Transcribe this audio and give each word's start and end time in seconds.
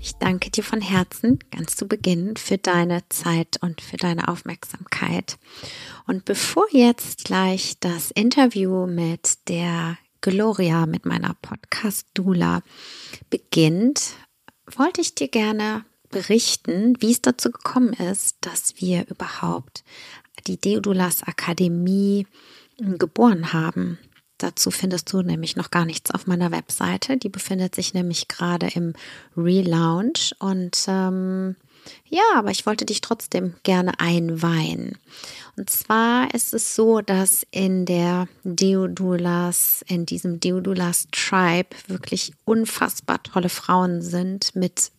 ich 0.00 0.12
danke 0.14 0.50
dir 0.50 0.64
von 0.64 0.80
Herzen 0.80 1.38
ganz 1.50 1.76
zu 1.76 1.86
Beginn 1.86 2.36
für 2.36 2.58
deine 2.58 3.08
Zeit 3.08 3.58
und 3.60 3.80
für 3.80 3.96
deine 3.96 4.28
Aufmerksamkeit. 4.28 5.38
Und 6.06 6.24
bevor 6.24 6.66
jetzt 6.72 7.24
gleich 7.24 7.78
das 7.80 8.10
Interview 8.10 8.86
mit 8.86 9.48
der 9.48 9.98
Gloria, 10.20 10.86
mit 10.86 11.06
meiner 11.06 11.34
Podcast-Dula 11.40 12.62
beginnt, 13.30 14.12
wollte 14.76 15.00
ich 15.00 15.14
dir 15.14 15.28
gerne 15.28 15.84
berichten, 16.10 16.94
wie 17.00 17.12
es 17.12 17.22
dazu 17.22 17.50
gekommen 17.50 17.92
ist, 17.92 18.36
dass 18.40 18.74
wir 18.80 19.06
überhaupt 19.08 19.84
die 20.46 20.58
Deodulas 20.58 21.22
Akademie 21.22 22.26
geboren 22.78 23.52
haben. 23.52 23.98
Dazu 24.38 24.70
findest 24.70 25.12
du 25.12 25.22
nämlich 25.22 25.56
noch 25.56 25.70
gar 25.70 25.84
nichts 25.84 26.12
auf 26.12 26.26
meiner 26.26 26.52
Webseite. 26.52 27.16
Die 27.16 27.28
befindet 27.28 27.74
sich 27.74 27.92
nämlich 27.92 28.28
gerade 28.28 28.68
im 28.68 28.94
Relaunch. 29.36 30.34
Und 30.38 30.84
ähm, 30.86 31.56
ja, 32.06 32.22
aber 32.36 32.50
ich 32.50 32.64
wollte 32.64 32.84
dich 32.84 33.00
trotzdem 33.00 33.54
gerne 33.64 33.98
einweihen. 33.98 34.96
Und 35.56 35.70
zwar 35.70 36.32
ist 36.34 36.54
es 36.54 36.76
so, 36.76 37.00
dass 37.00 37.44
in 37.50 37.84
der 37.84 38.28
Deodulas, 38.44 39.84
in 39.88 40.06
diesem 40.06 40.38
Deodulas 40.38 41.08
Tribe 41.10 41.70
wirklich 41.88 42.32
unfassbar 42.44 43.22
tolle 43.22 43.48
Frauen 43.48 44.02
sind 44.02 44.54
mit 44.54 44.92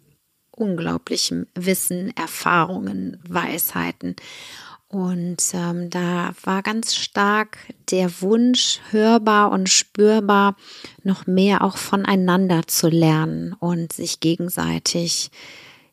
unglaublichem 0.51 1.47
Wissen, 1.55 2.15
Erfahrungen, 2.17 3.21
Weisheiten. 3.27 4.15
Und 4.89 5.37
ähm, 5.53 5.91
da 5.91 6.33
war 6.43 6.63
ganz 6.63 6.95
stark 6.95 7.59
der 7.91 8.21
Wunsch 8.21 8.79
hörbar 8.89 9.51
und 9.51 9.69
spürbar, 9.69 10.55
noch 11.03 11.27
mehr 11.27 11.63
auch 11.63 11.77
voneinander 11.77 12.65
zu 12.65 12.89
lernen 12.89 13.53
und 13.53 13.93
sich 13.93 14.19
gegenseitig 14.19 15.29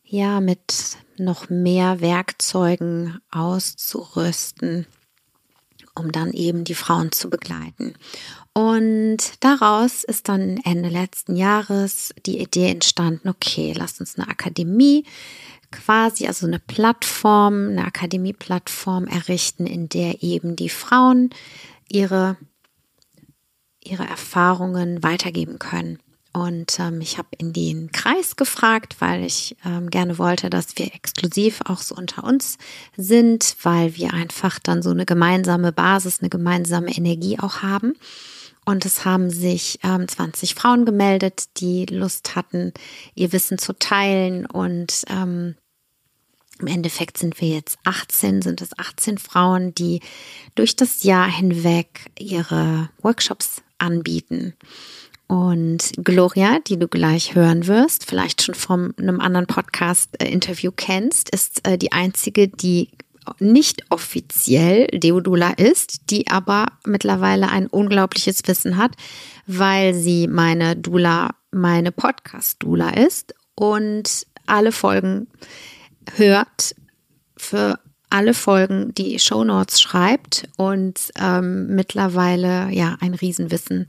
ja 0.03 0.41
mit 0.41 0.97
noch 1.19 1.51
mehr 1.51 2.01
Werkzeugen 2.01 3.19
auszurüsten, 3.31 4.87
um 5.95 6.11
dann 6.11 6.33
eben 6.33 6.65
die 6.65 6.75
Frauen 6.75 7.13
zu 7.13 7.29
begleiten. 7.29 7.95
Und 8.55 9.19
daraus 9.41 10.05
ist 10.05 10.31
dann 10.31 10.59
Ende 10.65 10.89
letzten 10.89 11.37
Jahres 11.37 12.15
die 12.25 12.41
Idee 12.41 12.71
entstanden, 12.71 13.29
okay, 13.29 13.75
lasst 13.77 14.01
uns 14.01 14.17
eine 14.17 14.29
Akademie 14.29 15.05
quasi 15.77 16.27
also 16.27 16.47
eine 16.47 16.59
Plattform, 16.59 17.69
eine 17.71 17.85
Akademie-Plattform 17.85 19.07
errichten, 19.07 19.67
in 19.67 19.89
der 19.89 20.23
eben 20.23 20.57
die 20.57 20.69
Frauen 20.69 21.31
ihre, 21.89 22.37
ihre 23.83 24.07
Erfahrungen 24.07 25.03
weitergeben 25.03 25.59
können. 25.59 25.99
Und 26.33 26.79
ähm, 26.81 27.01
ich 27.01 27.17
habe 27.17 27.29
in 27.39 27.55
den 27.55 27.93
Kreis 27.93 28.37
gefragt, 28.37 28.97
weil 28.99 29.25
ich 29.25 29.57
ähm, 29.65 29.89
gerne 29.89 30.19
wollte, 30.19 30.51
dass 30.51 30.77
wir 30.77 30.95
exklusiv 30.95 31.61
auch 31.65 31.79
so 31.79 31.95
unter 31.95 32.25
uns 32.25 32.59
sind, 32.95 33.57
weil 33.63 33.97
wir 33.97 34.13
einfach 34.13 34.59
dann 34.59 34.83
so 34.83 34.91
eine 34.91 35.07
gemeinsame 35.07 35.73
Basis, 35.73 36.21
eine 36.21 36.29
gemeinsame 36.29 36.95
Energie 36.95 37.39
auch 37.39 37.63
haben. 37.63 37.95
Und 38.67 38.85
es 38.85 39.05
haben 39.05 39.31
sich 39.31 39.79
ähm, 39.83 40.09
20 40.09 40.55
Frauen 40.57 40.85
gemeldet, 40.85 41.45
die 41.57 41.87
Lust 41.87 42.37
hatten, 42.37 42.75
ihr 43.15 43.33
Wissen 43.33 43.57
zu 43.57 43.73
teilen. 43.73 44.45
Und 44.45 45.05
ähm, 45.09 45.55
im 46.61 46.67
Endeffekt 46.67 47.19
sind 47.19 47.41
wir 47.41 47.49
jetzt 47.49 47.79
18, 47.85 48.43
sind 48.43 48.63
es 48.63 48.79
18 48.79 49.19
Frauen, 49.19 49.75
die 49.75 50.01
durch 50.55 50.77
das 50.77 51.03
Jahr 51.03 51.31
hinweg 51.31 52.11
ihre 52.19 52.91
Workshops 53.03 53.63
anbieten. 53.79 54.55
Und 55.29 55.93
Gloria, 55.97 56.61
die 56.61 56.79
du 56.79 56.87
gleich 56.87 57.35
hören 57.35 57.67
wirst, 57.67 58.05
vielleicht 58.05 58.43
schon 58.43 58.55
von 58.55 58.95
einem 58.97 59.21
anderen 59.21 59.47
Podcast-Interview 59.47 60.71
kennst, 60.75 61.31
ist 61.31 61.67
äh, 61.67 61.77
die 61.77 61.93
einzige, 61.93 62.47
die 62.47 62.91
nicht 63.41 63.85
offiziell 63.91 64.87
Deodula 64.87 65.51
ist, 65.51 66.11
die 66.11 66.29
aber 66.29 66.67
mittlerweile 66.85 67.49
ein 67.49 67.67
unglaubliches 67.67 68.43
Wissen 68.47 68.77
hat, 68.77 68.93
weil 69.49 69.95
sie 69.95 70.29
meine 70.29 70.77
Dula, 70.77 71.35
meine 71.51 71.91
Podcast-Dula 71.91 72.91
ist 72.91 73.35
und 73.57 74.27
alle 74.47 74.71
Folgen 74.71 75.27
hört, 76.15 76.75
für 77.37 77.79
alle 78.11 78.35
Folgen 78.35 78.95
die 78.95 79.19
Show 79.19 79.45
Notes 79.45 79.81
schreibt 79.81 80.49
und 80.57 81.11
ähm, 81.21 81.75
mittlerweile 81.75 82.71
ja 82.71 82.97
ein 83.01 83.15
Riesenwissen 83.15 83.89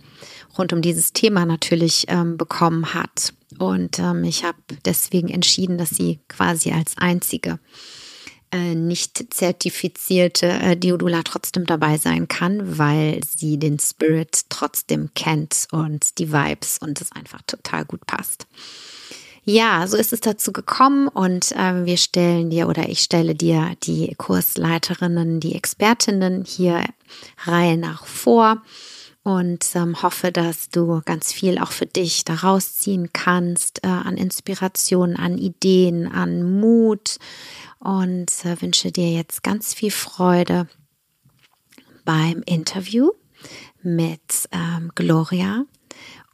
rund 0.58 0.74
um 0.74 0.82
dieses 0.82 1.14
Thema 1.14 1.46
natürlich 1.46 2.06
ähm, 2.08 2.38
bekommen 2.38 2.94
hat. 2.94 3.34
Und 3.60 4.00
ähm, 4.00 4.24
ich 4.24 4.44
habe 4.44 4.58
deswegen 4.86 5.30
entschieden, 5.30 5.78
dass 5.78 5.92
sie 5.92 6.20
quasi 6.28 6.72
als 6.72 6.98
einzige 6.98 7.60
äh, 8.52 8.76
nicht 8.76 9.34
zertifizierte 9.34 10.48
äh, 10.48 10.78
Diodula 10.78 11.22
trotzdem 11.24 11.66
dabei 11.66 11.98
sein 11.98 12.28
kann, 12.28 12.78
weil 12.78 13.22
sie 13.24 13.58
den 13.58 13.78
Spirit 13.80 14.42
trotzdem 14.50 15.10
kennt 15.14 15.68
und 15.72 16.18
die 16.18 16.32
Vibes 16.32 16.78
und 16.80 17.02
es 17.02 17.12
einfach 17.12 17.42
total 17.46 17.86
gut 17.86 18.06
passt. 18.08 18.48
Ja, 19.50 19.88
so 19.88 19.96
ist 19.96 20.12
es 20.12 20.20
dazu 20.20 20.52
gekommen 20.52 21.08
und 21.08 21.54
äh, 21.54 21.86
wir 21.86 21.96
stellen 21.96 22.50
dir 22.50 22.68
oder 22.68 22.90
ich 22.90 23.00
stelle 23.00 23.34
dir 23.34 23.78
die 23.84 24.14
Kursleiterinnen, 24.18 25.40
die 25.40 25.56
Expertinnen 25.56 26.44
hier 26.44 26.84
Reihe 27.46 27.78
nach 27.78 28.06
vor 28.06 28.62
und 29.24 29.66
ähm, 29.74 30.04
hoffe, 30.04 30.34
dass 30.34 30.68
du 30.68 31.02
ganz 31.06 31.32
viel 31.32 31.60
auch 31.60 31.72
für 31.72 31.86
dich 31.86 32.26
daraus 32.26 32.76
ziehen 32.76 33.12
kannst 33.14 33.86
äh, 33.86 33.88
an 33.88 34.18
Inspiration, 34.18 35.16
an 35.16 35.38
Ideen, 35.38 36.12
an 36.12 36.60
Mut 36.60 37.18
und 37.80 38.30
äh, 38.44 38.62
wünsche 38.62 38.92
dir 38.92 39.14
jetzt 39.14 39.44
ganz 39.44 39.74
viel 39.74 39.92
Freude 39.92 40.68
beim 42.04 42.44
Interview 42.46 43.12
mit 43.82 44.50
ähm, 44.52 44.92
Gloria. 44.94 45.64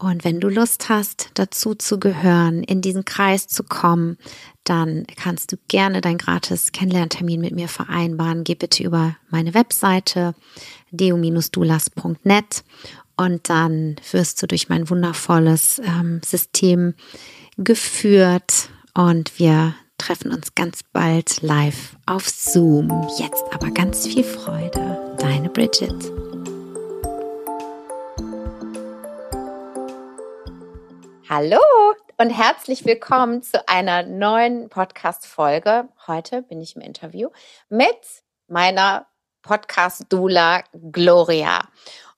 Und 0.03 0.25
wenn 0.25 0.41
du 0.41 0.50
Lust 0.50 0.90
hast, 0.90 1.29
dazu 1.35 1.76
zu 1.76 1.97
gehören, 1.97 2.61
in 2.64 2.82
diesen 2.82 3.05
Kreis 3.05 3.47
zu 3.47 3.64
kommen, 3.64 4.17
dann 4.66 5.08
kannst 5.16 5.53
du 5.53 5.58
gerne 5.70 6.02
dein 6.02 6.17
gratis 6.17 6.73
Kennenlerntermin 6.73 7.40
mit 7.40 7.55
mir 7.55 7.70
vereinbaren. 7.70 8.44
Geh 8.44 8.55
bitte 8.55 8.84
über 8.84 9.16
meine 9.29 9.53
Webseite 9.53 10.35
deo-dulas.net 10.91 12.64
und 13.16 13.50
dann 13.50 13.96
wirst 14.11 14.44
du 14.44 14.47
durch 14.47 14.67
mein 14.67 14.90
wundervolles 14.90 15.82
ähm, 15.85 16.20
System 16.26 16.96
geführt 17.58 18.70
und 18.94 19.40
wir 19.40 19.73
treffen 19.97 20.34
uns 20.34 20.53
ganz 20.53 20.82
bald 20.91 21.41
live 21.41 21.96
auf 22.05 22.28
Zoom. 22.28 23.08
Jetzt 23.17 23.46
aber 23.53 23.72
ganz 23.72 24.05
viel 24.05 24.26
Freude. 24.26 25.16
Deine 25.17 25.50
Bridget. 25.50 26.11
Hallo 31.35 31.58
und 32.20 32.30
herzlich 32.30 32.85
willkommen 32.85 33.41
zu 33.41 33.68
einer 33.68 34.03
neuen 34.03 34.70
Podcast-Folge. 34.70 35.90
Heute 36.06 36.44
bin 36.44 36.62
ich 36.62 36.76
im 36.76 36.84
Interview 36.84 37.30
mit 37.70 37.97
meiner 38.47 39.08
Podcast-Dula 39.41 40.62
Gloria. 40.91 41.68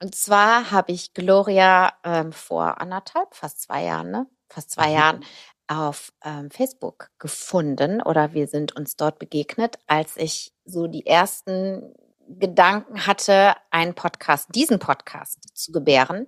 Und 0.02 0.16
zwar 0.16 0.70
habe 0.70 0.92
ich 0.92 1.14
Gloria 1.14 1.94
ähm, 2.04 2.34
vor 2.34 2.82
anderthalb, 2.82 3.34
fast 3.34 3.62
zwei 3.62 3.86
Jahren, 3.86 4.12
ne? 4.12 4.28
Fast 4.50 4.72
zwei 4.72 4.90
mhm. 4.90 4.94
Jahren 4.94 5.26
auf 5.68 6.12
ähm, 6.22 6.52
Facebook 6.52 7.10
gefunden 7.18 8.02
oder 8.02 8.34
wir 8.34 8.48
sind 8.48 8.76
uns 8.76 8.98
dort 8.98 9.18
begegnet, 9.18 9.80
als 9.88 10.18
ich 10.18 10.52
so 10.66 10.88
die 10.88 11.06
ersten 11.06 11.96
Gedanken 12.28 13.08
hatte, 13.08 13.56
einen 13.72 13.96
Podcast, 13.96 14.50
diesen 14.54 14.80
Podcast 14.80 15.58
zu 15.58 15.72
gebären 15.72 16.28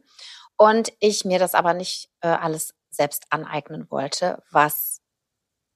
und 0.58 0.92
ich 1.00 1.24
mir 1.24 1.40
das 1.40 1.54
aber 1.54 1.74
nicht 1.74 2.10
äh, 2.22 2.28
alles 2.28 2.74
selbst 2.98 3.26
aneignen 3.30 3.90
wollte, 3.90 4.44
was 4.52 5.02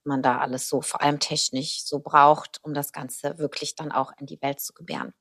man 0.04 0.22
da 0.22 0.40
alles 0.40 0.68
so, 0.68 0.82
vor 0.82 1.02
allem 1.02 1.20
technisch, 1.20 1.84
so 1.86 2.00
braucht, 2.00 2.60
um 2.64 2.74
das 2.74 2.92
Ganze 2.92 3.38
wirklich 3.38 3.76
dann 3.76 3.92
auch 3.92 4.12
in 4.20 4.26
die 4.26 4.42
Welt 4.42 4.60
zu 4.60 4.74
gebären. 4.74 5.14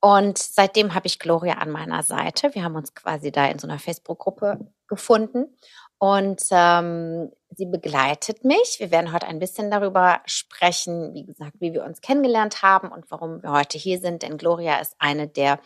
Und 0.00 0.38
seitdem 0.38 0.94
habe 0.94 1.06
ich 1.06 1.20
Gloria 1.20 1.54
an 1.54 1.70
meiner 1.70 2.02
Seite. 2.02 2.54
Wir 2.54 2.64
haben 2.64 2.74
uns 2.74 2.92
quasi 2.94 3.30
da 3.30 3.46
in 3.46 3.60
so 3.60 3.68
einer 3.68 3.78
Facebook-Gruppe 3.78 4.72
gefunden. 4.88 5.56
Und 5.98 6.42
ähm, 6.50 7.30
sie 7.50 7.66
begleitet 7.66 8.44
mich. 8.44 8.80
Wir 8.80 8.90
werden 8.90 9.12
heute 9.12 9.28
ein 9.28 9.38
bisschen 9.38 9.70
darüber 9.70 10.20
sprechen, 10.26 11.14
wie 11.14 11.24
gesagt, 11.24 11.60
wie 11.60 11.72
wir 11.72 11.84
uns 11.84 12.00
kennengelernt 12.00 12.62
haben 12.62 12.88
und 12.90 13.08
warum 13.12 13.44
wir 13.44 13.52
heute 13.52 13.78
hier 13.78 14.00
sind. 14.00 14.24
Denn 14.24 14.38
Gloria 14.38 14.80
ist 14.80 14.96
eine 14.98 15.28
der, 15.28 15.60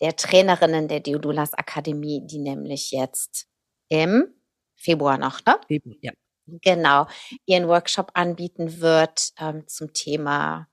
der 0.00 0.16
Trainerinnen 0.16 0.88
der 0.88 0.98
Deodulas 0.98 1.54
Akademie, 1.54 2.26
die 2.26 2.40
nämlich 2.40 2.90
jetzt 2.90 3.46
im 3.88 4.35
Februar 4.76 5.18
noch, 5.18 5.40
ne? 5.44 5.58
Ja. 6.00 6.12
Genau, 6.46 7.08
ihren 7.44 7.66
Workshop 7.66 8.12
anbieten 8.14 8.80
wird 8.80 9.32
ähm, 9.38 9.66
zum 9.66 9.92
Thema 9.92 10.68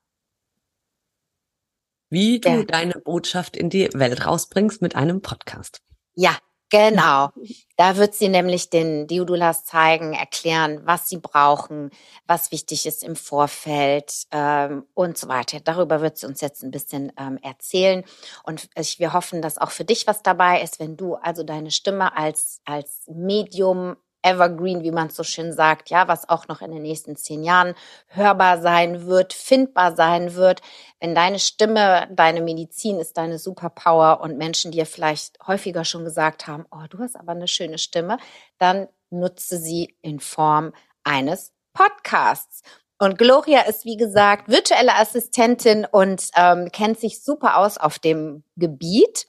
wie 2.13 2.39
du 2.39 2.49
ja. 2.49 2.63
deine 2.63 2.93
Botschaft 2.93 3.57
in 3.57 3.71
die 3.71 3.89
Welt 3.93 4.27
rausbringst 4.27 4.83
mit 4.83 4.95
einem 4.95 5.23
Podcast. 5.23 5.81
Ja, 6.13 6.37
Genau. 6.73 7.29
Da 7.77 7.97
wird 7.97 8.15
sie 8.15 8.29
nämlich 8.29 8.71
den 8.71 9.05
Diodulas 9.05 9.63
zeigen, 9.63 10.13
erklären, 10.13 10.81
was 10.85 11.07
sie 11.07 11.17
brauchen, 11.17 11.91
was 12.25 12.51
wichtig 12.51 12.87
ist 12.87 13.03
im 13.03 13.15
Vorfeld 13.15 14.23
ähm, 14.31 14.83
und 14.95 15.15
so 15.15 15.27
weiter. 15.27 15.59
Darüber 15.59 16.01
wird 16.01 16.17
sie 16.17 16.25
uns 16.25 16.41
jetzt 16.41 16.63
ein 16.63 16.71
bisschen 16.71 17.11
ähm, 17.19 17.37
erzählen. 17.43 18.03
Und 18.43 18.69
ich, 18.75 18.97
wir 18.97 19.13
hoffen, 19.13 19.43
dass 19.43 19.59
auch 19.59 19.69
für 19.69 19.85
dich 19.85 20.07
was 20.07 20.23
dabei 20.23 20.63
ist, 20.63 20.79
wenn 20.79 20.97
du 20.97 21.13
also 21.13 21.43
deine 21.43 21.69
Stimme 21.69 22.17
als, 22.17 22.59
als 22.65 23.03
Medium 23.07 23.95
Evergreen, 24.23 24.83
wie 24.83 24.91
man 24.91 25.09
so 25.09 25.23
schön 25.23 25.53
sagt, 25.53 25.89
ja, 25.89 26.07
was 26.07 26.27
auch 26.27 26.47
noch 26.47 26.61
in 26.61 26.71
den 26.71 26.81
nächsten 26.81 27.15
zehn 27.15 27.43
Jahren 27.43 27.75
hörbar 28.07 28.61
sein 28.61 29.05
wird, 29.05 29.33
findbar 29.33 29.95
sein 29.95 30.35
wird. 30.35 30.61
Wenn 30.99 31.13
deine 31.13 31.39
Stimme, 31.39 32.07
deine 32.11 32.41
Medizin 32.41 32.99
ist 32.99 33.17
deine 33.17 33.37
Superpower 33.37 34.21
und 34.21 34.37
Menschen 34.37 34.71
dir 34.71 34.85
vielleicht 34.85 35.37
häufiger 35.45 35.85
schon 35.85 36.05
gesagt 36.05 36.47
haben, 36.47 36.65
oh, 36.71 36.85
du 36.89 36.99
hast 36.99 37.15
aber 37.15 37.33
eine 37.33 37.47
schöne 37.47 37.77
Stimme, 37.77 38.17
dann 38.57 38.87
nutze 39.09 39.57
sie 39.57 39.95
in 40.01 40.19
Form 40.19 40.73
eines 41.03 41.51
Podcasts. 41.73 42.61
Und 42.99 43.17
Gloria 43.17 43.61
ist, 43.61 43.85
wie 43.85 43.97
gesagt, 43.97 44.47
virtuelle 44.47 44.95
Assistentin 44.95 45.85
und 45.91 46.29
ähm, 46.35 46.71
kennt 46.71 46.99
sich 46.99 47.21
super 47.21 47.57
aus 47.57 47.77
auf 47.77 47.99
dem 47.99 48.43
Gebiet. 48.55 49.25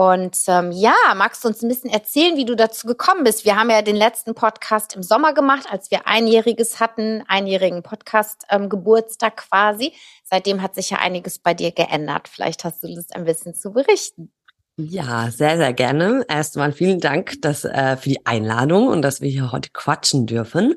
Und 0.00 0.38
ähm, 0.46 0.72
ja, 0.72 0.94
magst 1.14 1.44
du 1.44 1.48
uns 1.48 1.60
ein 1.60 1.68
bisschen 1.68 1.90
erzählen, 1.90 2.38
wie 2.38 2.46
du 2.46 2.56
dazu 2.56 2.86
gekommen 2.86 3.22
bist? 3.22 3.44
Wir 3.44 3.56
haben 3.56 3.68
ja 3.68 3.82
den 3.82 3.96
letzten 3.96 4.34
Podcast 4.34 4.96
im 4.96 5.02
Sommer 5.02 5.34
gemacht, 5.34 5.66
als 5.70 5.90
wir 5.90 6.06
einjähriges 6.06 6.80
hatten, 6.80 7.22
einjährigen 7.28 7.82
Podcast-Geburtstag 7.82 9.34
ähm, 9.34 9.48
quasi. 9.50 9.92
Seitdem 10.24 10.62
hat 10.62 10.74
sich 10.74 10.88
ja 10.88 11.00
einiges 11.00 11.38
bei 11.38 11.52
dir 11.52 11.70
geändert. 11.70 12.28
Vielleicht 12.28 12.64
hast 12.64 12.82
du 12.82 12.86
Lust, 12.86 13.14
ein 13.14 13.26
bisschen 13.26 13.54
zu 13.54 13.72
berichten. 13.72 14.32
Ja, 14.78 15.30
sehr, 15.30 15.58
sehr 15.58 15.74
gerne. 15.74 16.24
Erstmal 16.28 16.72
vielen 16.72 17.00
Dank 17.00 17.34
dass, 17.42 17.66
äh, 17.66 17.98
für 17.98 18.08
die 18.08 18.24
Einladung 18.24 18.88
und 18.88 19.02
dass 19.02 19.20
wir 19.20 19.28
hier 19.28 19.52
heute 19.52 19.68
quatschen 19.70 20.24
dürfen. 20.24 20.76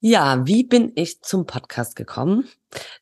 Ja, 0.00 0.44
wie 0.48 0.64
bin 0.64 0.90
ich 0.96 1.22
zum 1.22 1.46
Podcast 1.46 1.94
gekommen? 1.94 2.48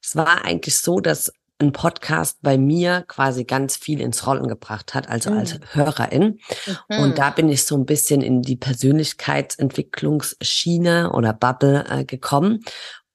Es 0.03 0.17
war 0.17 0.45
eigentlich 0.45 0.77
so, 0.77 1.01
dass 1.01 1.33
ein 1.61 1.73
Podcast 1.73 2.39
bei 2.43 2.59
mir 2.59 3.05
quasi 3.07 3.45
ganz 3.45 3.77
viel 3.77 4.01
ins 4.01 4.27
Rollen 4.27 4.49
gebracht 4.49 4.93
hat, 4.95 5.09
also 5.09 5.31
mhm. 5.31 5.39
als 5.39 5.61
Hörerin. 5.73 6.41
Mhm. 6.89 6.99
Und 6.99 7.19
da 7.19 7.31
bin 7.31 7.49
ich 7.49 7.65
so 7.65 7.77
ein 7.77 7.87
bisschen 7.87 8.23
in 8.23 8.43
die 8.43 8.57
Persönlichkeitsentwicklungsschiene 8.57 11.13
oder 11.13 11.33
Bubble 11.33 11.85
äh, 11.89 12.05
gekommen. 12.05 12.65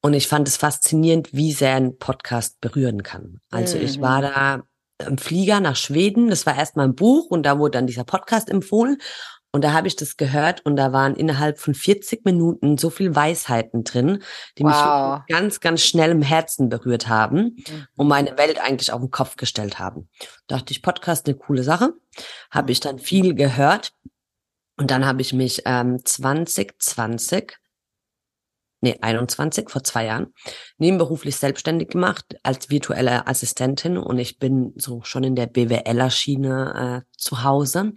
Und 0.02 0.14
ich 0.14 0.28
fand 0.28 0.48
es 0.48 0.56
faszinierend, 0.58 1.34
wie 1.34 1.52
sehr 1.52 1.76
ein 1.76 1.98
Podcast 1.98 2.62
berühren 2.62 3.04
kann. 3.04 3.42
Also 3.50 3.78
mhm. 3.78 3.84
ich 3.84 4.02
war 4.02 4.20
mhm. 4.20 4.24
da 4.24 4.64
im 5.08 5.18
Flieger 5.18 5.60
nach 5.60 5.76
Schweden. 5.76 6.30
Das 6.30 6.46
war 6.46 6.56
erstmal 6.56 6.88
ein 6.88 6.96
Buch 6.96 7.30
und 7.30 7.44
da 7.44 7.60
wurde 7.60 7.72
dann 7.72 7.88
dieser 7.88 8.04
Podcast 8.04 8.50
empfohlen. 8.50 8.98
Und 9.56 9.62
da 9.62 9.72
habe 9.72 9.88
ich 9.88 9.96
das 9.96 10.18
gehört 10.18 10.66
und 10.66 10.76
da 10.76 10.92
waren 10.92 11.16
innerhalb 11.16 11.60
von 11.60 11.74
40 11.74 12.26
Minuten 12.26 12.78
so 12.78 12.90
viel 12.90 13.16
Weisheiten 13.16 13.86
drin, 13.86 14.22
die 14.58 14.64
wow. 14.64 15.22
mich 15.30 15.34
ganz, 15.34 15.62
ganz 15.62 15.82
schnell 15.82 16.12
im 16.12 16.22
Herzen 16.22 16.68
berührt 16.68 17.08
haben 17.08 17.56
mhm. 17.56 17.88
und 17.96 18.10
meine 18.10 18.38
Welt 18.38 18.60
eigentlich 18.60 18.92
auf 18.92 19.00
den 19.00 19.12
Kopf 19.12 19.38
gestellt 19.38 19.80
haben. 19.80 20.10
Da 20.48 20.58
dachte 20.58 20.74
ich, 20.74 20.82
Podcast 20.82 21.26
eine 21.26 21.38
coole 21.38 21.64
Sache. 21.64 21.94
Habe 22.52 22.74
ich 22.74 22.82
dann 22.82 23.00
viel 23.00 23.34
gehört. 23.34 23.94
Und 24.76 24.92
dann 24.92 25.06
habe 25.06 25.22
ich 25.22 25.32
mich 25.32 25.62
ähm, 25.66 26.04
2020 26.04 27.54
nee, 28.86 28.98
21, 29.02 29.70
vor 29.70 29.84
zwei 29.84 30.06
Jahren, 30.06 30.34
nebenberuflich 30.78 31.36
selbstständig 31.36 31.90
gemacht 31.90 32.38
als 32.44 32.70
virtuelle 32.70 33.26
Assistentin 33.28 33.98
und 33.98 34.20
ich 34.20 34.38
bin 34.38 34.74
so 34.78 35.02
schon 35.04 35.24
in 35.24 35.36
der 35.36 35.48
BWLer-Schiene 35.48 37.04
äh, 37.04 37.12
zu 37.18 37.44
Hause. 37.44 37.94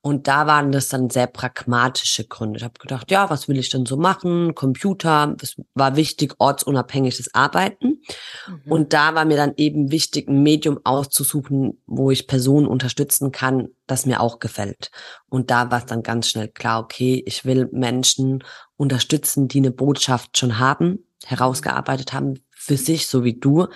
Und 0.00 0.28
da 0.28 0.46
waren 0.46 0.70
das 0.70 0.88
dann 0.88 1.10
sehr 1.10 1.26
pragmatische 1.26 2.26
Gründe. 2.26 2.58
Ich 2.58 2.64
habe 2.64 2.78
gedacht, 2.78 3.10
ja, 3.10 3.30
was 3.30 3.48
will 3.48 3.58
ich 3.58 3.70
denn 3.70 3.86
so 3.86 3.96
machen? 3.96 4.54
Computer, 4.54 5.34
es 5.42 5.56
war 5.74 5.96
wichtig, 5.96 6.34
ortsunabhängiges 6.38 7.34
Arbeiten. 7.34 8.02
Mhm. 8.46 8.72
Und 8.72 8.92
da 8.92 9.14
war 9.14 9.24
mir 9.24 9.36
dann 9.36 9.54
eben 9.56 9.90
wichtig, 9.90 10.28
ein 10.28 10.42
Medium 10.42 10.78
auszusuchen, 10.84 11.82
wo 11.86 12.10
ich 12.10 12.26
Personen 12.26 12.66
unterstützen 12.66 13.32
kann, 13.32 13.68
das 13.86 14.06
mir 14.06 14.20
auch 14.20 14.38
gefällt. 14.38 14.90
Und 15.28 15.50
da 15.50 15.70
war 15.70 15.78
es 15.78 15.86
dann 15.86 16.02
ganz 16.02 16.28
schnell 16.28 16.48
klar, 16.48 16.80
okay, 16.82 17.22
ich 17.26 17.44
will 17.44 17.68
Menschen 17.72 18.44
unterstützen, 18.78 19.48
die 19.48 19.58
eine 19.58 19.72
Botschaft 19.72 20.38
schon 20.38 20.58
haben, 20.58 21.04
herausgearbeitet 21.26 22.14
haben 22.14 22.40
für 22.50 22.78
sich, 22.78 23.08
so 23.08 23.24
wie 23.24 23.34
du, 23.34 23.66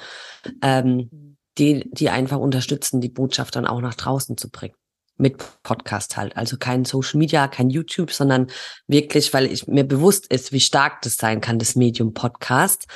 ähm, 0.63 1.37
die, 1.59 1.91
die 1.93 2.09
einfach 2.09 2.39
unterstützen, 2.39 3.03
die 3.03 3.11
Botschaft 3.11 3.57
dann 3.57 3.67
auch 3.67 3.81
nach 3.81 3.95
draußen 3.95 4.39
zu 4.39 4.49
bringen. 4.49 4.75
Mit 5.19 5.37
Podcast 5.63 6.17
halt. 6.17 6.37
Also 6.37 6.57
kein 6.57 6.87
Social 6.87 7.19
Media, 7.19 7.47
kein 7.49 7.69
YouTube, 7.69 8.13
sondern 8.13 8.47
wirklich, 8.87 9.35
weil 9.35 9.47
ich 9.47 9.67
mir 9.67 9.85
bewusst 9.85 10.29
ist, 10.29 10.53
wie 10.53 10.61
stark 10.61 11.03
das 11.03 11.17
sein 11.17 11.41
kann, 11.43 11.59
das 11.59 11.77
Medium 11.77 12.15
Podcast. 12.15 12.87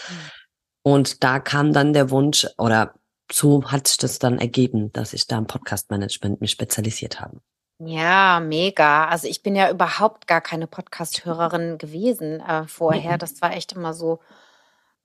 Und 0.82 1.22
da 1.22 1.40
kam 1.40 1.72
dann 1.72 1.92
der 1.92 2.10
Wunsch, 2.10 2.46
oder 2.56 2.94
so 3.30 3.64
hat 3.64 3.88
sich 3.88 3.98
das 3.98 4.18
dann 4.18 4.38
ergeben, 4.38 4.92
dass 4.92 5.12
ich 5.12 5.26
da 5.26 5.36
im 5.36 5.46
Podcast-Management 5.46 6.40
mich 6.40 6.52
spezialisiert 6.52 7.20
habe. 7.20 7.40
Ja, 7.78 8.40
mega. 8.40 9.06
Also 9.08 9.28
ich 9.28 9.42
bin 9.42 9.54
ja 9.54 9.70
überhaupt 9.70 10.26
gar 10.26 10.40
keine 10.40 10.66
Podcast-Hörerin 10.66 11.76
gewesen 11.78 12.40
äh, 12.40 12.66
vorher. 12.66 13.14
Mhm. 13.14 13.18
Das 13.18 13.42
war 13.42 13.52
echt 13.52 13.72
immer 13.72 13.92
so 13.92 14.20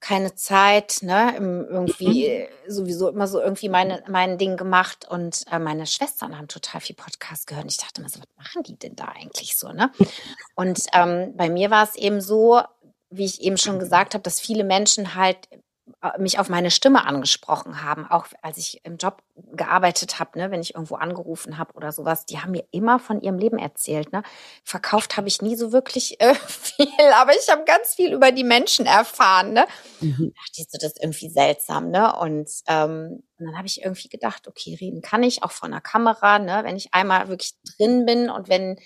keine 0.00 0.34
Zeit, 0.34 0.98
ne? 1.02 1.34
Irgendwie 1.36 2.28
mhm. 2.28 2.70
sowieso 2.72 3.08
immer 3.08 3.28
so 3.28 3.40
irgendwie 3.40 3.68
meine, 3.68 4.02
mein 4.08 4.38
Ding 4.38 4.56
gemacht. 4.56 5.06
Und 5.08 5.44
äh, 5.52 5.58
meine 5.58 5.86
Schwestern 5.86 6.38
haben 6.38 6.48
total 6.48 6.80
viel 6.80 6.96
Podcast 6.96 7.46
gehört. 7.46 7.64
Und 7.64 7.72
ich 7.72 7.78
dachte 7.78 8.00
immer 8.00 8.10
so, 8.10 8.20
was 8.20 8.36
machen 8.36 8.62
die 8.62 8.78
denn 8.78 8.96
da 8.96 9.04
eigentlich 9.04 9.56
so, 9.56 9.68
ne? 9.68 9.92
Und 10.56 10.80
ähm, 10.94 11.34
bei 11.36 11.50
mir 11.50 11.70
war 11.70 11.84
es 11.84 11.94
eben 11.94 12.20
so, 12.20 12.62
wie 13.10 13.26
ich 13.26 13.42
eben 13.42 13.58
schon 13.58 13.78
gesagt 13.78 14.14
habe, 14.14 14.22
dass 14.22 14.40
viele 14.40 14.64
Menschen 14.64 15.14
halt 15.14 15.38
äh, 15.50 15.58
mich 16.18 16.38
auf 16.38 16.48
meine 16.48 16.70
Stimme 16.70 17.04
angesprochen 17.04 17.82
haben, 17.82 18.06
auch 18.08 18.26
als 18.40 18.56
ich 18.56 18.84
im 18.84 18.98
Job 18.98 19.22
gearbeitet 19.52 20.20
habe, 20.20 20.38
ne, 20.38 20.50
wenn 20.50 20.60
ich 20.60 20.74
irgendwo 20.74 20.94
angerufen 20.94 21.58
habe 21.58 21.74
oder 21.74 21.90
sowas, 21.90 22.24
die 22.24 22.38
haben 22.38 22.52
mir 22.52 22.64
immer 22.70 22.98
von 22.98 23.20
ihrem 23.20 23.38
Leben 23.38 23.58
erzählt. 23.58 24.12
Ne? 24.12 24.22
Verkauft 24.62 25.16
habe 25.16 25.26
ich 25.26 25.42
nie 25.42 25.56
so 25.56 25.72
wirklich 25.72 26.20
äh, 26.20 26.34
viel, 26.46 26.86
aber 27.14 27.32
ich 27.32 27.48
habe 27.50 27.64
ganz 27.64 27.94
viel 27.94 28.12
über 28.12 28.30
die 28.30 28.44
Menschen 28.44 28.86
erfahren. 28.86 29.52
Ne? 29.52 29.66
Mhm. 30.00 30.32
Dachte 30.34 30.70
so, 30.70 30.78
das 30.80 30.92
ist 30.92 31.02
irgendwie 31.02 31.30
seltsam, 31.30 31.90
ne? 31.90 32.14
Und, 32.16 32.50
ähm, 32.68 33.22
und 33.38 33.46
dann 33.46 33.56
habe 33.56 33.66
ich 33.66 33.82
irgendwie 33.82 34.08
gedacht, 34.08 34.46
okay, 34.46 34.76
reden 34.80 35.02
kann 35.02 35.22
ich 35.22 35.42
auch 35.42 35.52
vor 35.52 35.68
einer 35.68 35.80
Kamera, 35.80 36.38
ne? 36.38 36.60
Wenn 36.64 36.76
ich 36.76 36.94
einmal 36.94 37.28
wirklich 37.28 37.54
drin 37.76 38.06
bin 38.06 38.30
und 38.30 38.48
wenn 38.48 38.76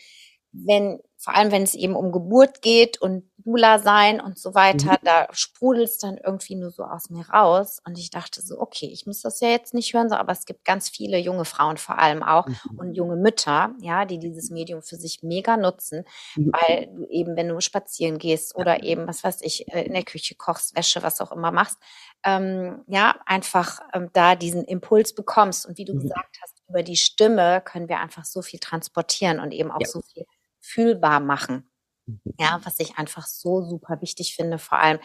wenn, 0.65 1.00
vor 1.26 1.35
allem 1.35 1.50
wenn 1.50 1.64
es 1.64 1.75
eben 1.75 1.97
um 1.97 2.12
Geburt 2.12 2.62
geht 2.62 3.02
und 3.02 3.25
Bula 3.38 3.80
sein 3.80 4.21
und 4.21 4.38
so 4.38 4.54
weiter, 4.54 4.92
mhm. 4.92 5.04
da 5.04 5.26
sprudelt 5.33 5.88
es 5.88 5.99
dann 5.99 6.18
irgendwie 6.18 6.54
nur 6.54 6.71
so 6.71 6.85
aus 6.85 7.11
mir 7.11 7.28
raus. 7.28 7.80
Und 7.85 7.99
ich 7.99 8.11
dachte 8.11 8.40
so, 8.42 8.61
okay, 8.61 8.87
ich 8.87 9.06
muss 9.06 9.23
das 9.23 9.40
ja 9.40 9.49
jetzt 9.49 9.75
nicht 9.75 9.92
hören, 9.92 10.09
so, 10.09 10.14
aber 10.14 10.30
es 10.30 10.47
gibt 10.47 10.64
ganz 10.64 10.88
viele 10.88 11.18
junge 11.18 11.45
Frauen 11.45 11.78
vor 11.78 11.99
allem 11.99 12.23
auch 12.23 12.47
mhm. 12.47 12.78
und 12.78 12.95
junge 12.95 13.16
Mütter, 13.16 13.75
ja, 13.80 14.04
die 14.04 14.21
dieses 14.21 14.50
Medium 14.50 14.83
für 14.83 14.95
sich 14.95 15.25
mega 15.25 15.56
nutzen, 15.56 16.04
mhm. 16.37 16.52
weil 16.52 16.90
du 16.95 17.09
eben, 17.09 17.35
wenn 17.35 17.49
du 17.49 17.61
spazieren 17.61 18.18
gehst 18.18 18.54
oder 18.54 18.85
eben, 18.85 19.09
was 19.09 19.25
weiß 19.25 19.40
ich, 19.42 19.66
äh, 19.75 19.83
in 19.83 19.95
der 19.95 20.04
Küche 20.04 20.37
kochst, 20.37 20.76
Wäsche, 20.76 21.02
was 21.02 21.21
auch 21.21 21.33
immer 21.33 21.50
machst, 21.50 21.78
ähm, 22.25 22.85
ja, 22.87 23.16
einfach 23.26 23.80
ähm, 23.92 24.11
da 24.12 24.37
diesen 24.37 24.62
Impuls 24.64 25.12
bekommst. 25.12 25.66
Und 25.66 25.76
wie 25.76 25.85
du 25.85 25.95
mhm. 25.95 26.02
gesagt 26.02 26.38
hast, 26.40 26.62
über 26.68 26.85
die 26.85 26.97
Stimme 26.97 27.62
können 27.64 27.88
wir 27.88 27.99
einfach 27.99 28.25
so 28.25 28.42
viel 28.42 28.61
transportieren 28.61 29.40
und 29.40 29.50
eben 29.50 29.73
auch 29.73 29.80
ja. 29.80 29.88
so 29.88 30.00
viel 30.02 30.25
fühlbar 30.66 31.20
machen. 31.20 31.70
Mhm. 32.06 32.20
Ja, 32.38 32.61
was 32.64 32.80
ich 32.80 32.99
einfach 32.99 33.26
so 33.26 33.62
super 33.62 34.00
wichtig 34.00 34.35
finde, 34.35 34.58
vor 34.58 34.78
allem 34.78 34.99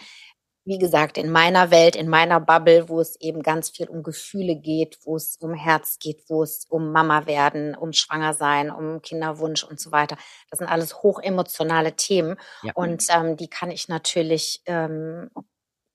wie 0.63 0.77
gesagt, 0.77 1.17
in 1.17 1.31
meiner 1.31 1.71
Welt, 1.71 1.95
in 1.95 2.07
meiner 2.07 2.39
Bubble, 2.39 2.87
wo 2.87 3.01
es 3.01 3.19
eben 3.19 3.41
ganz 3.41 3.71
viel 3.71 3.87
um 3.87 4.03
Gefühle 4.03 4.55
geht, 4.55 4.99
wo 5.03 5.15
es 5.15 5.37
um 5.37 5.55
Herz 5.55 5.97
geht, 5.97 6.23
wo 6.27 6.43
es 6.43 6.65
um 6.69 6.91
Mama 6.91 7.25
werden, 7.25 7.75
um 7.75 7.93
Schwanger 7.93 8.35
sein, 8.35 8.69
um 8.69 9.01
Kinderwunsch 9.01 9.63
und 9.63 9.79
so 9.79 9.91
weiter. 9.91 10.17
Das 10.49 10.59
sind 10.59 10.67
alles 10.67 11.01
hochemotionale 11.01 11.95
Themen 11.95 12.35
ja. 12.61 12.73
und 12.75 13.03
ähm, 13.09 13.37
die 13.37 13.49
kann 13.49 13.71
ich 13.71 13.87
natürlich 13.87 14.61
ähm, 14.67 15.31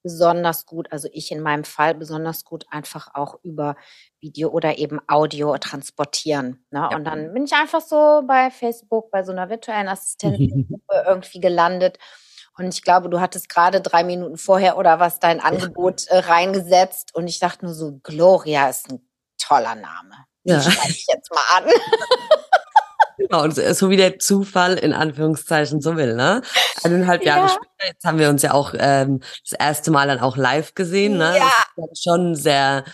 besonders 0.06 0.66
gut, 0.66 0.92
also 0.92 1.08
ich 1.12 1.32
in 1.32 1.42
meinem 1.42 1.64
Fall 1.64 1.96
besonders 1.96 2.44
gut 2.44 2.64
einfach 2.70 3.08
auch 3.14 3.40
über 3.42 3.74
Video 4.20 4.50
oder 4.50 4.78
eben 4.78 5.00
Audio 5.08 5.58
transportieren. 5.58 6.64
Ne? 6.70 6.88
Ja. 6.90 6.96
Und 6.96 7.04
dann 7.04 7.34
bin 7.34 7.44
ich 7.44 7.52
einfach 7.52 7.80
so 7.80 8.22
bei 8.24 8.52
Facebook, 8.52 9.10
bei 9.10 9.24
so 9.24 9.32
einer 9.32 9.48
virtuellen 9.48 9.88
Assistentin 9.88 10.80
irgendwie 11.06 11.40
gelandet 11.40 11.98
und 12.58 12.72
ich 12.72 12.82
glaube, 12.82 13.10
du 13.10 13.20
hattest 13.20 13.48
gerade 13.48 13.80
drei 13.80 14.02
Minuten 14.02 14.38
vorher 14.38 14.78
oder 14.78 14.98
was 14.98 15.20
dein 15.20 15.40
Angebot 15.40 16.06
äh, 16.08 16.18
reingesetzt. 16.18 17.14
Und 17.14 17.28
ich 17.28 17.38
dachte 17.38 17.66
nur 17.66 17.74
so, 17.74 18.00
Gloria 18.02 18.68
ist 18.68 18.90
ein 18.90 19.06
toller 19.38 19.74
Name. 19.74 20.24
Ja. 20.44 20.62
schreibe 20.62 20.90
ich 20.90 21.06
jetzt 21.12 21.30
mal 21.30 21.44
an. 21.56 21.64
Genau, 23.28 23.42
und 23.44 23.54
so 23.54 23.90
wie 23.90 23.96
der 23.96 24.18
Zufall 24.18 24.74
in 24.74 24.92
Anführungszeichen 24.92 25.80
so 25.80 25.96
will, 25.96 26.14
ne? 26.14 26.42
Eineinhalb 26.82 27.24
Jahre 27.24 27.46
ja. 27.46 27.48
später, 27.48 27.88
jetzt 27.88 28.04
haben 28.04 28.18
wir 28.18 28.28
uns 28.28 28.42
ja 28.42 28.52
auch 28.52 28.74
ähm, 28.78 29.20
das 29.48 29.58
erste 29.58 29.90
Mal 29.90 30.06
dann 30.06 30.20
auch 30.20 30.36
live 30.36 30.74
gesehen, 30.74 31.18
ne? 31.18 31.36
Ja. 31.36 31.52
Das 31.76 31.90
ist 31.92 32.04
schon 32.04 32.34
sehr 32.34 32.84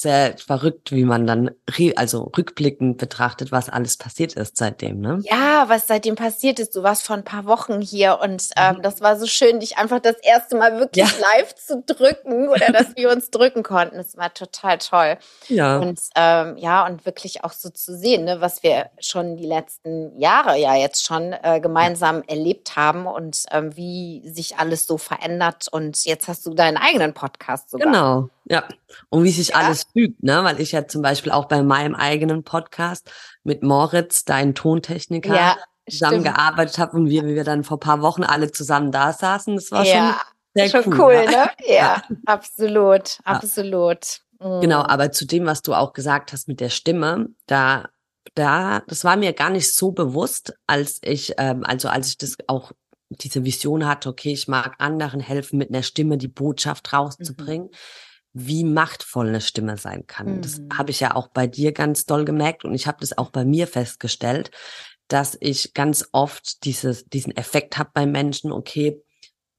sehr 0.00 0.36
verrückt, 0.38 0.92
wie 0.92 1.04
man 1.04 1.26
dann 1.26 1.50
also 1.96 2.30
rückblickend 2.36 2.98
betrachtet, 2.98 3.50
was 3.50 3.68
alles 3.68 3.96
passiert 3.96 4.34
ist 4.34 4.56
seitdem, 4.56 5.00
ne? 5.00 5.18
Ja, 5.24 5.64
was 5.66 5.88
seitdem 5.88 6.14
passiert 6.14 6.60
ist. 6.60 6.76
Du 6.76 6.84
warst 6.84 7.04
vor 7.04 7.16
ein 7.16 7.24
paar 7.24 7.46
Wochen 7.46 7.80
hier 7.80 8.20
und 8.22 8.50
ähm, 8.56 8.76
mhm. 8.76 8.82
das 8.82 9.00
war 9.00 9.18
so 9.18 9.26
schön, 9.26 9.58
dich 9.58 9.76
einfach 9.76 9.98
das 9.98 10.14
erste 10.22 10.56
Mal 10.56 10.78
wirklich 10.78 11.04
ja. 11.04 11.26
live 11.34 11.52
zu 11.56 11.82
drücken 11.84 12.48
oder 12.48 12.70
dass 12.72 12.94
wir 12.94 13.10
uns 13.10 13.30
drücken 13.30 13.64
konnten. 13.64 13.96
Das 13.96 14.16
war 14.16 14.32
total 14.32 14.78
toll. 14.78 15.18
Ja. 15.48 15.78
Und 15.78 15.98
ähm, 16.14 16.56
ja, 16.58 16.86
und 16.86 17.04
wirklich 17.04 17.42
auch 17.42 17.52
so 17.52 17.68
zu 17.68 17.96
sehen, 17.96 18.24
ne, 18.24 18.40
was 18.40 18.62
wir 18.62 18.90
schon 19.00 19.36
die 19.36 19.46
letzten 19.46 20.16
Jahre 20.16 20.56
ja 20.58 20.76
jetzt 20.76 21.04
schon 21.04 21.32
äh, 21.32 21.58
gemeinsam 21.60 22.22
erlebt 22.28 22.76
haben 22.76 23.06
und 23.06 23.46
ähm, 23.50 23.76
wie 23.76 24.22
sich 24.28 24.58
alles 24.58 24.86
so 24.86 24.96
verändert. 24.96 25.66
Und 25.72 26.04
jetzt 26.04 26.28
hast 26.28 26.46
du 26.46 26.54
deinen 26.54 26.76
eigenen 26.76 27.14
Podcast 27.14 27.70
sogar. 27.70 27.88
Genau. 27.88 28.28
Ja, 28.50 28.64
und 29.10 29.24
wie 29.24 29.30
sich 29.30 29.48
ja. 29.48 29.56
alles 29.56 29.86
fügt, 29.92 30.22
ne? 30.22 30.42
Weil 30.42 30.60
ich 30.60 30.72
ja 30.72 30.86
zum 30.86 31.02
Beispiel 31.02 31.32
auch 31.32 31.46
bei 31.46 31.62
meinem 31.62 31.94
eigenen 31.94 32.44
Podcast 32.44 33.10
mit 33.44 33.62
Moritz, 33.62 34.24
dein 34.24 34.54
Tontechniker, 34.54 35.34
ja, 35.34 35.56
zusammengearbeitet 35.88 36.78
habe 36.78 36.96
und 36.96 37.08
wir, 37.08 37.26
wie 37.26 37.34
wir 37.34 37.44
dann 37.44 37.64
vor 37.64 37.78
paar 37.78 38.00
Wochen 38.00 38.24
alle 38.24 38.50
zusammen 38.50 38.90
da 38.90 39.12
saßen. 39.12 39.56
Das 39.56 39.70
war 39.70 39.84
ja, 39.84 40.18
schon 40.54 40.68
sehr 40.68 40.82
schon 40.82 40.92
cool, 40.94 41.00
cool 41.00 41.24
ne? 41.26 41.50
Ja, 41.66 41.74
ja, 41.74 42.02
absolut, 42.26 43.18
absolut. 43.24 44.20
Mhm. 44.40 44.60
Genau, 44.62 44.82
aber 44.82 45.12
zu 45.12 45.26
dem, 45.26 45.46
was 45.46 45.62
du 45.62 45.74
auch 45.74 45.92
gesagt 45.92 46.32
hast 46.32 46.48
mit 46.48 46.60
der 46.60 46.70
Stimme, 46.70 47.28
da, 47.46 47.88
da, 48.34 48.80
das 48.86 49.04
war 49.04 49.16
mir 49.16 49.34
gar 49.34 49.50
nicht 49.50 49.74
so 49.74 49.92
bewusst, 49.92 50.54
als 50.66 51.00
ich, 51.02 51.34
ähm, 51.36 51.64
also 51.64 51.88
als 51.88 52.08
ich 52.08 52.18
das 52.18 52.36
auch 52.46 52.72
diese 53.10 53.44
Vision 53.44 53.86
hatte, 53.86 54.08
okay, 54.08 54.32
ich 54.32 54.48
mag 54.48 54.74
anderen 54.78 55.20
helfen, 55.20 55.58
mit 55.58 55.70
einer 55.70 55.82
Stimme 55.82 56.18
die 56.18 56.28
Botschaft 56.28 56.92
rauszubringen. 56.92 57.68
Mhm 57.68 57.76
wie 58.32 58.64
machtvoll 58.64 59.28
eine 59.28 59.40
Stimme 59.40 59.76
sein 59.76 60.06
kann. 60.06 60.36
Mhm. 60.36 60.42
Das 60.42 60.60
habe 60.72 60.90
ich 60.90 61.00
ja 61.00 61.14
auch 61.14 61.28
bei 61.28 61.46
dir 61.46 61.72
ganz 61.72 62.04
doll 62.04 62.24
gemerkt 62.24 62.64
und 62.64 62.74
ich 62.74 62.86
habe 62.86 62.98
das 63.00 63.16
auch 63.16 63.30
bei 63.30 63.44
mir 63.44 63.66
festgestellt, 63.66 64.50
dass 65.08 65.36
ich 65.40 65.74
ganz 65.74 66.08
oft 66.12 66.64
dieses, 66.64 67.06
diesen 67.06 67.36
Effekt 67.36 67.78
habe 67.78 67.90
bei 67.94 68.06
Menschen, 68.06 68.52
okay, 68.52 69.02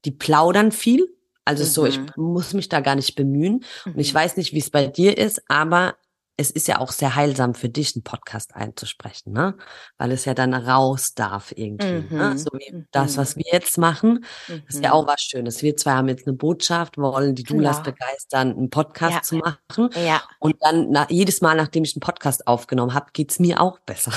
die 0.05 0.11
plaudern 0.11 0.71
viel. 0.71 1.07
Also 1.43 1.63
mhm. 1.63 1.67
so, 1.67 1.85
ich 1.85 1.99
mhm. 1.99 2.11
muss 2.15 2.53
mich 2.53 2.69
da 2.69 2.79
gar 2.79 2.95
nicht 2.95 3.15
bemühen. 3.15 3.65
Mhm. 3.85 3.93
Und 3.93 3.99
ich 3.99 4.13
mhm. 4.13 4.17
weiß 4.17 4.37
nicht, 4.37 4.53
wie 4.53 4.59
es 4.59 4.69
bei 4.69 4.87
dir 4.87 5.17
ist, 5.17 5.41
aber 5.47 5.95
es 6.39 6.51
ist 6.51 6.69
ja 6.69 6.79
auch 6.79 6.93
sehr 6.93 7.15
heilsam 7.15 7.53
für 7.53 7.67
dich, 7.67 7.95
einen 7.95 8.03
Podcast 8.03 8.55
einzusprechen, 8.55 9.33
ne? 9.33 9.55
Weil 9.97 10.13
es 10.13 10.23
ja 10.23 10.33
dann 10.33 10.53
raus 10.53 11.13
darf 11.13 11.51
irgendwie. 11.53 11.85
Ne? 11.85 12.05
Mhm. 12.09 12.17
Ne? 12.17 12.37
So 12.37 12.49
wie 12.53 12.73
mhm. 12.73 12.87
das, 12.91 13.17
was 13.17 13.35
wir 13.35 13.43
jetzt 13.51 13.77
machen, 13.77 14.23
mhm. 14.47 14.63
ist 14.67 14.81
ja 14.81 14.93
auch 14.93 15.05
was 15.05 15.21
Schönes. 15.21 15.61
Wir 15.61 15.75
zwei 15.75 15.91
haben 15.91 16.07
jetzt 16.07 16.25
eine 16.25 16.37
Botschaft, 16.37 16.97
wollen 16.97 17.35
die 17.35 17.43
Dulas 17.43 17.77
ja. 17.77 17.83
begeistern, 17.83 18.51
einen 18.51 18.69
Podcast 18.69 19.15
ja. 19.15 19.21
zu 19.21 19.35
machen. 19.35 19.89
Ja. 20.05 20.23
Und 20.39 20.55
dann 20.61 20.91
na, 20.91 21.07
jedes 21.09 21.41
Mal, 21.41 21.57
nachdem 21.57 21.83
ich 21.83 21.93
einen 21.93 22.01
Podcast 22.01 22.47
aufgenommen 22.47 22.93
habe, 22.93 23.07
geht's 23.11 23.39
mir 23.39 23.59
auch 23.59 23.79
besser. 23.79 24.13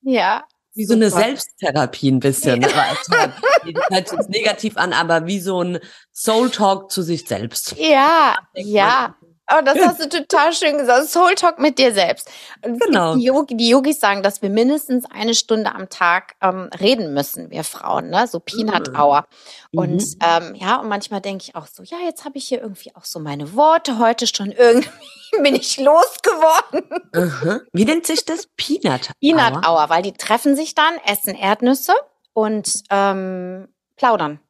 Ja, 0.00 0.44
wie 0.78 0.86
so 0.86 0.94
eine 0.94 1.10
Selbsttherapie 1.10 2.10
ein 2.10 2.20
bisschen. 2.20 2.62
Ja. 2.62 2.94
hört 3.90 4.08
sich 4.08 4.28
negativ 4.28 4.76
an, 4.76 4.92
aber 4.92 5.26
wie 5.26 5.40
so 5.40 5.62
ein 5.62 5.80
Soul 6.14 6.50
Talk 6.50 6.90
zu 6.90 7.02
sich 7.02 7.26
selbst. 7.26 7.74
Ja, 7.76 8.36
ja. 8.54 9.16
Oh, 9.50 9.62
das 9.64 9.78
hast 9.78 10.00
du 10.04 10.08
total 10.08 10.52
schön 10.52 10.76
gesagt. 10.76 11.08
Soul 11.08 11.34
Talk 11.34 11.58
mit 11.58 11.78
dir 11.78 11.94
selbst. 11.94 12.30
Genau. 12.62 13.16
Die, 13.16 13.24
Yogi, 13.24 13.56
die 13.56 13.68
Yogis 13.68 13.98
sagen, 13.98 14.22
dass 14.22 14.42
wir 14.42 14.50
mindestens 14.50 15.06
eine 15.10 15.34
Stunde 15.34 15.74
am 15.74 15.88
Tag 15.88 16.34
ähm, 16.42 16.68
reden 16.78 17.14
müssen, 17.14 17.50
wir 17.50 17.64
Frauen, 17.64 18.10
ne? 18.10 18.26
So 18.26 18.40
Peanut 18.40 18.90
mhm. 18.90 18.96
Hour. 18.98 19.26
Und 19.72 20.02
mhm. 20.02 20.18
ähm, 20.20 20.54
ja, 20.54 20.76
und 20.76 20.88
manchmal 20.88 21.22
denke 21.22 21.44
ich 21.46 21.56
auch 21.56 21.66
so, 21.66 21.82
ja, 21.82 21.96
jetzt 22.04 22.24
habe 22.24 22.36
ich 22.36 22.46
hier 22.46 22.60
irgendwie 22.60 22.94
auch 22.94 23.04
so 23.04 23.20
meine 23.20 23.54
Worte 23.54 23.98
heute 23.98 24.26
schon 24.26 24.52
irgendwie 24.52 24.90
bin 25.42 25.54
ich 25.54 25.78
losgeworden. 25.78 26.84
Mhm. 27.14 27.60
Wie 27.72 27.84
nennt 27.84 28.06
sich 28.06 28.24
das? 28.24 28.48
Peanut 28.56 29.08
Hour? 29.08 29.14
Peanut 29.20 29.66
Hour, 29.66 29.88
weil 29.88 30.02
die 30.02 30.12
treffen 30.12 30.56
sich 30.56 30.74
dann, 30.74 30.94
essen 31.06 31.34
Erdnüsse 31.34 31.94
und 32.34 32.82
ähm, 32.90 33.68
plaudern 33.96 34.40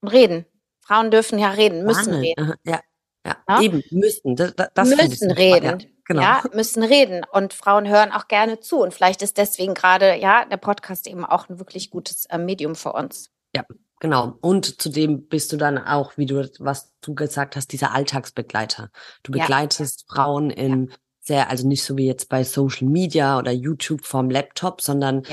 und 0.00 0.08
reden. 0.08 0.46
Frauen 0.80 1.10
dürfen 1.10 1.38
ja 1.38 1.50
reden, 1.50 1.84
müssen 1.84 2.12
Wahnsinn. 2.12 2.14
reden. 2.14 2.54
Ja. 2.64 2.80
Ja, 3.26 3.36
ja? 3.48 3.60
eben, 3.60 3.82
müssen. 3.90 4.36
Das, 4.36 4.54
das 4.74 4.88
müssen 4.88 5.30
reden. 5.30 5.80
Ja, 5.80 5.86
genau. 6.04 6.22
ja, 6.22 6.42
müssen 6.52 6.82
reden. 6.82 7.22
Und 7.32 7.52
Frauen 7.52 7.88
hören 7.88 8.12
auch 8.12 8.28
gerne 8.28 8.60
zu. 8.60 8.78
Und 8.80 8.94
vielleicht 8.94 9.22
ist 9.22 9.36
deswegen 9.38 9.74
gerade, 9.74 10.16
ja, 10.16 10.44
der 10.44 10.56
Podcast 10.56 11.06
eben 11.06 11.24
auch 11.24 11.48
ein 11.48 11.58
wirklich 11.58 11.90
gutes 11.90 12.26
äh, 12.26 12.38
Medium 12.38 12.74
für 12.74 12.92
uns. 12.92 13.30
Ja, 13.54 13.64
genau. 14.00 14.38
Und 14.40 14.80
zudem 14.80 15.28
bist 15.28 15.52
du 15.52 15.56
dann 15.56 15.78
auch, 15.78 16.16
wie 16.16 16.26
du, 16.26 16.48
was 16.58 16.92
du 17.00 17.14
gesagt 17.14 17.56
hast, 17.56 17.72
dieser 17.72 17.92
Alltagsbegleiter. 17.92 18.90
Du 19.22 19.32
begleitest 19.32 20.04
ja. 20.08 20.14
Frauen 20.14 20.50
in 20.50 20.92
sehr, 21.20 21.50
also 21.50 21.66
nicht 21.66 21.82
so 21.82 21.96
wie 21.96 22.06
jetzt 22.06 22.28
bei 22.28 22.44
Social 22.44 22.86
Media 22.86 23.38
oder 23.38 23.50
YouTube 23.50 24.04
vorm 24.04 24.30
Laptop, 24.30 24.80
sondern 24.80 25.24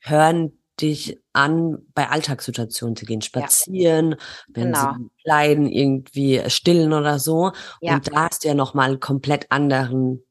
hören 0.00 0.58
dich 0.80 1.18
an, 1.32 1.78
bei 1.94 2.08
Alltagssituationen 2.08 2.96
zu 2.96 3.06
gehen, 3.06 3.22
spazieren, 3.22 4.12
ja. 4.12 4.16
wenn 4.48 4.72
genau. 4.72 4.92
sie 4.92 5.10
kleiden, 5.22 5.66
irgendwie 5.66 6.42
stillen 6.48 6.92
oder 6.92 7.18
so. 7.18 7.52
Ja. 7.80 7.94
Und 7.94 8.12
da 8.12 8.28
hast 8.28 8.44
du 8.44 8.48
ja 8.48 8.54
nochmal 8.54 8.90
einen 8.90 9.00
komplett 9.00 9.50
anderen 9.50 10.22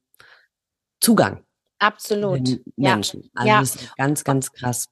Zugang. 0.99 1.43
Absolut. 1.79 2.59
Menschen. 2.77 3.29
Ja. 3.43 3.59
Also 3.59 3.79
ja. 3.79 3.85
ganz, 3.97 4.23
ganz 4.23 4.51
krass. 4.51 4.87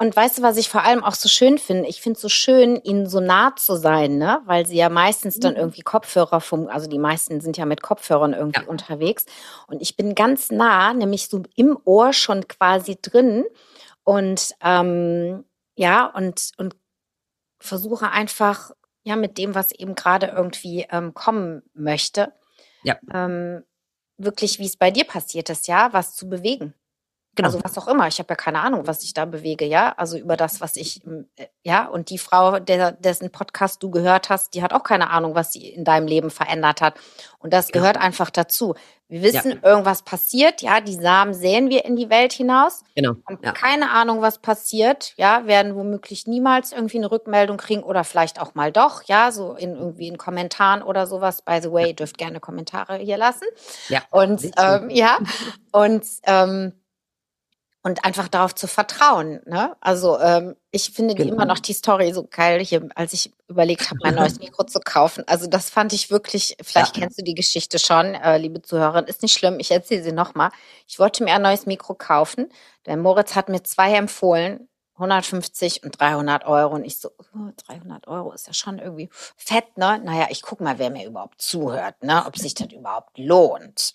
Und 0.00 0.14
weißt 0.14 0.38
du, 0.38 0.42
was 0.42 0.56
ich 0.56 0.68
vor 0.68 0.84
allem 0.84 1.02
auch 1.02 1.14
so 1.14 1.28
schön 1.28 1.58
finde? 1.58 1.88
Ich 1.88 2.00
finde 2.00 2.16
es 2.16 2.22
so 2.22 2.28
schön, 2.28 2.76
ihnen 2.84 3.08
so 3.08 3.18
nah 3.18 3.56
zu 3.56 3.74
sein, 3.74 4.16
ne? 4.16 4.40
Weil 4.44 4.64
sie 4.64 4.76
ja 4.76 4.88
meistens 4.88 5.40
dann 5.40 5.54
mhm. 5.54 5.58
irgendwie 5.58 5.82
Kopfhörer 5.82 6.40
vom, 6.40 6.68
also 6.68 6.88
die 6.88 7.00
meisten 7.00 7.40
sind 7.40 7.56
ja 7.56 7.66
mit 7.66 7.82
Kopfhörern 7.82 8.32
irgendwie 8.32 8.60
ja. 8.60 8.68
unterwegs. 8.68 9.26
Und 9.66 9.82
ich 9.82 9.96
bin 9.96 10.14
ganz 10.14 10.52
nah, 10.52 10.94
nämlich 10.94 11.26
so 11.26 11.42
im 11.56 11.76
Ohr 11.84 12.12
schon 12.12 12.46
quasi 12.46 12.96
drin 13.02 13.44
und 14.08 14.54
ähm, 14.62 15.44
ja, 15.76 16.06
und, 16.06 16.52
und 16.56 16.74
versuche 17.60 18.10
einfach, 18.10 18.70
ja, 19.02 19.16
mit 19.16 19.36
dem, 19.36 19.54
was 19.54 19.70
eben 19.70 19.94
gerade 19.94 20.28
irgendwie 20.28 20.86
ähm, 20.90 21.12
kommen 21.12 21.62
möchte, 21.74 22.32
ja. 22.84 22.96
ähm, 23.12 23.64
wirklich, 24.16 24.60
wie 24.60 24.64
es 24.64 24.78
bei 24.78 24.90
dir 24.90 25.04
passiert 25.04 25.50
ist, 25.50 25.68
ja, 25.68 25.92
was 25.92 26.16
zu 26.16 26.26
bewegen. 26.26 26.72
Genau. 27.38 27.48
Also 27.48 27.60
was 27.62 27.78
auch 27.78 27.86
immer. 27.86 28.08
Ich 28.08 28.18
habe 28.18 28.30
ja 28.30 28.34
keine 28.34 28.60
Ahnung, 28.60 28.88
was 28.88 29.04
ich 29.04 29.14
da 29.14 29.24
bewege, 29.24 29.64
ja. 29.64 29.94
Also 29.96 30.18
über 30.18 30.36
das, 30.36 30.60
was 30.60 30.74
ich, 30.74 31.06
äh, 31.36 31.46
ja. 31.62 31.86
Und 31.86 32.10
die 32.10 32.18
Frau, 32.18 32.58
der, 32.58 32.90
dessen 32.90 33.30
Podcast 33.30 33.80
du 33.80 33.90
gehört 33.90 34.28
hast, 34.28 34.54
die 34.54 34.62
hat 34.62 34.72
auch 34.72 34.82
keine 34.82 35.10
Ahnung, 35.10 35.36
was 35.36 35.52
sie 35.52 35.68
in 35.68 35.84
deinem 35.84 36.08
Leben 36.08 36.30
verändert 36.30 36.80
hat. 36.80 36.94
Und 37.38 37.52
das 37.52 37.70
gehört 37.70 37.94
ja. 37.94 38.02
einfach 38.02 38.30
dazu. 38.30 38.74
Wir 39.06 39.22
wissen, 39.22 39.52
ja. 39.52 39.68
irgendwas 39.70 40.02
passiert, 40.02 40.62
ja. 40.62 40.80
Die 40.80 40.96
Samen 40.96 41.32
säen 41.32 41.70
wir 41.70 41.84
in 41.84 41.94
die 41.94 42.10
Welt 42.10 42.32
hinaus. 42.32 42.82
Genau. 42.96 43.14
Haben 43.28 43.38
ja. 43.42 43.52
keine 43.52 43.92
Ahnung, 43.92 44.20
was 44.20 44.40
passiert, 44.40 45.14
ja. 45.16 45.46
Werden 45.46 45.76
womöglich 45.76 46.26
niemals 46.26 46.72
irgendwie 46.72 46.98
eine 46.98 47.12
Rückmeldung 47.12 47.56
kriegen 47.56 47.84
oder 47.84 48.02
vielleicht 48.02 48.40
auch 48.40 48.56
mal 48.56 48.72
doch, 48.72 49.04
ja. 49.04 49.30
So 49.30 49.54
in 49.54 49.76
irgendwie 49.76 50.08
in 50.08 50.18
Kommentaren 50.18 50.82
oder 50.82 51.06
sowas. 51.06 51.42
By 51.42 51.60
the 51.62 51.70
way, 51.70 51.88
ihr 51.90 51.94
dürft 51.94 52.18
gerne 52.18 52.40
Kommentare 52.40 52.96
hier 52.96 53.16
lassen. 53.16 53.46
Ja. 53.88 54.02
Und 54.10 54.42
ähm, 54.58 54.90
ja. 54.90 55.18
Und 55.70 56.04
ähm, 56.24 56.72
und 57.82 58.04
einfach 58.04 58.28
darauf 58.28 58.54
zu 58.54 58.66
vertrauen. 58.66 59.40
Ne? 59.46 59.76
Also 59.80 60.18
ähm, 60.18 60.56
ich 60.70 60.90
finde 60.90 61.14
genau. 61.14 61.24
die 61.24 61.34
immer 61.34 61.44
noch 61.44 61.60
die 61.60 61.72
Story 61.72 62.12
so 62.12 62.26
geil, 62.28 62.60
hier, 62.64 62.88
als 62.94 63.12
ich 63.12 63.32
überlegt 63.48 63.90
habe, 63.90 64.00
mein 64.02 64.14
neues 64.14 64.38
Mikro 64.40 64.64
zu 64.64 64.80
kaufen. 64.80 65.24
Also 65.26 65.46
das 65.46 65.70
fand 65.70 65.92
ich 65.92 66.10
wirklich, 66.10 66.56
vielleicht 66.60 66.96
ja. 66.96 67.02
kennst 67.02 67.18
du 67.18 67.24
die 67.24 67.34
Geschichte 67.34 67.78
schon, 67.78 68.14
äh, 68.14 68.38
liebe 68.38 68.62
Zuhörerin, 68.62 69.04
ist 69.04 69.22
nicht 69.22 69.38
schlimm, 69.38 69.60
ich 69.60 69.70
erzähle 69.70 70.02
sie 70.02 70.12
nochmal. 70.12 70.50
Ich 70.86 70.98
wollte 70.98 71.24
mir 71.24 71.34
ein 71.34 71.42
neues 71.42 71.66
Mikro 71.66 71.94
kaufen. 71.94 72.48
Der 72.86 72.96
Moritz 72.96 73.36
hat 73.36 73.48
mir 73.48 73.62
zwei 73.62 73.94
empfohlen 73.94 74.68
150 74.98 75.84
und 75.84 75.98
300 76.00 76.44
Euro. 76.46 76.74
Und 76.74 76.84
ich 76.84 76.98
so, 76.98 77.10
oh, 77.18 77.50
300 77.68 78.08
Euro 78.08 78.32
ist 78.32 78.48
ja 78.48 78.52
schon 78.52 78.78
irgendwie 78.78 79.08
fett, 79.36 79.76
ne? 79.76 80.00
Naja, 80.02 80.26
ich 80.30 80.42
guck 80.42 80.60
mal, 80.60 80.78
wer 80.78 80.90
mir 80.90 81.06
überhaupt 81.06 81.40
zuhört, 81.40 82.02
ne? 82.02 82.24
Ob 82.26 82.36
sich 82.36 82.54
das 82.54 82.72
überhaupt 82.72 83.16
lohnt. 83.16 83.92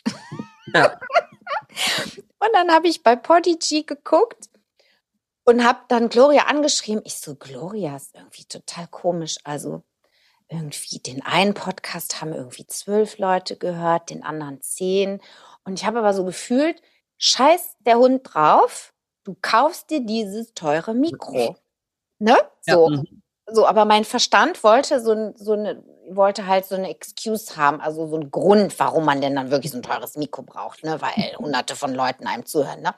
Ja. 0.73 0.97
und 2.43 2.53
dann 2.53 2.71
habe 2.71 2.88
ich 2.88 3.03
bei 3.03 3.15
Podigy 3.15 3.83
geguckt 3.83 4.50
und 5.45 5.63
habe 5.63 5.79
dann 5.88 6.09
Gloria 6.09 6.43
angeschrieben. 6.43 7.03
Ich 7.05 7.17
so, 7.17 7.35
Gloria 7.35 7.95
ist 7.95 8.15
irgendwie 8.15 8.45
total 8.45 8.88
komisch. 8.88 9.38
Also 9.43 9.83
irgendwie 10.50 11.00
den 11.00 11.23
einen 11.23 11.53
Podcast 11.53 12.21
haben 12.21 12.33
irgendwie 12.33 12.67
zwölf 12.67 13.17
Leute 13.17 13.57
gehört, 13.57 14.09
den 14.09 14.23
anderen 14.23 14.62
zehn. 14.62 15.21
Und 15.63 15.79
ich 15.79 15.85
habe 15.85 16.00
aber 16.00 16.13
so 16.13 16.25
gefühlt, 16.25 16.81
scheiß 17.17 17.75
der 17.79 17.97
Hund 17.97 18.21
drauf, 18.23 18.93
du 19.23 19.35
kaufst 19.41 19.89
dir 19.89 20.01
dieses 20.01 20.53
teure 20.53 20.93
Mikro. 20.93 21.55
Ne? 22.19 22.38
So. 22.62 22.89
Ja. 22.89 22.97
Mhm. 22.97 23.23
So, 23.45 23.67
aber 23.67 23.83
mein 23.83 24.05
Verstand 24.05 24.63
wollte 24.63 25.01
so, 25.01 25.33
so 25.35 25.51
eine, 25.51 25.83
wollte 26.10 26.48
halt 26.48 26.65
so 26.65 26.75
eine 26.75 26.89
Excuse 26.89 27.57
haben, 27.57 27.81
also 27.81 28.07
so 28.07 28.15
einen 28.15 28.31
Grund, 28.31 28.77
warum 28.79 29.05
man 29.05 29.22
denn 29.22 29.36
dann 29.36 29.51
wirklich 29.51 29.72
so 29.72 29.77
ein 29.77 29.83
teures 29.83 30.15
Mikro 30.15 30.43
braucht, 30.43 30.83
ne? 30.83 31.01
Weil 31.01 31.36
hunderte 31.38 31.75
von 31.75 31.93
Leuten 31.93 32.27
einem 32.27 32.45
zuhören, 32.45 32.81
ne? 32.81 32.93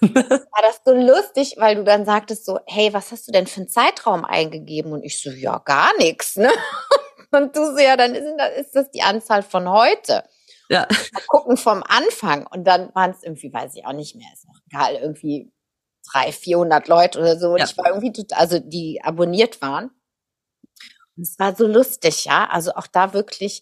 war 0.02 0.62
das 0.62 0.80
so 0.84 0.94
lustig, 0.94 1.56
weil 1.58 1.76
du 1.76 1.84
dann 1.84 2.06
sagtest 2.06 2.46
so, 2.46 2.58
hey, 2.66 2.92
was 2.92 3.12
hast 3.12 3.28
du 3.28 3.32
denn 3.32 3.46
für 3.46 3.60
einen 3.60 3.68
Zeitraum 3.68 4.24
eingegeben? 4.24 4.92
Und 4.92 5.02
ich 5.02 5.20
so, 5.20 5.30
ja, 5.30 5.58
gar 5.58 5.90
nichts, 5.98 6.36
ne? 6.36 6.50
Und 7.32 7.54
du 7.54 7.64
so, 7.72 7.78
ja, 7.78 7.96
dann 7.96 8.14
ist, 8.14 8.74
das 8.74 8.90
die 8.90 9.02
Anzahl 9.02 9.42
von 9.42 9.68
heute. 9.68 10.24
Ja. 10.68 10.86
Mal 11.12 11.22
gucken 11.28 11.56
vom 11.56 11.82
Anfang. 11.82 12.46
Und 12.46 12.64
dann 12.64 12.94
waren 12.94 13.10
es 13.10 13.22
irgendwie, 13.22 13.52
weiß 13.52 13.74
ich 13.74 13.86
auch 13.86 13.92
nicht 13.92 14.16
mehr, 14.16 14.26
ist 14.32 14.46
auch 14.48 14.58
egal, 14.66 14.94
irgendwie 14.94 15.52
drei, 16.10 16.32
vierhundert 16.32 16.88
Leute 16.88 17.20
oder 17.20 17.38
so. 17.38 17.50
Und 17.50 17.58
ja. 17.58 17.66
ich 17.66 17.76
war 17.76 17.88
irgendwie 17.88 18.12
total, 18.12 18.38
also 18.38 18.58
die 18.58 19.00
abonniert 19.02 19.62
waren. 19.62 19.90
Und 21.20 21.28
es 21.28 21.38
war 21.38 21.54
so 21.54 21.66
lustig, 21.66 22.24
ja. 22.24 22.48
Also 22.48 22.72
auch 22.72 22.86
da 22.86 23.12
wirklich, 23.12 23.60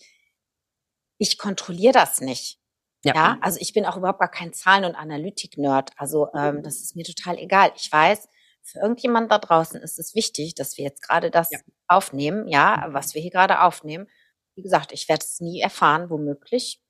ich 1.19 1.39
kontrolliere 1.39 1.93
das 1.93 2.21
nicht. 2.21 2.61
Ja. 3.05 3.15
ja, 3.15 3.39
also 3.41 3.59
ich 3.61 3.73
bin 3.73 3.85
auch 3.85 3.97
überhaupt 3.97 4.21
gar 4.21 4.31
kein 4.31 4.53
Zahlen- 4.53 4.85
und 4.85 4.95
Analytik-Nerd. 4.95 5.91
Also 5.97 6.29
ähm, 6.35 6.63
das 6.63 6.77
ist 6.77 6.95
mir 6.95 7.03
total 7.05 7.37
egal. 7.37 7.73
Ich 7.75 7.91
weiß, 7.91 8.29
für 8.63 8.79
irgendjemand 8.79 9.33
da 9.33 9.39
draußen 9.39 9.81
ist 9.81 9.99
es 9.99 10.15
wichtig, 10.15 10.55
dass 10.55 10.79
wir 10.79 10.85
jetzt 10.85 11.03
gerade 11.03 11.33
das 11.33 11.51
ja. 11.51 11.59
aufnehmen, 11.89 12.47
ja, 12.47 12.87
was 12.91 13.15
wir 13.15 13.23
hier 13.23 13.33
gerade 13.33 13.63
aufnehmen. 13.63 14.07
Wie 14.55 14.63
gesagt, 14.63 14.93
ich 14.93 15.09
werde 15.09 15.25
es 15.25 15.41
nie 15.41 15.61
erfahren, 15.61 16.11
womöglich. 16.11 16.81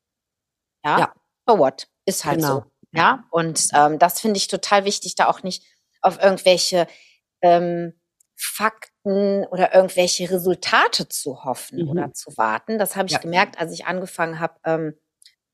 Ja, 0.85 0.99
ja. 0.99 1.15
so 1.47 1.59
what? 1.59 1.89
Ist 2.05 2.27
halt 2.27 2.41
genau. 2.41 2.61
so. 2.61 2.65
Ja, 2.93 3.25
und 3.31 3.69
ähm, 3.73 3.99
das 3.99 4.21
finde 4.21 4.37
ich 4.37 4.49
total 4.49 4.85
wichtig, 4.85 5.15
da 5.15 5.29
auch 5.29 5.43
nicht 5.43 5.65
auf 6.03 6.23
irgendwelche 6.23 6.87
ähm, 7.41 7.99
Fakten 8.41 9.45
oder 9.47 9.75
irgendwelche 9.75 10.31
Resultate 10.31 11.09
zu 11.09 11.45
hoffen 11.45 11.83
mhm. 11.83 11.91
oder 11.91 12.13
zu 12.13 12.37
warten. 12.37 12.79
Das 12.79 12.97
habe 12.97 13.07
ich 13.07 13.13
ja. 13.13 13.19
gemerkt, 13.19 13.59
als 13.59 13.73
ich 13.73 13.87
angefangen 13.87 14.39
habe, 14.39 14.55
ähm, 14.65 14.95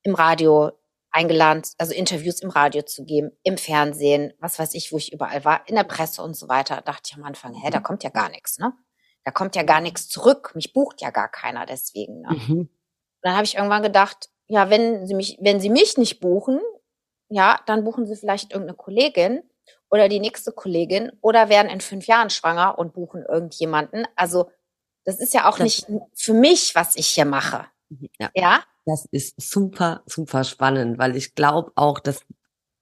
im 0.03 0.13
Radio 0.13 0.71
eingeladen, 1.09 1.63
also 1.77 1.93
Interviews 1.93 2.41
im 2.41 2.49
Radio 2.49 2.83
zu 2.83 3.05
geben, 3.05 3.31
im 3.43 3.57
Fernsehen, 3.57 4.33
was 4.39 4.59
weiß 4.59 4.75
ich, 4.75 4.91
wo 4.91 4.97
ich 4.97 5.13
überall 5.13 5.45
war, 5.45 5.67
in 5.67 5.75
der 5.75 5.83
Presse 5.83 6.21
und 6.21 6.35
so 6.35 6.47
weiter, 6.49 6.81
dachte 6.81 7.09
ich 7.09 7.17
am 7.17 7.23
Anfang, 7.23 7.53
hä, 7.55 7.69
da 7.71 7.79
kommt 7.79 8.03
ja 8.03 8.09
gar 8.09 8.29
nichts, 8.29 8.59
ne? 8.59 8.73
Da 9.23 9.31
kommt 9.31 9.55
ja 9.55 9.63
gar 9.63 9.81
nichts 9.81 10.07
zurück. 10.07 10.51
Mich 10.53 10.71
bucht 10.71 11.01
ja 11.01 11.09
gar 11.09 11.29
keiner 11.29 11.65
deswegen. 11.65 12.21
Ne? 12.21 12.29
Mhm. 12.29 12.69
Dann 13.23 13.33
habe 13.33 13.45
ich 13.45 13.55
irgendwann 13.55 13.81
gedacht, 13.81 14.29
ja, 14.47 14.69
wenn 14.69 15.07
sie 15.07 15.15
mich, 15.15 15.39
wenn 15.41 15.59
sie 15.59 15.71
mich 15.71 15.97
nicht 15.97 16.19
buchen, 16.19 16.59
ja, 17.29 17.59
dann 17.65 17.83
buchen 17.83 18.05
sie 18.05 18.15
vielleicht 18.15 18.51
irgendeine 18.51 18.77
Kollegin 18.77 19.41
oder 19.89 20.09
die 20.09 20.19
nächste 20.19 20.51
Kollegin 20.51 21.11
oder 21.21 21.49
werden 21.49 21.69
in 21.69 21.81
fünf 21.81 22.07
Jahren 22.07 22.29
schwanger 22.29 22.77
und 22.77 22.93
buchen 22.93 23.23
irgendjemanden. 23.23 24.07
Also 24.15 24.49
das 25.03 25.19
ist 25.19 25.33
ja 25.33 25.47
auch 25.47 25.57
das 25.57 25.63
nicht 25.63 25.87
für 26.13 26.33
mich, 26.33 26.75
was 26.75 26.95
ich 26.95 27.07
hier 27.07 27.25
mache. 27.25 27.65
Ja. 28.19 28.29
ja? 28.33 28.63
Das 28.85 29.07
ist 29.11 29.39
super, 29.41 30.03
super 30.05 30.43
spannend, 30.43 30.97
weil 30.97 31.15
ich 31.15 31.35
glaube 31.35 31.71
auch, 31.75 31.99
dass 31.99 32.21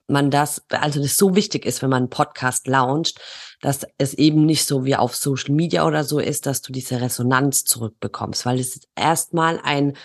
man 0.07 0.31
das, 0.31 0.63
also 0.69 1.01
das 1.01 1.17
so 1.17 1.35
wichtig 1.35 1.65
ist, 1.65 1.81
wenn 1.81 1.89
man 1.89 2.03
einen 2.03 2.09
Podcast 2.09 2.67
launcht, 2.67 3.21
dass 3.61 3.85
es 3.97 4.13
eben 4.13 4.45
nicht 4.45 4.65
so 4.65 4.85
wie 4.85 4.95
auf 4.95 5.15
Social 5.15 5.53
Media 5.53 5.85
oder 5.85 6.03
so 6.03 6.19
ist, 6.19 6.45
dass 6.45 6.61
du 6.61 6.73
diese 6.73 6.99
Resonanz 7.01 7.63
zurückbekommst, 7.63 8.45
weil 8.45 8.59
es 8.59 8.75
ist 8.75 8.87
erstmal 8.95 9.59
ein 9.63 9.95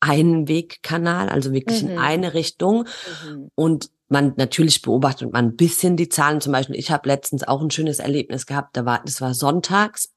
Einwegkanal, 0.00 1.28
also 1.28 1.52
wirklich 1.52 1.82
mhm. 1.82 1.90
in 1.90 1.98
eine 1.98 2.34
Richtung. 2.34 2.86
Mhm. 3.24 3.50
Und 3.56 3.90
man 4.08 4.32
natürlich 4.36 4.82
beobachtet 4.82 5.32
man 5.32 5.46
ein 5.46 5.56
bisschen 5.56 5.96
die 5.96 6.08
Zahlen. 6.08 6.40
Zum 6.40 6.52
Beispiel, 6.52 6.76
ich 6.76 6.90
habe 6.90 7.08
letztens 7.08 7.46
auch 7.46 7.60
ein 7.60 7.70
schönes 7.70 7.98
Erlebnis 7.98 8.46
gehabt. 8.46 8.76
Da 8.76 8.84
war, 8.84 9.02
das 9.04 9.20
war 9.20 9.34
sonntags. 9.34 10.12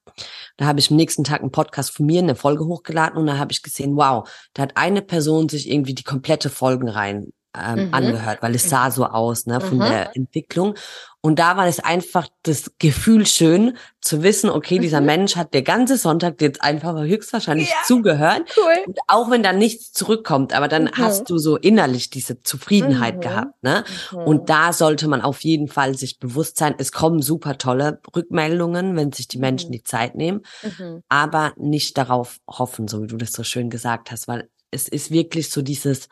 Da 0.58 0.65
habe 0.65 0.80
ich 0.80 0.89
am 0.89 0.97
nächsten 0.97 1.23
Tag 1.23 1.41
einen 1.41 1.51
Podcast 1.51 1.91
von 1.91 2.06
mir, 2.06 2.21
eine 2.21 2.36
Folge 2.36 2.65
hochgeladen 2.65 3.17
und 3.17 3.27
da 3.27 3.38
habe 3.38 3.51
ich 3.51 3.63
gesehen, 3.63 3.95
wow, 3.95 4.30
da 4.54 4.63
hat 4.63 4.77
eine 4.77 5.01
Person 5.01 5.49
sich 5.49 5.69
irgendwie 5.69 5.93
die 5.93 6.04
komplette 6.04 6.49
Folgen 6.49 6.89
rein 6.89 7.32
ähm, 7.58 7.88
mhm. 7.88 7.93
angehört, 7.93 8.41
weil 8.41 8.56
es 8.56 8.69
sah 8.69 8.91
so 8.91 9.06
aus, 9.06 9.45
ne, 9.45 9.60
von 9.60 9.77
mhm. 9.77 9.82
der 9.82 10.15
Entwicklung. 10.15 10.75
Und 11.23 11.38
da 11.38 11.55
war 11.55 11.67
es 11.67 11.79
einfach 11.79 12.27
das 12.41 12.71
Gefühl 12.79 13.27
schön 13.27 13.77
zu 14.01 14.23
wissen, 14.23 14.49
okay, 14.49 14.79
dieser 14.79 15.01
mhm. 15.01 15.05
Mensch 15.05 15.36
hat 15.36 15.53
der 15.53 15.62
ganze 15.62 15.97
Sonntag 15.97 16.41
jetzt 16.41 16.63
einfach 16.63 16.99
höchstwahrscheinlich 16.99 17.69
ja, 17.69 17.75
zugehört. 17.86 18.41
Cool. 18.57 18.86
Und 18.88 18.99
auch 19.07 19.29
wenn 19.29 19.43
da 19.43 19.53
nichts 19.53 19.91
zurückkommt, 19.91 20.51
aber 20.53 20.67
dann 20.67 20.86
mhm. 20.86 20.97
hast 20.97 21.29
du 21.29 21.38
so 21.38 21.57
innerlich 21.57 22.10
diese 22.10 22.41
Zufriedenheit 22.41 23.17
mhm. 23.17 23.21
gehabt, 23.21 23.63
ne? 23.63 23.84
Mhm. 24.12 24.17
Und 24.17 24.49
da 24.49 24.73
sollte 24.73 25.07
man 25.07 25.21
auf 25.21 25.41
jeden 25.41 25.67
Fall 25.67 25.95
sich 25.95 26.17
bewusst 26.17 26.57
sein, 26.57 26.73
es 26.79 26.91
kommen 26.91 27.21
super 27.21 27.60
tolle 27.60 28.01
Rückmeldungen, 28.15 28.95
wenn 28.95 29.12
sich 29.12 29.27
die 29.27 29.38
Menschen 29.38 29.69
mhm. 29.69 29.73
die 29.73 29.84
Zeit 29.84 30.15
nehmen, 30.15 30.41
mhm. 30.63 31.03
aber 31.07 31.53
nicht 31.55 31.99
darauf 31.99 32.39
hoffen, 32.49 32.88
so 32.88 33.03
wie 33.03 33.07
du 33.07 33.17
das 33.17 33.31
so 33.31 33.43
schön 33.43 33.69
gesagt 33.69 34.10
hast, 34.10 34.27
weil 34.27 34.49
es 34.71 34.88
ist 34.88 35.12
wirklich 35.12 35.51
so 35.51 35.62
dieses 35.62 36.10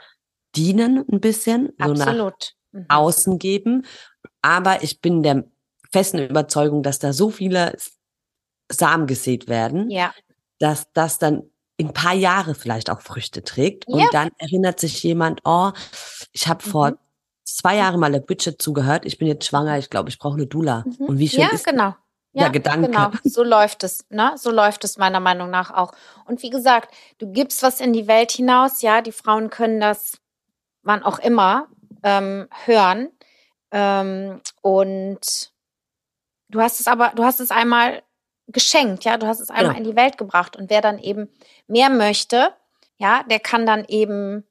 Dienen 0.55 1.03
ein 1.11 1.19
bisschen, 1.19 1.69
Absolut. 1.79 2.55
so 2.71 2.79
nach 2.79 2.89
außen 2.89 3.39
geben. 3.39 3.85
Aber 4.41 4.83
ich 4.83 5.01
bin 5.01 5.23
der 5.23 5.43
festen 5.91 6.19
Überzeugung, 6.19 6.83
dass 6.83 6.99
da 6.99 7.13
so 7.13 7.29
viele 7.29 7.75
Samen 8.71 9.07
gesät 9.07 9.47
werden, 9.47 9.89
ja. 9.89 10.13
dass 10.59 10.91
das 10.93 11.17
dann 11.17 11.43
in 11.77 11.87
ein 11.87 11.93
paar 11.93 12.13
Jahre 12.13 12.55
vielleicht 12.55 12.89
auch 12.89 13.01
Früchte 13.01 13.43
trägt. 13.43 13.87
Und 13.87 13.99
ja. 13.99 14.07
dann 14.11 14.29
erinnert 14.37 14.79
sich 14.79 15.01
jemand, 15.03 15.41
oh, 15.45 15.71
ich 16.31 16.47
habe 16.47 16.63
mhm. 16.65 16.69
vor 16.69 16.97
zwei 17.45 17.77
Jahren 17.77 17.99
mal 17.99 18.11
der 18.11 18.19
Budget 18.19 18.61
zugehört, 18.61 19.05
ich 19.05 19.17
bin 19.17 19.27
jetzt 19.27 19.45
schwanger, 19.45 19.77
ich 19.77 19.89
glaube, 19.89 20.09
ich 20.09 20.19
brauche 20.19 20.35
eine 20.35 20.47
Dula. 20.47 20.83
Mhm. 20.85 21.05
Und 21.05 21.19
wie 21.19 21.29
schön 21.29 21.41
ja, 21.41 21.49
ist 21.49 21.65
genau. 21.65 21.95
Ja, 22.31 22.43
ja, 22.43 22.49
Gedanke. 22.49 22.87
Genau, 22.87 23.09
so 23.23 23.43
läuft 23.43 23.83
es, 23.83 24.05
ne? 24.09 24.33
So 24.35 24.51
läuft 24.51 24.83
es 24.83 24.97
meiner 24.97 25.19
Meinung 25.19 25.49
nach 25.49 25.71
auch. 25.71 25.93
Und 26.25 26.43
wie 26.43 26.51
gesagt, 26.51 26.93
du 27.17 27.31
gibst 27.31 27.63
was 27.63 27.81
in 27.81 27.91
die 27.91 28.07
Welt 28.07 28.31
hinaus, 28.31 28.83
ja, 28.83 29.01
die 29.01 29.11
Frauen 29.11 29.49
können 29.49 29.79
das 29.79 30.19
wann 30.83 31.03
auch 31.03 31.19
immer 31.19 31.67
ähm, 32.03 32.47
hören. 32.65 33.09
Ähm, 33.71 34.41
und 34.61 35.51
du 36.49 36.61
hast 36.61 36.79
es 36.79 36.87
aber, 36.87 37.11
du 37.15 37.23
hast 37.23 37.39
es 37.39 37.51
einmal 37.51 38.01
geschenkt, 38.47 39.05
ja, 39.05 39.17
du 39.17 39.27
hast 39.27 39.39
es 39.39 39.49
einmal 39.49 39.73
ja. 39.73 39.77
in 39.77 39.83
die 39.83 39.95
Welt 39.95 40.17
gebracht. 40.17 40.55
Und 40.55 40.69
wer 40.69 40.81
dann 40.81 40.99
eben 40.99 41.29
mehr 41.67 41.89
möchte, 41.89 42.53
ja, 42.97 43.23
der 43.23 43.39
kann 43.39 43.65
dann 43.65 43.85
eben 43.87 44.43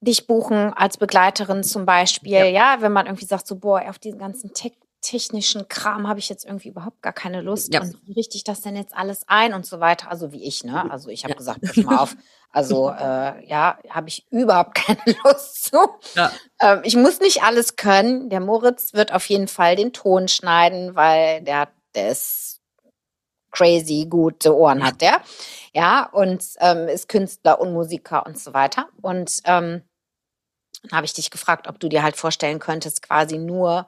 dich 0.00 0.26
buchen 0.26 0.72
als 0.74 0.96
Begleiterin 0.96 1.64
zum 1.64 1.84
Beispiel, 1.86 2.32
ja, 2.32 2.44
ja 2.44 2.76
wenn 2.80 2.92
man 2.92 3.06
irgendwie 3.06 3.24
sagt, 3.24 3.46
so, 3.46 3.56
boah, 3.56 3.82
auf 3.88 3.98
diesen 3.98 4.18
ganzen 4.18 4.52
Tech 4.54 4.72
technischen 5.00 5.68
Kram 5.68 6.08
habe 6.08 6.18
ich 6.18 6.28
jetzt 6.28 6.44
irgendwie 6.44 6.68
überhaupt 6.68 7.02
gar 7.02 7.12
keine 7.12 7.40
Lust. 7.40 7.72
Ja. 7.72 7.80
Und 7.80 7.96
wie 8.06 8.12
richte 8.12 8.36
ich 8.36 8.44
das 8.44 8.60
denn 8.60 8.76
jetzt 8.76 8.94
alles 8.96 9.22
ein 9.26 9.54
und 9.54 9.64
so 9.64 9.80
weiter? 9.80 10.10
Also 10.10 10.32
wie 10.32 10.44
ich, 10.44 10.64
ne? 10.64 10.90
Also 10.90 11.08
ich 11.08 11.24
habe 11.24 11.32
ja. 11.32 11.38
gesagt, 11.38 11.60
pass 11.62 11.76
mal 11.76 11.98
auf. 11.98 12.16
Also 12.50 12.90
äh, 12.98 13.46
ja, 13.46 13.78
habe 13.88 14.08
ich 14.08 14.26
überhaupt 14.30 14.74
keine 14.74 15.00
Lust 15.24 15.66
zu. 15.66 15.78
Ja. 16.14 16.32
Ähm, 16.60 16.80
ich 16.84 16.96
muss 16.96 17.20
nicht 17.20 17.42
alles 17.42 17.76
können. 17.76 18.30
Der 18.30 18.40
Moritz 18.40 18.94
wird 18.94 19.12
auf 19.12 19.28
jeden 19.28 19.48
Fall 19.48 19.76
den 19.76 19.92
Ton 19.92 20.28
schneiden, 20.28 20.94
weil 20.94 21.42
der, 21.42 21.68
der 21.94 22.10
ist 22.10 22.60
crazy 23.50 24.06
gute 24.08 24.56
Ohren 24.56 24.84
hat 24.84 25.00
der. 25.00 25.20
Ja, 25.72 26.08
und 26.12 26.44
ähm, 26.60 26.88
ist 26.88 27.08
Künstler 27.08 27.60
und 27.60 27.72
Musiker 27.72 28.26
und 28.26 28.38
so 28.38 28.52
weiter. 28.52 28.88
Und 29.00 29.40
ähm, 29.44 29.82
dann 30.82 30.96
habe 30.96 31.06
ich 31.06 31.12
dich 31.12 31.30
gefragt, 31.30 31.66
ob 31.66 31.80
du 31.80 31.88
dir 31.88 32.02
halt 32.02 32.16
vorstellen 32.16 32.60
könntest, 32.60 33.02
quasi 33.02 33.38
nur 33.38 33.86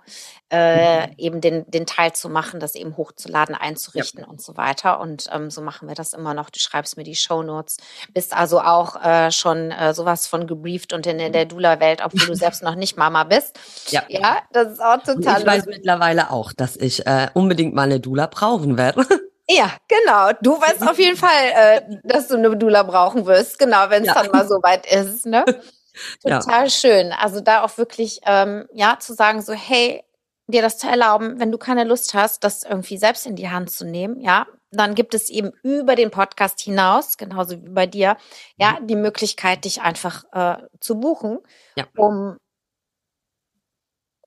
äh, 0.50 1.06
mhm. 1.06 1.14
eben 1.18 1.40
den, 1.40 1.70
den 1.70 1.86
Teil 1.86 2.12
zu 2.12 2.28
machen, 2.28 2.58
das 2.58 2.74
eben 2.74 2.96
hochzuladen, 2.96 3.54
einzurichten 3.54 4.22
ja. 4.22 4.26
und 4.26 4.42
so 4.42 4.56
weiter. 4.56 5.00
Und 5.00 5.28
ähm, 5.32 5.50
so 5.50 5.60
machen 5.62 5.88
wir 5.88 5.94
das 5.94 6.12
immer 6.12 6.34
noch. 6.34 6.50
Du 6.50 6.58
schreibst 6.58 6.96
mir 6.96 7.04
die 7.04 7.14
Show 7.14 7.42
Notes, 7.42 7.76
bist 8.12 8.36
also 8.36 8.60
auch 8.60 9.02
äh, 9.04 9.30
schon 9.30 9.70
äh, 9.70 9.94
sowas 9.94 10.26
von 10.26 10.46
gebrieft 10.46 10.92
und 10.92 11.06
in, 11.06 11.20
in 11.20 11.32
der 11.32 11.44
Dula-Welt, 11.44 12.02
obwohl 12.04 12.26
du 12.26 12.34
selbst 12.34 12.62
noch 12.64 12.74
nicht 12.74 12.96
Mama 12.96 13.24
bist. 13.24 13.58
Ja, 13.90 14.02
ja 14.08 14.38
das 14.52 14.72
ist 14.72 14.82
auch 14.82 14.98
total. 14.98 15.34
Und 15.34 15.40
ich 15.40 15.46
weiß 15.46 15.66
mittlerweile 15.66 16.30
auch, 16.30 16.52
dass 16.52 16.76
ich 16.76 17.06
äh, 17.06 17.28
unbedingt 17.34 17.74
mal 17.74 17.82
eine 17.82 18.00
Dula 18.00 18.26
brauchen 18.26 18.76
werde. 18.76 19.06
Ja, 19.52 19.72
genau. 19.88 20.30
Du 20.42 20.60
weißt 20.60 20.88
auf 20.88 20.96
jeden 20.96 21.16
Fall, 21.16 21.28
äh, 21.56 21.80
dass 22.04 22.28
du 22.28 22.36
eine 22.36 22.56
Dula 22.56 22.84
brauchen 22.84 23.26
wirst, 23.26 23.58
genau, 23.58 23.90
wenn 23.90 24.02
es 24.02 24.06
ja. 24.06 24.14
dann 24.14 24.30
mal 24.30 24.46
so 24.46 24.62
weit 24.62 24.86
ist. 24.86 25.26
Ne? 25.26 25.44
Total 26.22 26.64
ja. 26.64 26.70
schön. 26.70 27.12
Also 27.12 27.40
da 27.40 27.62
auch 27.62 27.78
wirklich, 27.78 28.20
ähm, 28.26 28.68
ja, 28.72 28.98
zu 28.98 29.14
sagen 29.14 29.42
so, 29.42 29.52
hey, 29.52 30.02
dir 30.46 30.62
das 30.62 30.78
zu 30.78 30.88
erlauben, 30.88 31.38
wenn 31.38 31.52
du 31.52 31.58
keine 31.58 31.84
Lust 31.84 32.14
hast, 32.14 32.44
das 32.44 32.62
irgendwie 32.62 32.98
selbst 32.98 33.26
in 33.26 33.36
die 33.36 33.50
Hand 33.50 33.70
zu 33.70 33.84
nehmen, 33.84 34.20
ja, 34.20 34.46
dann 34.72 34.94
gibt 34.94 35.14
es 35.14 35.30
eben 35.30 35.52
über 35.62 35.96
den 35.96 36.10
Podcast 36.10 36.60
hinaus, 36.60 37.16
genauso 37.16 37.62
wie 37.62 37.70
bei 37.70 37.86
dir, 37.86 38.16
ja, 38.56 38.78
mhm. 38.80 38.86
die 38.86 38.96
Möglichkeit, 38.96 39.64
dich 39.64 39.80
einfach 39.82 40.24
äh, 40.32 40.62
zu 40.80 41.00
buchen, 41.00 41.38
ja. 41.76 41.86
um 41.96 42.36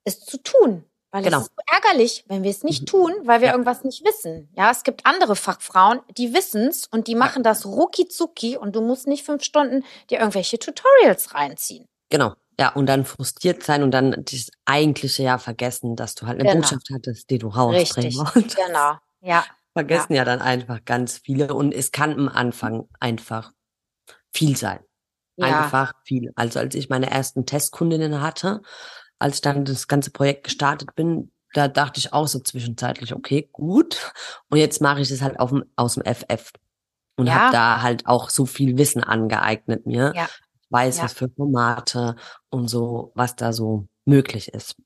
es 0.04 0.20
zu 0.20 0.42
tun. 0.42 0.84
Weil 1.14 1.22
genau. 1.22 1.38
es 1.38 1.44
ist 1.44 1.52
so 1.56 1.62
ärgerlich, 1.72 2.24
wenn 2.26 2.42
wir 2.42 2.50
es 2.50 2.64
nicht 2.64 2.80
mhm. 2.82 2.86
tun, 2.86 3.12
weil 3.22 3.40
wir 3.40 3.46
ja. 3.46 3.52
irgendwas 3.52 3.84
nicht 3.84 4.04
wissen. 4.04 4.48
Ja, 4.56 4.72
es 4.72 4.82
gibt 4.82 5.06
andere 5.06 5.36
Fachfrauen, 5.36 6.00
die 6.18 6.34
wissen's 6.34 6.88
und 6.90 7.06
die 7.06 7.14
machen 7.14 7.44
das 7.44 7.66
rucki 7.66 8.08
zucki 8.08 8.56
und 8.56 8.74
du 8.74 8.80
musst 8.80 9.06
nicht 9.06 9.24
fünf 9.24 9.44
Stunden 9.44 9.84
dir 10.10 10.18
irgendwelche 10.18 10.58
Tutorials 10.58 11.32
reinziehen. 11.32 11.86
Genau. 12.10 12.34
Ja, 12.58 12.70
und 12.70 12.86
dann 12.86 13.04
frustriert 13.04 13.62
sein 13.62 13.84
und 13.84 13.92
dann 13.92 14.24
das 14.28 14.50
eigentliche 14.64 15.22
ja 15.22 15.38
vergessen, 15.38 15.94
dass 15.94 16.16
du 16.16 16.26
halt 16.26 16.40
eine 16.40 16.48
genau. 16.48 16.62
Botschaft 16.62 16.88
hattest, 16.92 17.30
die 17.30 17.38
du 17.38 17.46
rausbringen 17.46 18.16
wolltest. 18.16 18.56
Genau, 18.56 18.96
ja. 19.20 19.44
Vergessen 19.72 20.14
ja. 20.14 20.22
ja 20.22 20.24
dann 20.24 20.40
einfach 20.40 20.84
ganz 20.84 21.18
viele 21.18 21.54
und 21.54 21.72
es 21.72 21.92
kann 21.92 22.12
am 22.14 22.28
Anfang 22.28 22.88
einfach 22.98 23.52
viel 24.32 24.56
sein. 24.56 24.80
Ja. 25.36 25.62
Einfach 25.62 25.92
viel. 26.04 26.32
Also 26.34 26.58
als 26.58 26.74
ich 26.74 26.88
meine 26.88 27.08
ersten 27.08 27.46
Testkundinnen 27.46 28.20
hatte, 28.20 28.62
als 29.24 29.36
ich 29.36 29.40
dann 29.40 29.64
das 29.64 29.88
ganze 29.88 30.10
Projekt 30.10 30.44
gestartet 30.44 30.94
bin, 30.94 31.30
da 31.54 31.68
dachte 31.68 31.98
ich 31.98 32.12
auch 32.12 32.28
so 32.28 32.40
zwischenzeitlich, 32.40 33.14
okay, 33.14 33.48
gut. 33.52 34.12
Und 34.50 34.58
jetzt 34.58 34.80
mache 34.80 35.00
ich 35.00 35.10
es 35.10 35.22
halt 35.22 35.40
auf 35.40 35.50
dem, 35.50 35.64
aus 35.76 35.94
dem 35.94 36.04
FF 36.04 36.52
und 37.16 37.26
ja. 37.26 37.34
habe 37.34 37.52
da 37.52 37.82
halt 37.82 38.06
auch 38.06 38.28
so 38.30 38.44
viel 38.44 38.76
Wissen 38.76 39.02
angeeignet 39.02 39.86
mir. 39.86 40.12
Ja 40.14 40.28
weiß, 40.74 40.98
ja. 40.98 41.04
was 41.04 41.12
für 41.12 41.28
Formate 41.28 42.16
und 42.50 42.68
so, 42.68 43.12
was 43.14 43.36
da 43.36 43.52
so 43.52 43.86
möglich 44.04 44.48
ist. 44.48 44.76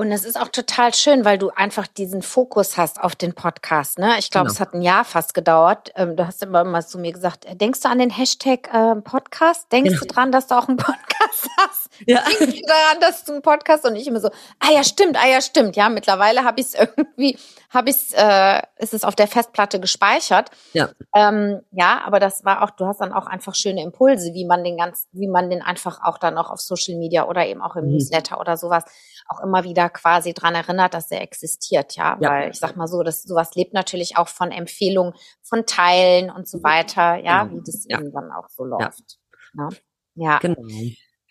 Und 0.00 0.12
es 0.12 0.24
ist 0.24 0.40
auch 0.40 0.48
total 0.48 0.94
schön, 0.94 1.26
weil 1.26 1.36
du 1.36 1.50
einfach 1.50 1.86
diesen 1.86 2.22
Fokus 2.22 2.78
hast 2.78 2.98
auf 3.02 3.14
den 3.14 3.34
Podcast. 3.34 3.98
Ne? 3.98 4.14
Ich 4.18 4.30
glaube, 4.30 4.46
genau. 4.46 4.54
es 4.54 4.58
hat 4.58 4.72
ein 4.72 4.80
Jahr 4.80 5.04
fast 5.04 5.34
gedauert. 5.34 5.92
Ähm, 5.94 6.16
du 6.16 6.26
hast 6.26 6.42
immer 6.42 6.64
mal 6.64 6.80
zu 6.82 6.98
mir 6.98 7.12
gesagt, 7.12 7.44
äh, 7.44 7.54
denkst 7.54 7.80
du 7.80 7.90
an 7.90 7.98
den 7.98 8.08
Hashtag 8.08 8.72
äh, 8.72 8.94
Podcast? 9.02 9.70
Denkst 9.70 9.90
genau. 9.90 10.00
du 10.00 10.06
dran, 10.06 10.32
dass 10.32 10.46
du 10.46 10.56
auch 10.56 10.68
einen 10.68 10.78
Podcast 10.78 11.50
hast? 11.58 11.90
Ja. 12.06 12.22
Denkst 12.22 12.60
du 12.60 12.66
daran, 12.66 13.00
dass 13.02 13.24
du 13.24 13.32
einen 13.32 13.42
Podcast 13.42 13.84
und 13.84 13.94
ich 13.94 14.06
immer 14.06 14.20
so, 14.20 14.30
ah 14.60 14.72
ja, 14.72 14.82
stimmt, 14.84 15.22
ah 15.22 15.28
ja, 15.28 15.42
stimmt. 15.42 15.76
Ja, 15.76 15.90
mittlerweile 15.90 16.44
habe 16.44 16.62
ich 16.62 16.68
es 16.68 16.74
irgendwie, 16.96 17.36
habe 17.70 17.90
ich 17.90 17.96
es, 17.96 18.12
äh, 18.12 18.60
ist 18.78 18.94
es 18.94 19.04
auf 19.04 19.14
der 19.14 19.28
Festplatte 19.28 19.78
gespeichert. 19.78 20.50
Ja. 20.72 20.90
Ähm, 21.14 21.60
ja, 21.70 22.02
aber 22.04 22.18
das 22.18 22.44
war 22.44 22.62
auch, 22.62 22.70
du 22.70 22.84
hast 22.84 23.00
dann 23.00 23.12
auch 23.12 23.26
einfach 23.26 23.54
schöne 23.54 23.82
Impulse, 23.82 24.34
wie 24.34 24.44
man 24.44 24.64
den 24.64 24.76
ganz, 24.76 25.06
wie 25.12 25.28
man 25.28 25.50
den 25.50 25.62
einfach 25.62 26.02
auch 26.02 26.18
dann 26.18 26.36
auch 26.36 26.50
auf 26.50 26.60
Social 26.60 26.98
Media 26.98 27.28
oder 27.28 27.46
eben 27.46 27.62
auch 27.62 27.76
im 27.76 27.86
mhm. 27.86 27.92
Newsletter 27.92 28.40
oder 28.40 28.56
sowas 28.56 28.84
auch 29.28 29.40
immer 29.40 29.62
wieder 29.62 29.88
quasi 29.88 30.34
dran 30.34 30.56
erinnert, 30.56 30.94
dass 30.94 31.12
er 31.12 31.22
existiert, 31.22 31.94
ja. 31.94 32.18
ja. 32.20 32.30
Weil 32.30 32.50
ich 32.50 32.58
sag 32.58 32.76
mal 32.76 32.88
so, 32.88 33.04
dass 33.04 33.22
sowas 33.22 33.54
lebt 33.54 33.72
natürlich 33.72 34.16
auch 34.16 34.28
von 34.28 34.50
Empfehlungen, 34.50 35.14
von 35.42 35.64
Teilen 35.64 36.30
und 36.30 36.48
so 36.48 36.58
mhm. 36.58 36.64
weiter, 36.64 37.16
ja, 37.16 37.44
genau. 37.44 37.56
wie 37.56 37.62
das 37.64 37.86
ja. 37.88 38.00
eben 38.00 38.12
dann 38.12 38.32
auch 38.32 38.48
so 38.48 38.64
läuft. 38.64 39.18
Ja. 39.56 39.68
ja. 40.14 40.38
Genau. 40.38 40.60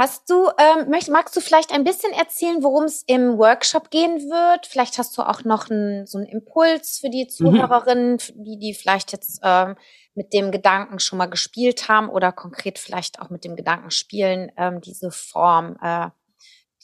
Hast 0.01 0.29
du, 0.29 0.47
ähm, 0.57 0.89
möcht, 0.89 1.09
magst 1.09 1.35
du 1.35 1.41
vielleicht 1.41 1.73
ein 1.73 1.83
bisschen 1.83 2.13
erzählen, 2.13 2.63
worum 2.63 2.85
es 2.85 3.03
im 3.05 3.37
Workshop 3.37 3.89
gehen 3.89 4.29
wird? 4.29 4.65
Vielleicht 4.65 4.97
hast 4.97 5.17
du 5.17 5.23
auch 5.23 5.43
noch 5.43 5.69
einen, 5.69 6.07
so 6.07 6.17
einen 6.17 6.27
Impuls 6.27 6.99
für 6.99 7.09
die 7.09 7.25
mhm. 7.25 7.29
Zuhörerinnen, 7.29 8.13
mhm. 8.13 8.43
die, 8.45 8.57
die 8.59 8.73
vielleicht 8.73 9.11
jetzt 9.11 9.41
ähm, 9.43 9.75
mit 10.15 10.31
dem 10.31 10.51
Gedanken 10.51 10.99
schon 10.99 11.17
mal 11.17 11.25
gespielt 11.25 11.89
haben 11.89 12.07
oder 12.07 12.31
konkret 12.31 12.79
vielleicht 12.79 13.21
auch 13.21 13.29
mit 13.29 13.43
dem 13.43 13.57
Gedanken 13.57 13.91
spielen, 13.91 14.53
ähm, 14.55 14.79
diese 14.79 15.11
Form 15.11 15.75
äh, 15.81 16.07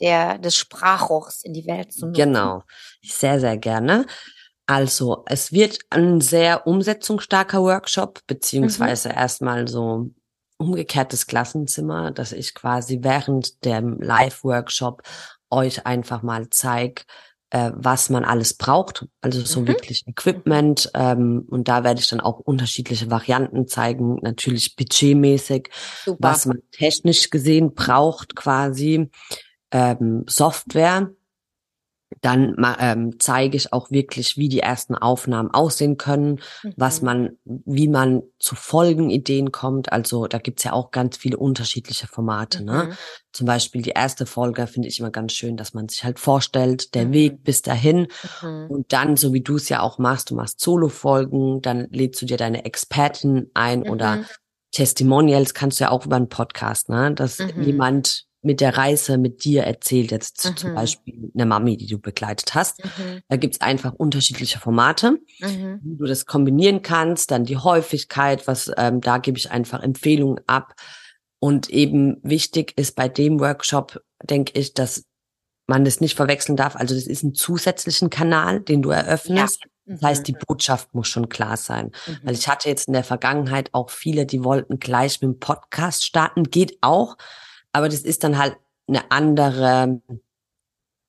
der, 0.02 0.38
des 0.38 0.58
Sprachrohrs 0.58 1.42
in 1.44 1.54
die 1.54 1.66
Welt 1.68 1.94
zu 1.94 2.08
nutzen. 2.08 2.22
Genau, 2.22 2.64
sehr, 3.02 3.40
sehr 3.40 3.56
gerne. 3.56 4.08
Also, 4.66 5.24
es 5.28 5.54
wird 5.54 5.80
ein 5.90 6.20
sehr 6.20 6.68
umsetzungsstarker 6.68 7.62
Workshop, 7.62 8.20
beziehungsweise 8.28 9.08
mhm. 9.08 9.16
erstmal 9.16 9.68
so 9.70 10.10
umgekehrtes 10.58 11.28
Klassenzimmer, 11.28 12.12
dass 12.12 12.32
ich 12.32 12.54
quasi 12.54 13.00
während 13.02 13.66
dem 13.66 14.00
Live-Workshop 14.00 15.04
euch 15.50 15.86
einfach 15.86 16.24
mal 16.24 16.50
zeige, 16.50 17.04
äh, 17.50 17.72
was 17.76 18.10
man 18.10 18.26
alles 18.26 18.54
braucht. 18.54 19.06
Also 19.22 19.42
so 19.42 19.62
mhm. 19.62 19.68
wirklich 19.68 20.08
Equipment. 20.08 20.90
Ähm, 20.94 21.46
und 21.50 21.68
da 21.68 21.84
werde 21.84 22.00
ich 22.00 22.08
dann 22.08 22.20
auch 22.22 22.40
unterschiedliche 22.40 23.12
Varianten 23.12 23.68
zeigen. 23.68 24.18
Natürlich 24.22 24.76
budgetmäßig, 24.76 25.70
Super. 26.04 26.18
was 26.20 26.46
man 26.46 26.60
technisch 26.72 27.30
gesehen 27.30 27.74
braucht 27.74 28.36
quasi 28.36 29.10
ähm, 29.72 30.26
Software. 30.28 31.12
Dann 32.22 32.56
ähm, 32.80 33.16
zeige 33.20 33.58
ich 33.58 33.74
auch 33.74 33.92
wirklich, 33.92 34.38
wie 34.38 34.50
die 34.50 34.60
ersten 34.60 34.96
Aufnahmen 34.96 35.52
aussehen 35.52 35.98
können, 35.98 36.40
mhm. 36.64 36.74
was 36.78 37.02
man, 37.02 37.38
wie 37.44 37.88
man 37.88 38.24
zu 38.40 38.56
Folgenideen 38.56 39.52
kommt. 39.52 39.92
Also 39.92 40.28
da 40.28 40.38
gibt's 40.38 40.64
ja 40.64 40.74
auch 40.74 40.92
ganz 40.92 41.18
viele 41.18 41.38
unterschiedliche 41.38 42.08
Formate. 42.08 42.64
Ne? 42.64 42.72
Mhm. 42.72 42.90
Ne? 42.90 42.98
Zum 43.32 43.48
Beispiel 43.48 43.82
die 43.82 43.92
erste 43.92 44.26
Folge 44.26 44.66
finde 44.68 44.88
ich 44.88 45.00
immer 45.00 45.12
ganz 45.12 45.34
schön, 45.34 45.58
dass 45.58 45.74
man 45.74 45.90
sich 45.90 46.04
halt 46.04 46.20
vorstellt, 46.20 46.96
der 46.96 47.06
mhm. 47.06 47.14
Weg 47.14 47.44
bis 47.44 47.62
dahin. 47.62 48.08
Mhm. 48.42 48.68
Und 48.70 48.94
dann, 48.94 49.18
so 49.18 49.34
wie 49.34 49.42
du 49.42 49.56
es 49.58 49.70
ja 49.70 49.82
auch 49.82 49.98
machst, 49.98 50.30
du 50.30 50.36
machst 50.36 50.62
Solo-Folgen, 50.62 51.62
dann 51.62 51.88
lädst 51.92 52.22
du 52.22 52.26
dir 52.26 52.38
deine 52.38 52.66
Expertin 52.66 53.52
ein 53.54 53.84
oder 53.84 54.18
mhm. 54.18 54.26
Testimonials 54.72 55.54
kannst 55.54 55.80
du 55.80 55.86
ja 55.86 55.92
auch 55.92 56.06
über 56.06 56.18
einen 56.18 56.28
Podcast, 56.28 56.90
ne? 56.90 57.14
dass 57.14 57.40
mhm. 57.40 57.62
jemand 57.62 58.26
mit 58.46 58.62
der 58.62 58.78
Reise 58.78 59.18
mit 59.18 59.44
dir 59.44 59.64
erzählt, 59.64 60.12
jetzt 60.12 60.46
mhm. 60.46 60.58
zum 60.58 60.76
Beispiel 60.76 61.32
eine 61.34 61.46
Mami, 61.46 61.78
die 61.78 61.88
du 61.88 62.00
begleitet 62.00 62.54
hast. 62.54 62.84
Mhm. 62.84 63.22
Da 63.28 63.38
gibt's 63.38 63.60
einfach 63.60 63.94
unterschiedliche 63.94 64.60
Formate, 64.60 65.20
mhm. 65.40 65.80
wie 65.84 65.98
du 65.98 66.06
das 66.06 66.26
kombinieren 66.26 66.82
kannst, 66.82 67.32
dann 67.32 67.44
die 67.44 67.58
Häufigkeit, 67.58 68.48
was 68.48 68.72
ähm, 68.78 69.02
da 69.02 69.18
gebe 69.18 69.38
ich 69.38 69.52
einfach 69.52 69.82
Empfehlungen 69.82 70.40
ab. 70.48 70.76
Und 71.40 71.70
eben 71.70 72.18
wichtig 72.24 72.74
ist 72.78 72.96
bei 72.96 73.10
dem 73.10 73.40
Workshop, 73.40 74.02
denke 74.24 74.58
ich, 74.60 74.74
dass 74.74 75.06
man 75.68 75.84
das 75.84 76.00
nicht 76.00 76.16
verwechseln 76.16 76.56
darf. 76.56 76.76
Also 76.76 76.96
das 76.96 77.08
ist 77.08 77.24
ein 77.24 77.34
zusätzlichen 77.34 78.10
Kanal, 78.10 78.62
den 78.62 78.82
du 78.82 78.92
eröffnest. 78.92 79.62
Ja. 79.64 79.70
Das 79.88 80.02
heißt, 80.02 80.28
die 80.28 80.34
mhm. 80.34 80.40
Botschaft 80.48 80.94
muss 80.94 81.08
schon 81.08 81.30
klar 81.30 81.58
sein. 81.58 81.92
Mhm. 82.08 82.20
Weil 82.24 82.34
ich 82.36 82.48
hatte 82.48 82.70
jetzt 82.70 82.88
in 82.88 82.94
der 82.94 83.04
Vergangenheit 83.04 83.70
auch 83.74 83.90
viele, 83.90 84.26
die 84.26 84.44
wollten 84.44 84.80
gleich 84.80 85.22
mit 85.22 85.32
dem 85.32 85.40
Podcast 85.40 86.06
starten. 86.06 86.44
Geht 86.44 86.78
auch. 86.82 87.18
Aber 87.76 87.90
das 87.90 88.04
ist 88.04 88.24
dann 88.24 88.38
halt 88.38 88.56
eine 88.88 89.12
andere, 89.12 90.00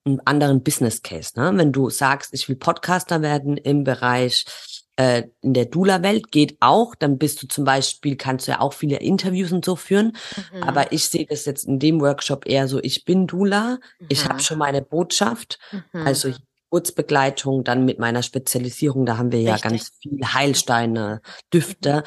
einen 0.05 0.21
anderen 0.25 0.65
Business 0.65 1.01
Case. 1.01 1.31
Ne? 1.37 1.53
Wenn 1.55 1.71
du 1.71 1.91
sagst, 1.91 2.35
ich 2.35 2.49
will 2.49 2.57
Podcaster 2.57 3.23
werden 3.23 3.57
im 3.57 3.85
Bereich 3.85 4.45
äh, 4.97 5.29
in 5.43 5.55
der 5.55 5.67
Dula-Welt, 5.67 6.33
geht 6.33 6.57
auch. 6.59 6.97
Dann 6.97 7.19
bist 7.19 7.41
du 7.41 7.47
zum 7.47 7.63
Beispiel, 7.63 8.17
kannst 8.17 8.49
du 8.49 8.51
ja 8.51 8.61
auch 8.61 8.73
viele 8.73 8.97
Interviews 8.97 9.53
und 9.53 9.65
so 9.65 9.77
führen. 9.77 10.17
Mhm. 10.53 10.65
Aber 10.65 10.91
ich 10.91 11.07
sehe 11.07 11.25
das 11.25 11.45
jetzt 11.45 11.69
in 11.69 11.79
dem 11.79 12.01
Workshop 12.01 12.49
eher 12.49 12.67
so, 12.67 12.81
ich 12.83 13.05
bin 13.05 13.29
Dula, 13.29 13.79
mhm. 14.01 14.07
ich 14.09 14.29
habe 14.29 14.41
schon 14.41 14.59
meine 14.59 14.83
Botschaft. 14.83 15.61
Mhm. 15.71 16.05
Also 16.05 16.33
Geburtsbegleitung, 16.69 17.63
dann 17.63 17.85
mit 17.85 18.01
meiner 18.01 18.25
Spezialisierung, 18.25 19.07
da 19.07 19.19
haben 19.19 19.31
wir 19.31 19.41
ja 19.41 19.55
Richtig. 19.55 19.71
ganz 19.71 19.93
viel 20.03 20.19
Heilsteine, 20.25 21.23
Düfte. 21.55 22.03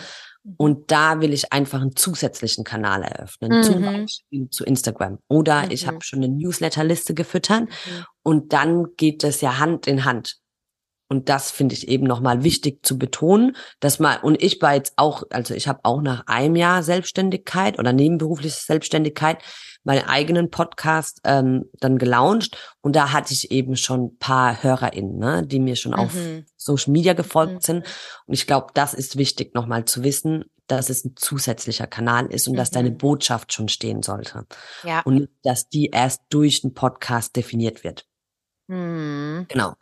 Mhm. 0.49 0.55
Und 0.57 0.91
da 0.91 1.21
will 1.21 1.33
ich 1.33 1.51
einfach 1.53 1.81
einen 1.81 1.95
zusätzlichen 1.95 2.63
Kanal 2.63 3.03
eröffnen, 3.03 3.59
mhm. 3.59 3.63
zum 3.63 3.81
Beispiel 3.81 4.49
zu 4.49 4.63
Instagram. 4.65 5.19
Oder 5.27 5.65
mhm. 5.65 5.71
ich 5.71 5.87
habe 5.87 5.99
schon 6.01 6.23
eine 6.23 6.33
Newsletterliste 6.33 7.13
gefüttert 7.13 7.61
mhm. 7.61 8.05
und 8.23 8.53
dann 8.53 8.95
geht 8.97 9.23
das 9.23 9.41
ja 9.41 9.59
Hand 9.59 9.87
in 9.87 10.05
Hand. 10.05 10.37
Und 11.09 11.27
das 11.27 11.49
finde 11.49 11.73
ich 11.73 11.87
eben 11.87 12.05
nochmal 12.05 12.43
wichtig 12.43 12.85
zu 12.85 12.97
betonen, 12.99 13.57
dass 13.79 13.99
man, 13.99 14.19
und 14.21 14.41
ich 14.41 14.61
war 14.61 14.75
jetzt 14.75 14.93
auch, 14.95 15.23
also 15.31 15.55
ich 15.55 15.67
habe 15.67 15.79
auch 15.83 16.01
nach 16.01 16.27
einem 16.27 16.55
Jahr 16.55 16.83
Selbstständigkeit 16.83 17.79
oder 17.79 17.93
nebenberufliche 17.93 18.59
Selbstständigkeit 18.59 19.39
meinen 19.83 20.05
eigenen 20.07 20.51
Podcast 20.51 21.19
ähm, 21.23 21.65
dann 21.79 21.97
gelauncht 21.97 22.57
und 22.81 22.95
da 22.95 23.11
hatte 23.11 23.33
ich 23.33 23.49
eben 23.49 23.75
schon 23.75 24.17
paar 24.17 24.61
HörerInnen, 24.61 25.17
ne, 25.17 25.47
die 25.47 25.59
mir 25.59 25.75
schon 25.75 25.93
mhm. 25.93 25.99
auf 25.99 26.13
Social 26.57 26.91
Media 26.91 27.13
gefolgt 27.13 27.53
mhm. 27.53 27.61
sind. 27.61 27.85
Und 28.27 28.33
ich 28.33 28.45
glaube, 28.45 28.67
das 28.75 28.93
ist 28.93 29.17
wichtig, 29.17 29.55
nochmal 29.55 29.85
zu 29.85 30.03
wissen, 30.03 30.45
dass 30.67 30.89
es 30.89 31.03
ein 31.03 31.15
zusätzlicher 31.15 31.87
Kanal 31.87 32.27
ist 32.27 32.47
und 32.47 32.53
mhm. 32.53 32.57
dass 32.57 32.71
deine 32.71 32.91
mhm. 32.91 32.97
Botschaft 32.97 33.53
schon 33.53 33.69
stehen 33.69 34.03
sollte. 34.03 34.45
Ja. 34.83 35.01
Und 35.01 35.29
dass 35.43 35.67
die 35.67 35.87
erst 35.87 36.21
durch 36.29 36.61
den 36.61 36.73
Podcast 36.73 37.35
definiert 37.35 37.83
wird. 37.83 38.05
Mhm. 38.69 39.45
Genau. 39.49 39.73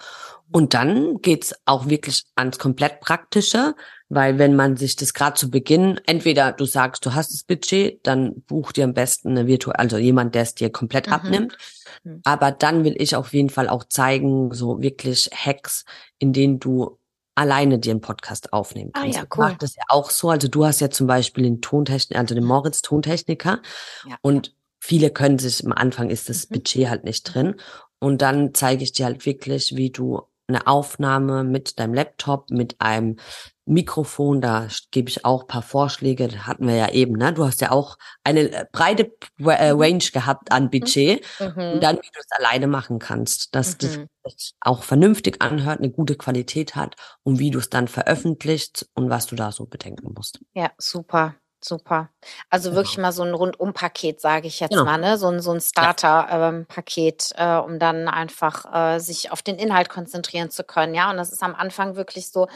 Und 0.50 0.73
dann 0.73 1.21
geht's 1.21 1.54
auch 1.65 1.89
wirklich 1.89 2.23
ans 2.36 2.58
komplett 2.58 3.02
Praktische, 3.02 3.76
weil 4.08 4.39
wenn 4.39 4.56
man 4.56 4.78
sich 4.78 4.95
das 4.95 5.13
gerade 5.13 5.36
zu 5.36 5.52
Beginn, 5.52 6.00
entweder 6.06 6.54
du 6.54 6.63
sagst, 6.63 7.06
du 7.06 7.13
hast 7.13 7.34
das 7.34 7.43
Budget, 7.43 8.00
dann 8.08 8.41
buch 8.43 8.71
dir 8.71 8.86
am 8.86 8.93
besten 8.93 9.32
eine 9.32 9.45
virtuelle, 9.45 9.78
also 9.78 9.97
jemand, 9.97 10.36
der 10.36 10.43
es 10.43 10.56
dir 10.56 10.69
komplett 10.69 11.08
mhm. 11.08 11.13
abnimmt. 11.13 11.58
Mhm. 12.04 12.21
Aber 12.23 12.52
dann 12.52 12.86
will 12.86 12.95
ich 12.97 13.17
auf 13.17 13.34
jeden 13.34 13.50
Fall 13.50 13.67
auch 13.67 13.84
zeigen, 13.84 14.54
so 14.54 14.82
wirklich 14.82 15.30
Hacks, 15.34 15.84
in 16.17 16.32
denen 16.32 16.60
du 16.60 16.97
alleine 17.36 17.78
dir 17.78 17.91
einen 17.91 18.02
Podcast 18.02 18.54
aufnehmen 18.54 18.91
ah 18.93 19.02
kannst. 19.02 19.17
Ah, 19.17 19.21
ja, 19.21 19.28
cool. 19.36 19.52
Mach 19.52 19.58
das 19.58 19.76
ja 19.76 19.84
auch 19.89 20.10
so. 20.10 20.30
Also 20.30 20.47
du 20.47 20.65
hast 20.65 20.80
ja 20.80 20.89
zum 20.89 21.08
Beispiel 21.08 21.43
den 21.43 21.62
Tontechniker, 21.62 22.19
also 22.19 22.34
den 22.34 22.45
Moritz 22.45 22.82
Tontechniker. 22.82 23.62
Ja. 24.08 24.17
Und 24.21 24.56
viele 24.80 25.12
können 25.12 25.38
sich, 25.39 25.63
am 25.65 25.73
Anfang 25.73 26.10
ist 26.10 26.30
das 26.30 26.50
mhm. 26.50 26.54
Budget 26.54 26.89
halt 26.89 27.04
nicht 27.04 27.23
drin. 27.23 27.56
Und 27.99 28.21
dann 28.21 28.53
zeige 28.53 28.83
ich 28.83 28.91
dir 28.91 29.05
halt 29.05 29.25
wirklich, 29.25 29.75
wie 29.75 29.89
du 29.89 30.21
eine 30.47 30.65
Aufnahme 30.65 31.43
mit 31.43 31.77
deinem 31.79 31.93
Laptop, 31.93 32.49
mit 32.51 32.79
einem 32.79 33.17
Mikrofon, 33.65 34.39
da 34.39 34.67
gebe 34.91 35.10
ich 35.10 35.25
auch 35.25 35.45
paar 35.45 35.62
Vorschläge, 35.62 36.29
das 36.29 36.47
hatten 36.47 36.67
wir 36.67 36.75
ja 36.75 36.89
eben, 36.89 37.13
ne? 37.13 37.33
Du 37.33 37.45
hast 37.45 37.60
ja 37.60 37.71
auch 37.71 37.97
eine 38.23 38.49
äh, 38.49 38.65
breite 38.71 39.12
äh, 39.39 39.73
mhm. 39.73 39.81
Range 39.81 40.03
gehabt 40.13 40.53
an 40.53 40.69
Budget 40.69 41.25
mhm. 41.39 41.73
und 41.73 41.83
dann, 41.83 41.97
wie 41.97 42.10
du 42.13 42.19
es 42.19 42.31
alleine 42.39 42.67
machen 42.67 42.97
kannst, 42.97 43.53
dass 43.55 43.77
mhm. 43.81 44.07
das 44.23 44.53
auch 44.62 44.83
vernünftig 44.83 45.41
anhört, 45.41 45.79
eine 45.79 45.91
gute 45.91 46.15
Qualität 46.15 46.77
hat 46.77 46.95
und 47.23 47.39
wie 47.39 47.51
du 47.51 47.60
es 47.60 47.69
dann 47.69 47.89
veröffentlichst 47.89 48.89
und 48.93 49.10
was 49.10 49.25
du 49.27 49.36
da 49.36 49.51
so 49.51 49.65
bedenken 49.65 50.13
musst. 50.15 50.39
Ja, 50.53 50.71
super. 50.77 51.36
Super. 51.59 52.09
Also 52.51 52.75
wirklich 52.75 52.95
genau. 52.95 53.07
mal 53.07 53.11
so 53.11 53.23
ein 53.23 53.33
Rundumpaket, 53.33 54.21
sage 54.21 54.47
ich 54.47 54.59
jetzt 54.59 54.71
genau. 54.71 54.85
mal, 54.85 54.99
ne? 54.99 55.17
So 55.17 55.27
ein, 55.27 55.41
so 55.41 55.51
ein 55.51 55.59
Starter-Paket, 55.59 57.33
ähm, 57.35 57.49
äh, 57.49 57.59
um 57.59 57.79
dann 57.79 58.07
einfach 58.07 58.65
äh, 58.71 58.99
sich 58.99 59.31
auf 59.31 59.41
den 59.41 59.57
Inhalt 59.57 59.89
konzentrieren 59.89 60.51
zu 60.51 60.63
können. 60.63 60.93
Ja, 60.93 61.09
und 61.09 61.17
das 61.17 61.31
ist 61.31 61.41
am 61.41 61.55
Anfang 61.55 61.95
wirklich 61.95 62.29
so, 62.31 62.47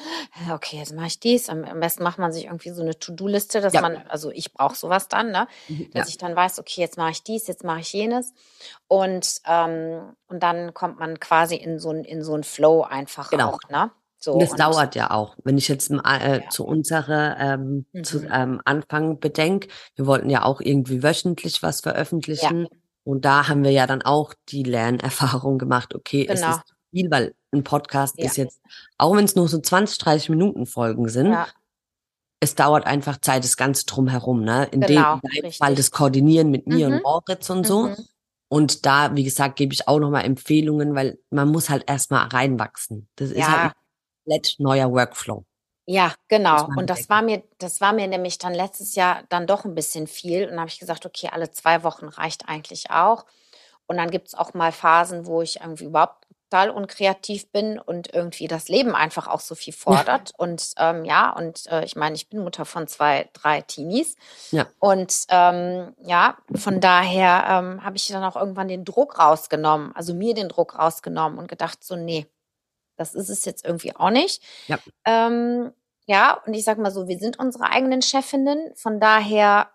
okay, 0.52 0.78
jetzt 0.78 0.94
mache 0.94 1.08
ich 1.08 1.20
dies. 1.20 1.50
Am, 1.50 1.64
am, 1.64 1.80
besten 1.80 2.04
macht 2.04 2.20
man 2.20 2.32
sich 2.32 2.46
irgendwie 2.46 2.70
so 2.70 2.84
eine 2.84 2.98
To-Do-Liste, 2.98 3.60
dass 3.60 3.74
ja. 3.74 3.82
man, 3.82 3.98
also 4.08 4.30
ich 4.30 4.54
brauche 4.54 4.76
sowas 4.76 5.08
dann, 5.08 5.32
ne? 5.32 5.48
Mhm, 5.68 5.90
dass 5.94 6.08
ja. 6.08 6.10
ich 6.10 6.18
dann 6.20 6.36
weiß, 6.36 6.60
okay, 6.60 6.82
jetzt 6.82 6.98
mache 6.98 7.12
ich 7.12 7.24
dies, 7.24 7.48
jetzt 7.48 7.64
mache 7.64 7.80
ich 7.80 7.92
jenes. 7.92 8.34
Und, 8.88 9.42
ähm, 9.48 10.16
und 10.28 10.44
dann 10.44 10.76
kommt 10.76 11.00
man 11.00 11.20
quasi 11.20 11.56
in 11.56 11.80
so 11.80 11.90
ein, 11.90 12.04
in 12.04 12.24
so 12.24 12.36
ein 12.36 12.44
Flow 12.44 12.84
einfach 12.84 13.32
genau. 13.32 13.50
auch, 13.50 13.70
ne? 13.70 13.90
So, 14.24 14.34
und 14.34 14.42
das 14.42 14.52
dauert 14.52 14.94
ja 14.96 15.10
auch. 15.10 15.36
Wenn 15.44 15.58
ich 15.58 15.68
jetzt 15.68 15.90
äh, 15.90 15.96
ja. 15.96 16.50
zu 16.50 16.64
unserer 16.64 17.38
ähm, 17.40 17.86
mhm. 17.92 18.04
zu, 18.04 18.24
ähm, 18.32 18.62
Anfang 18.66 19.20
bedenke, 19.20 19.68
wir 19.96 20.06
wollten 20.06 20.30
ja 20.30 20.44
auch 20.44 20.62
irgendwie 20.62 21.02
wöchentlich 21.02 21.64
was 21.64 21.82
veröffentlichen. 21.82 22.62
Ja. 22.62 22.68
Und 23.04 23.26
da 23.26 23.48
haben 23.48 23.64
wir 23.64 23.72
ja 23.72 23.88
dann 23.88 24.04
auch 24.04 24.36
die 24.50 24.62
Lernerfahrung 24.62 25.58
gemacht, 25.58 25.96
okay, 25.96 26.26
genau. 26.26 26.52
es 26.52 26.58
ist 26.58 26.74
viel, 26.92 27.10
weil 27.10 27.34
ein 27.52 27.64
Podcast 27.64 28.20
ja. 28.20 28.26
ist 28.26 28.38
jetzt, 28.38 28.62
auch 29.00 29.16
wenn 29.16 29.26
es 29.26 29.36
nur 29.36 29.48
so 29.48 29.60
20, 29.60 29.98
30 29.98 30.30
Minuten 30.30 30.68
Folgen 30.68 31.10
sind, 31.10 31.36
es 32.40 32.54
dauert 32.54 32.86
einfach 32.86 33.20
Zeit, 33.20 33.44
das 33.44 33.58
Ganze 33.58 33.86
drumherum, 33.86 34.44
ne? 34.44 34.68
In 34.72 34.82
genau, 34.82 35.20
dem 35.20 35.52
Fall 35.52 35.76
das 35.76 35.90
Koordinieren 35.92 36.52
mit 36.52 36.68
mir 36.68 36.90
mhm. 36.90 36.96
und 36.96 37.04
Moritz 37.04 37.50
und 37.50 37.66
so. 37.66 37.88
Mhm. 37.88 37.96
Und 38.50 38.86
da, 38.86 39.16
wie 39.16 39.24
gesagt, 39.24 39.56
gebe 39.56 39.74
ich 39.74 39.88
auch 39.88 40.00
nochmal 40.00 40.26
Empfehlungen, 40.26 40.94
weil 40.94 41.18
man 41.30 41.50
muss 41.50 41.70
halt 41.70 41.86
erstmal 41.88 42.28
reinwachsen. 42.28 43.08
Das 43.16 43.32
ist 43.32 43.48
halt 43.48 43.74
komplett 44.24 44.56
neuer 44.60 44.92
Workflow. 44.92 45.44
Ja, 45.86 46.14
genau. 46.28 46.68
Und 46.78 46.90
das 46.90 47.10
war 47.10 47.22
mir, 47.22 47.44
das 47.58 47.82
war 47.82 47.92
mir 47.92 48.08
nämlich 48.08 48.38
dann 48.38 48.54
letztes 48.54 48.96
Jahr 48.96 49.24
dann 49.30 49.48
doch 49.48 49.66
ein 49.66 49.76
bisschen 49.76 50.08
viel. 50.08 50.48
Und 50.50 50.60
habe 50.60 50.70
ich 50.70 50.80
gesagt, 50.80 51.06
okay, 51.06 51.30
alle 51.32 51.52
zwei 51.52 51.84
Wochen 51.84 52.08
reicht 52.08 52.48
eigentlich 52.48 52.92
auch. 52.92 53.26
Und 53.88 53.98
dann 53.98 54.12
gibt 54.12 54.30
es 54.30 54.36
auch 54.36 54.54
mal 54.54 54.72
Phasen, 54.72 55.26
wo 55.26 55.42
ich 55.42 55.60
irgendwie 55.60 55.86
überhaupt 55.86 56.28
total 56.52 56.70
unkreativ 56.70 57.50
bin 57.52 57.80
und 57.80 58.14
irgendwie 58.14 58.48
das 58.48 58.68
Leben 58.68 58.94
einfach 58.94 59.28
auch 59.28 59.40
so 59.40 59.56
viel 59.56 59.74
fordert. 59.74 60.34
und 60.38 60.74
ähm, 60.78 61.06
ja, 61.06 61.32
und 61.32 61.66
äh, 61.68 61.84
ich 61.86 61.96
meine, 61.96 62.16
ich 62.16 62.30
bin 62.30 62.44
Mutter 62.44 62.66
von 62.66 62.88
zwei, 62.88 63.30
drei 63.34 63.62
Teenies. 63.62 64.16
Ja. 64.52 64.68
Und 64.80 65.26
ähm, 65.30 65.96
ja, 66.04 66.38
von 66.56 66.82
daher 66.82 67.46
ähm, 67.48 67.84
habe 67.84 67.96
ich 67.96 68.08
dann 68.08 68.24
auch 68.24 68.36
irgendwann 68.36 68.68
den 68.68 68.84
Druck 68.84 69.18
rausgenommen, 69.18 69.96
also 69.96 70.14
mir 70.14 70.34
den 70.34 70.50
Druck 70.50 70.78
rausgenommen 70.78 71.40
und 71.40 71.48
gedacht, 71.48 71.84
so, 71.84 71.96
nee, 71.96 72.28
das 73.02 73.16
ist 73.16 73.30
es 73.30 73.46
jetzt 73.46 73.66
irgendwie 73.66 73.96
auch 73.96 74.12
nicht. 74.12 74.42
Ja. 74.68 74.80
Ähm, 75.06 75.74
ja, 76.06 76.40
und 76.46 76.54
ich 76.54 76.64
sag 76.64 76.78
mal 76.78 76.92
so, 76.92 77.08
wir 77.08 77.18
sind 77.18 77.40
unsere 77.40 77.66
eigenen 77.66 78.02
Chefinnen, 78.02 78.74
von 78.76 79.00
daher, 79.00 79.70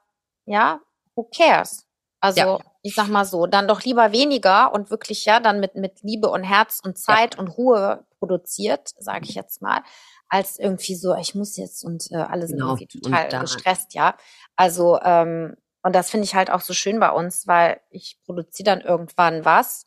ja, 0.44 0.80
who 1.14 1.24
cares? 1.24 1.86
Also, 2.20 2.40
ja. 2.40 2.58
ich 2.82 2.94
sag 2.94 3.08
mal 3.08 3.24
so, 3.24 3.46
dann 3.46 3.68
doch 3.68 3.82
lieber 3.82 4.12
weniger 4.12 4.72
und 4.72 4.90
wirklich, 4.90 5.24
ja, 5.24 5.40
dann 5.40 5.60
mit, 5.60 5.74
mit 5.74 6.02
Liebe 6.02 6.30
und 6.30 6.44
Herz 6.44 6.80
und 6.82 6.98
Zeit 6.98 7.34
ja. 7.34 7.40
und 7.40 7.48
Ruhe 7.48 8.04
produziert, 8.18 8.90
sage 8.98 9.26
ich 9.28 9.34
jetzt 9.34 9.60
mal, 9.60 9.82
als 10.28 10.58
irgendwie 10.58 10.94
so, 10.94 11.14
ich 11.14 11.34
muss 11.34 11.56
jetzt 11.56 11.84
und 11.84 12.10
äh, 12.10 12.16
alle 12.16 12.46
sind 12.46 12.58
genau. 12.58 12.74
irgendwie 12.74 13.00
total 13.00 13.28
gestresst, 13.40 13.94
ja. 13.94 14.16
Also, 14.56 14.98
ähm, 15.02 15.56
und 15.82 15.94
das 15.94 16.10
finde 16.10 16.24
ich 16.24 16.34
halt 16.34 16.50
auch 16.50 16.60
so 16.60 16.74
schön 16.74 16.98
bei 16.98 17.10
uns, 17.10 17.46
weil 17.46 17.80
ich 17.90 18.18
produziere 18.24 18.64
dann 18.64 18.80
irgendwann 18.80 19.44
was 19.44 19.86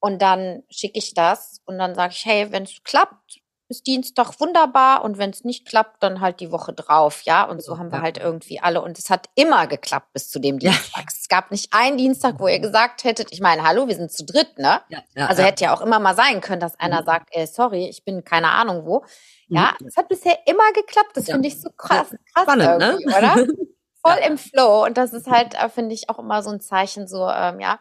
und 0.00 0.22
dann 0.22 0.62
schicke 0.70 0.98
ich 0.98 1.14
das 1.14 1.60
und 1.66 1.78
dann 1.78 1.94
sage 1.94 2.12
ich, 2.12 2.24
hey, 2.24 2.52
wenn 2.52 2.64
es 2.64 2.82
klappt, 2.84 3.40
ist 3.70 3.86
Dienstag 3.86 4.40
wunderbar 4.40 5.04
und 5.04 5.18
wenn 5.18 5.30
es 5.30 5.44
nicht 5.44 5.66
klappt, 5.66 6.02
dann 6.02 6.20
halt 6.20 6.40
die 6.40 6.50
Woche 6.50 6.72
drauf, 6.72 7.22
ja. 7.24 7.44
Und 7.44 7.62
so 7.62 7.78
haben 7.78 7.92
wir 7.92 8.00
halt 8.00 8.16
irgendwie 8.16 8.60
alle. 8.60 8.80
Und 8.80 8.98
es 8.98 9.10
hat 9.10 9.28
immer 9.34 9.66
geklappt 9.66 10.12
bis 10.14 10.30
zu 10.30 10.38
dem 10.38 10.58
Dienstag. 10.58 11.02
Ja. 11.02 11.04
Es 11.06 11.28
gab 11.28 11.50
nicht 11.50 11.74
einen 11.74 11.98
Dienstag, 11.98 12.36
wo 12.38 12.48
ihr 12.48 12.60
gesagt 12.60 13.04
hättet, 13.04 13.30
ich 13.30 13.40
meine, 13.40 13.62
hallo, 13.62 13.86
wir 13.86 13.94
sind 13.94 14.10
zu 14.10 14.24
dritt, 14.24 14.58
ne? 14.58 14.80
Ja, 14.88 15.02
ja, 15.14 15.26
also 15.26 15.42
hätte 15.42 15.64
ja 15.64 15.74
auch 15.74 15.82
immer 15.82 15.98
mal 15.98 16.14
sein 16.14 16.40
können, 16.40 16.60
dass 16.60 16.80
einer 16.80 17.02
mhm. 17.02 17.06
sagt, 17.06 17.28
ey, 17.32 17.46
sorry, 17.46 17.86
ich 17.86 18.04
bin 18.04 18.24
keine 18.24 18.50
Ahnung 18.50 18.86
wo. 18.86 19.04
Ja, 19.48 19.74
mhm. 19.78 19.88
es 19.88 19.96
hat 19.98 20.08
bisher 20.08 20.38
immer 20.46 20.72
geklappt. 20.72 21.10
Das 21.14 21.26
finde 21.26 21.48
ich 21.48 21.60
so 21.60 21.68
krass, 21.70 22.08
krass 22.32 22.44
Spannend, 22.44 22.78
ne? 22.78 22.90
irgendwie, 22.92 23.06
ne? 23.06 23.18
oder? 23.18 23.34
Voll 24.02 24.18
im 24.26 24.38
Flow. 24.38 24.84
Und 24.86 24.96
das 24.96 25.12
ist 25.12 25.26
halt, 25.26 25.54
äh, 25.54 25.68
finde 25.68 25.94
ich, 25.94 26.08
auch 26.08 26.18
immer 26.18 26.42
so 26.42 26.50
ein 26.50 26.60
Zeichen, 26.60 27.06
so, 27.06 27.28
ähm, 27.28 27.60
ja, 27.60 27.80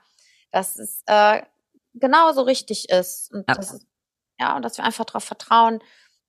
das 0.52 0.76
ist 0.76 1.04
äh, 1.06 1.44
genauso 2.00 2.42
richtig 2.42 2.90
ist. 2.90 3.32
Und 3.34 3.46
ja. 3.48 3.56
das 3.56 3.80
ja, 4.40 4.56
und 4.56 4.64
dass 4.64 4.78
wir 4.78 4.86
einfach 4.86 5.06
darauf 5.06 5.24
vertrauen. 5.24 5.80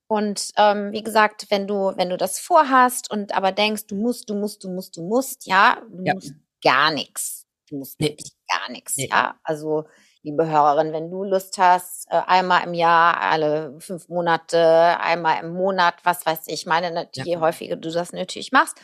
Und 0.06 0.52
ähm, 0.56 0.92
wie 0.92 1.02
gesagt, 1.02 1.46
wenn 1.50 1.66
du, 1.66 1.92
wenn 1.96 2.08
du 2.08 2.16
das 2.16 2.38
vorhast 2.40 3.10
und 3.10 3.34
aber 3.34 3.52
denkst, 3.52 3.86
du 3.86 3.94
musst, 3.94 4.30
du 4.30 4.34
musst, 4.34 4.64
du 4.64 4.70
musst, 4.70 4.96
du 4.96 5.02
musst, 5.02 5.46
ja, 5.46 5.82
du 5.90 6.02
ja. 6.04 6.14
musst 6.14 6.32
gar 6.64 6.90
nichts. 6.90 7.46
Du 7.68 7.76
musst 7.76 8.00
nee. 8.00 8.16
gar 8.50 8.70
nichts, 8.70 8.96
nee. 8.96 9.08
ja. 9.10 9.38
Also, 9.42 9.84
liebe 10.22 10.48
Hörerin, 10.48 10.94
wenn 10.94 11.10
du 11.10 11.24
Lust 11.24 11.58
hast, 11.58 12.06
äh, 12.10 12.22
einmal 12.26 12.64
im 12.64 12.72
Jahr, 12.72 13.20
alle 13.20 13.78
fünf 13.80 14.08
Monate, 14.08 14.98
einmal 14.98 15.44
im 15.44 15.52
Monat, 15.52 15.96
was 16.04 16.24
weiß 16.24 16.44
ich, 16.46 16.64
meine, 16.64 16.90
ne, 16.90 17.08
je 17.12 17.32
ja. 17.32 17.40
häufiger 17.40 17.76
du 17.76 17.90
das 17.90 18.12
natürlich 18.12 18.50
machst, 18.50 18.78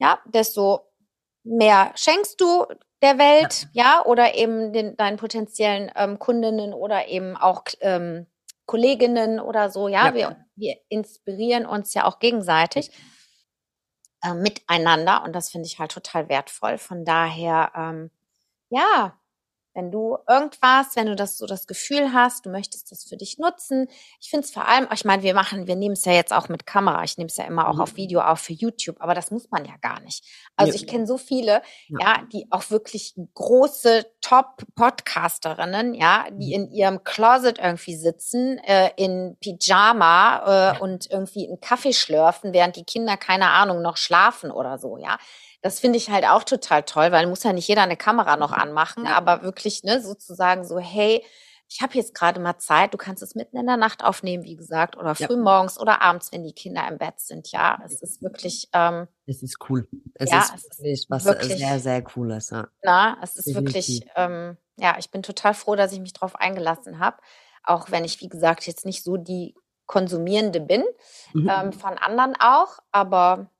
ja, 0.00 0.18
desto 0.26 0.90
mehr 1.44 1.92
schenkst 1.94 2.40
du, 2.40 2.66
der 3.04 3.18
Welt, 3.18 3.68
ja, 3.72 3.84
ja 3.84 4.04
oder 4.04 4.34
eben 4.34 4.72
den, 4.72 4.96
deinen 4.96 5.16
potenziellen 5.16 5.92
ähm, 5.94 6.18
Kundinnen 6.18 6.72
oder 6.74 7.08
eben 7.08 7.36
auch 7.36 7.64
ähm, 7.80 8.26
Kolleginnen 8.66 9.40
oder 9.40 9.70
so, 9.70 9.88
ja, 9.88 10.06
ja. 10.06 10.14
Wir, 10.14 10.36
wir 10.56 10.76
inspirieren 10.88 11.66
uns 11.66 11.94
ja 11.94 12.04
auch 12.04 12.18
gegenseitig 12.18 12.90
äh, 14.22 14.34
miteinander 14.34 15.22
und 15.24 15.34
das 15.34 15.50
finde 15.50 15.66
ich 15.66 15.78
halt 15.78 15.92
total 15.92 16.28
wertvoll. 16.28 16.78
Von 16.78 17.04
daher, 17.04 17.72
ähm, 17.76 18.10
ja, 18.70 19.18
wenn 19.74 19.90
du 19.90 20.16
irgendwas, 20.28 20.94
wenn 20.94 21.06
du 21.06 21.16
das 21.16 21.36
so 21.36 21.46
das 21.46 21.66
Gefühl 21.66 22.12
hast, 22.12 22.46
du 22.46 22.50
möchtest 22.50 22.92
das 22.92 23.04
für 23.04 23.16
dich 23.16 23.38
nutzen. 23.38 23.88
Ich 24.20 24.30
finde 24.30 24.44
es 24.44 24.52
vor 24.52 24.68
allem, 24.68 24.86
ich 24.92 25.04
meine, 25.04 25.22
wir 25.22 25.34
machen, 25.34 25.66
wir 25.66 25.76
nehmen 25.76 25.94
es 25.94 26.04
ja 26.04 26.12
jetzt 26.12 26.32
auch 26.32 26.48
mit 26.48 26.64
Kamera. 26.64 27.02
Ich 27.02 27.18
nehme 27.18 27.28
es 27.28 27.36
ja 27.36 27.44
immer 27.44 27.68
auch 27.68 27.74
mhm. 27.74 27.80
auf 27.80 27.96
Video 27.96 28.20
auf 28.20 28.40
für 28.40 28.52
YouTube, 28.52 28.96
aber 29.00 29.14
das 29.14 29.30
muss 29.30 29.50
man 29.50 29.64
ja 29.64 29.74
gar 29.80 30.00
nicht. 30.00 30.24
Also 30.56 30.72
ja. 30.72 30.76
ich 30.76 30.86
kenne 30.86 31.06
so 31.06 31.18
viele, 31.18 31.62
ja. 31.88 31.98
ja. 32.00 32.22
die 32.32 32.46
auch 32.50 32.70
wirklich 32.70 33.14
große 33.34 34.06
Top-Podcasterinnen, 34.20 35.94
ja, 35.94 36.26
die 36.30 36.56
mhm. 36.56 36.64
in 36.64 36.70
ihrem 36.70 37.04
Closet 37.04 37.58
irgendwie 37.58 37.96
sitzen, 37.96 38.58
äh, 38.58 38.90
in 38.96 39.36
Pyjama 39.40 40.76
äh, 40.76 40.80
und 40.80 41.10
irgendwie 41.10 41.48
einen 41.48 41.60
Kaffee 41.60 41.92
schlürfen, 41.92 42.52
während 42.52 42.76
die 42.76 42.84
Kinder, 42.84 43.16
keine 43.16 43.50
Ahnung, 43.50 43.82
noch 43.82 43.96
schlafen 43.96 44.50
oder 44.50 44.78
so, 44.78 44.96
ja. 44.98 45.18
Das 45.64 45.80
finde 45.80 45.96
ich 45.96 46.10
halt 46.10 46.26
auch 46.26 46.44
total 46.44 46.82
toll, 46.82 47.10
weil 47.10 47.26
muss 47.26 47.42
ja 47.42 47.54
nicht 47.54 47.66
jeder 47.66 47.80
eine 47.80 47.96
Kamera 47.96 48.36
noch 48.36 48.52
anmachen, 48.52 49.06
ja. 49.06 49.16
aber 49.16 49.42
wirklich 49.42 49.82
ne, 49.82 50.02
sozusagen 50.02 50.62
so, 50.62 50.78
hey, 50.78 51.24
ich 51.70 51.80
habe 51.80 51.94
jetzt 51.94 52.14
gerade 52.14 52.38
mal 52.38 52.58
Zeit, 52.58 52.92
du 52.92 52.98
kannst 52.98 53.22
es 53.22 53.34
mitten 53.34 53.56
in 53.56 53.66
der 53.66 53.78
Nacht 53.78 54.04
aufnehmen, 54.04 54.44
wie 54.44 54.56
gesagt, 54.56 54.98
oder 54.98 55.14
früh 55.14 55.36
ja. 55.36 55.40
morgens 55.40 55.80
oder 55.80 56.02
abends, 56.02 56.30
wenn 56.32 56.44
die 56.44 56.52
Kinder 56.52 56.86
im 56.86 56.98
Bett 56.98 57.18
sind. 57.18 57.50
Ja, 57.50 57.80
es 57.82 58.02
ist 58.02 58.20
wirklich. 58.20 58.68
Ähm, 58.74 59.08
es 59.24 59.42
ist 59.42 59.56
cool. 59.70 59.88
Es 60.12 60.30
ja, 60.30 60.40
ist 60.40 60.54
es 60.54 60.78
wirklich 60.78 60.92
ist 60.92 61.10
was 61.10 61.24
wirklich, 61.24 61.56
sehr, 61.56 61.80
sehr 61.80 62.02
Cooles. 62.02 62.50
Ja. 62.50 62.68
Na, 62.82 63.16
es 63.22 63.36
ist 63.36 63.46
Definitiv. 63.46 63.74
wirklich, 63.74 64.10
ähm, 64.16 64.58
ja, 64.76 64.96
ich 64.98 65.10
bin 65.10 65.22
total 65.22 65.54
froh, 65.54 65.76
dass 65.76 65.92
ich 65.92 66.00
mich 66.00 66.12
darauf 66.12 66.36
eingelassen 66.36 66.98
habe. 66.98 67.16
Auch 67.62 67.90
wenn 67.90 68.04
ich, 68.04 68.20
wie 68.20 68.28
gesagt, 68.28 68.66
jetzt 68.66 68.84
nicht 68.84 69.02
so 69.02 69.16
die 69.16 69.54
Konsumierende 69.86 70.60
bin, 70.60 70.84
mhm. 71.32 71.48
ähm, 71.48 71.72
von 71.72 71.96
anderen 71.96 72.34
auch, 72.38 72.80
aber 72.92 73.50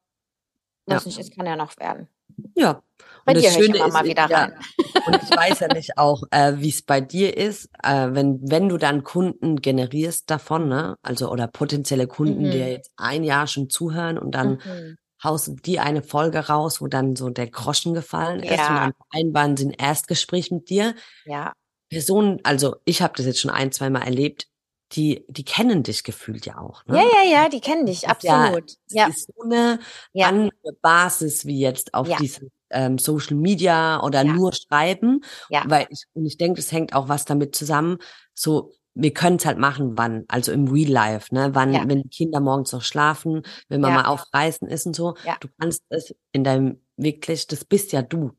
Weiß 0.87 1.05
ja. 1.05 1.09
nicht, 1.09 1.19
es 1.19 1.31
kann 1.31 1.47
ja 1.47 1.57
noch 1.57 1.77
werden. 1.79 2.09
Ja. 2.55 2.83
Bei 3.25 3.33
und 3.33 3.41
dir 3.41 3.51
höre 3.51 3.63
ich 3.63 3.75
immer 3.75 3.89
mal 3.89 4.05
wieder 4.05 4.29
ja, 4.29 4.39
rein. 4.39 4.53
Und 5.07 5.23
ich 5.23 5.31
weiß 5.31 5.61
ja 5.61 5.73
nicht 5.73 5.97
auch, 5.97 6.25
äh, 6.31 6.55
wie 6.57 6.69
es 6.69 6.83
bei 6.83 7.01
dir 7.01 7.37
ist, 7.37 7.71
äh, 7.83 8.09
wenn, 8.13 8.41
wenn 8.43 8.69
du 8.69 8.77
dann 8.77 9.03
Kunden 9.03 9.63
generierst 9.63 10.31
davon, 10.31 10.69
ne? 10.69 10.97
Also 11.03 11.31
oder 11.31 11.47
potenzielle 11.47 12.07
Kunden, 12.07 12.47
mhm. 12.47 12.51
die 12.51 12.59
jetzt 12.59 12.93
ein 12.97 13.25
Jahr 13.25 13.47
schon 13.47 13.71
zuhören 13.71 14.19
und 14.19 14.35
dann 14.35 14.61
mhm. 14.65 14.99
haust 15.23 15.49
du 15.49 15.55
die 15.55 15.81
eine 15.81 16.03
Folge 16.03 16.39
raus, 16.49 16.83
wo 16.83 16.87
dann 16.87 17.17
so 17.17 17.31
der 17.31 17.49
Groschen 17.49 17.95
gefallen 17.95 18.43
ja. 18.43 18.53
ist 18.53 18.69
und 18.69 18.77
dann 18.77 18.93
vereinbaren 19.11 19.57
sie 19.57 19.67
ein 19.67 19.71
Erstgespräch 19.71 20.51
mit 20.51 20.69
dir. 20.69 20.95
Ja. 21.25 21.55
Personen, 21.89 22.41
also 22.43 22.77
ich 22.85 23.03
habe 23.03 23.15
das 23.17 23.25
jetzt 23.25 23.41
schon 23.41 23.51
ein, 23.51 23.73
zwei 23.73 23.89
Mal 23.89 24.03
erlebt, 24.03 24.49
die, 24.95 25.25
die 25.29 25.45
kennen 25.45 25.83
dich 25.83 26.05
gefühlt 26.05 26.47
ja 26.47 26.59
auch. 26.59 26.85
Ne? 26.87 26.97
Ja, 26.97 27.03
ja, 27.03 27.31
ja, 27.43 27.49
die 27.49 27.61
kennen 27.61 27.87
dich, 27.87 28.09
absolut. 28.09 28.73
Ja, 28.91 29.05
ja. 29.05 29.07
ist 29.09 29.29
so 29.35 29.43
eine 29.43 29.79
ja. 30.13 30.29
andere 30.29 30.73
Basis 30.81 31.47
wie 31.47 31.59
jetzt 31.61 31.95
auf 31.95 32.09
ja. 32.09 32.17
diesem 32.19 32.51
ähm, 32.71 32.99
Social 32.99 33.37
Media 33.37 34.03
oder 34.03 34.25
nur 34.25 34.53
schreiben, 34.53 35.21
Ja. 35.51 35.65
weil 35.67 35.87
ich, 35.91 36.05
und 36.15 36.27
ich 36.27 36.37
denke, 36.39 36.61
das 36.61 36.73
hängt 36.73 36.95
auch 36.95 37.09
was 37.09 37.25
damit 37.25 37.55
zusammen, 37.57 37.99
so, 38.35 38.73
wir 38.95 39.13
können 39.13 39.37
es 39.37 39.47
halt 39.47 39.59
machen, 39.59 39.99
wann, 39.99 40.25
also 40.29 40.53
im 40.53 40.69
Real 40.69 40.91
Life, 40.91 41.35
ne, 41.35 41.51
wann, 41.53 41.73
Ja. 41.75 41.81
wenn 41.89 42.03
die 42.03 42.09
Kinder 42.09 42.39
morgens 42.41 42.73
noch 42.73 42.83
schlafen, 42.83 43.43
wenn 43.69 43.81
man 43.81 43.91
Ja. 43.91 44.03
mal 44.03 44.07
auf 44.09 44.23
Reisen 44.33 44.69
ist 44.69 44.87
und 44.87 44.95
so, 44.95 45.17
Ja. 45.25 45.37
du 45.41 45.49
kannst 45.61 45.83
es 45.89 46.15
in 46.33 46.45
deinem, 46.45 46.81
wirklich, 46.97 47.49
das 47.49 47.65
bist 47.65 47.93
ja 47.93 48.03
du. 48.03 48.33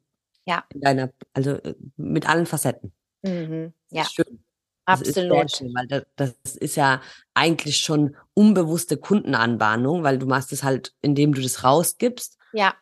Ja. 0.46 0.64
In 0.74 0.80
deiner, 0.82 1.10
also 1.34 1.52
äh, 1.52 1.76
mit 1.98 2.30
allen 2.30 2.46
Facetten. 2.46 2.94
Mhm. 3.24 3.74
Ja, 3.90 4.06
schön. 4.06 4.46
Ist 4.88 5.18
absolut. 5.18 5.52
schön, 5.52 5.74
weil 5.74 5.88
das, 5.88 6.06
das 6.16 6.56
ist 6.56 6.76
ja 6.76 7.02
eigentlich 7.34 7.78
schon 7.78 8.16
unbewusste 8.34 8.98
Kundenanbahnung, 8.98 10.04
weil 10.04 10.20
du 10.20 10.28
machst 10.28 10.54
es 10.54 10.64
halt, 10.64 10.94
indem 11.02 11.34
du 11.34 11.42
das 11.42 11.64
rausgibst, 11.64 12.38
Ja, 12.54 12.76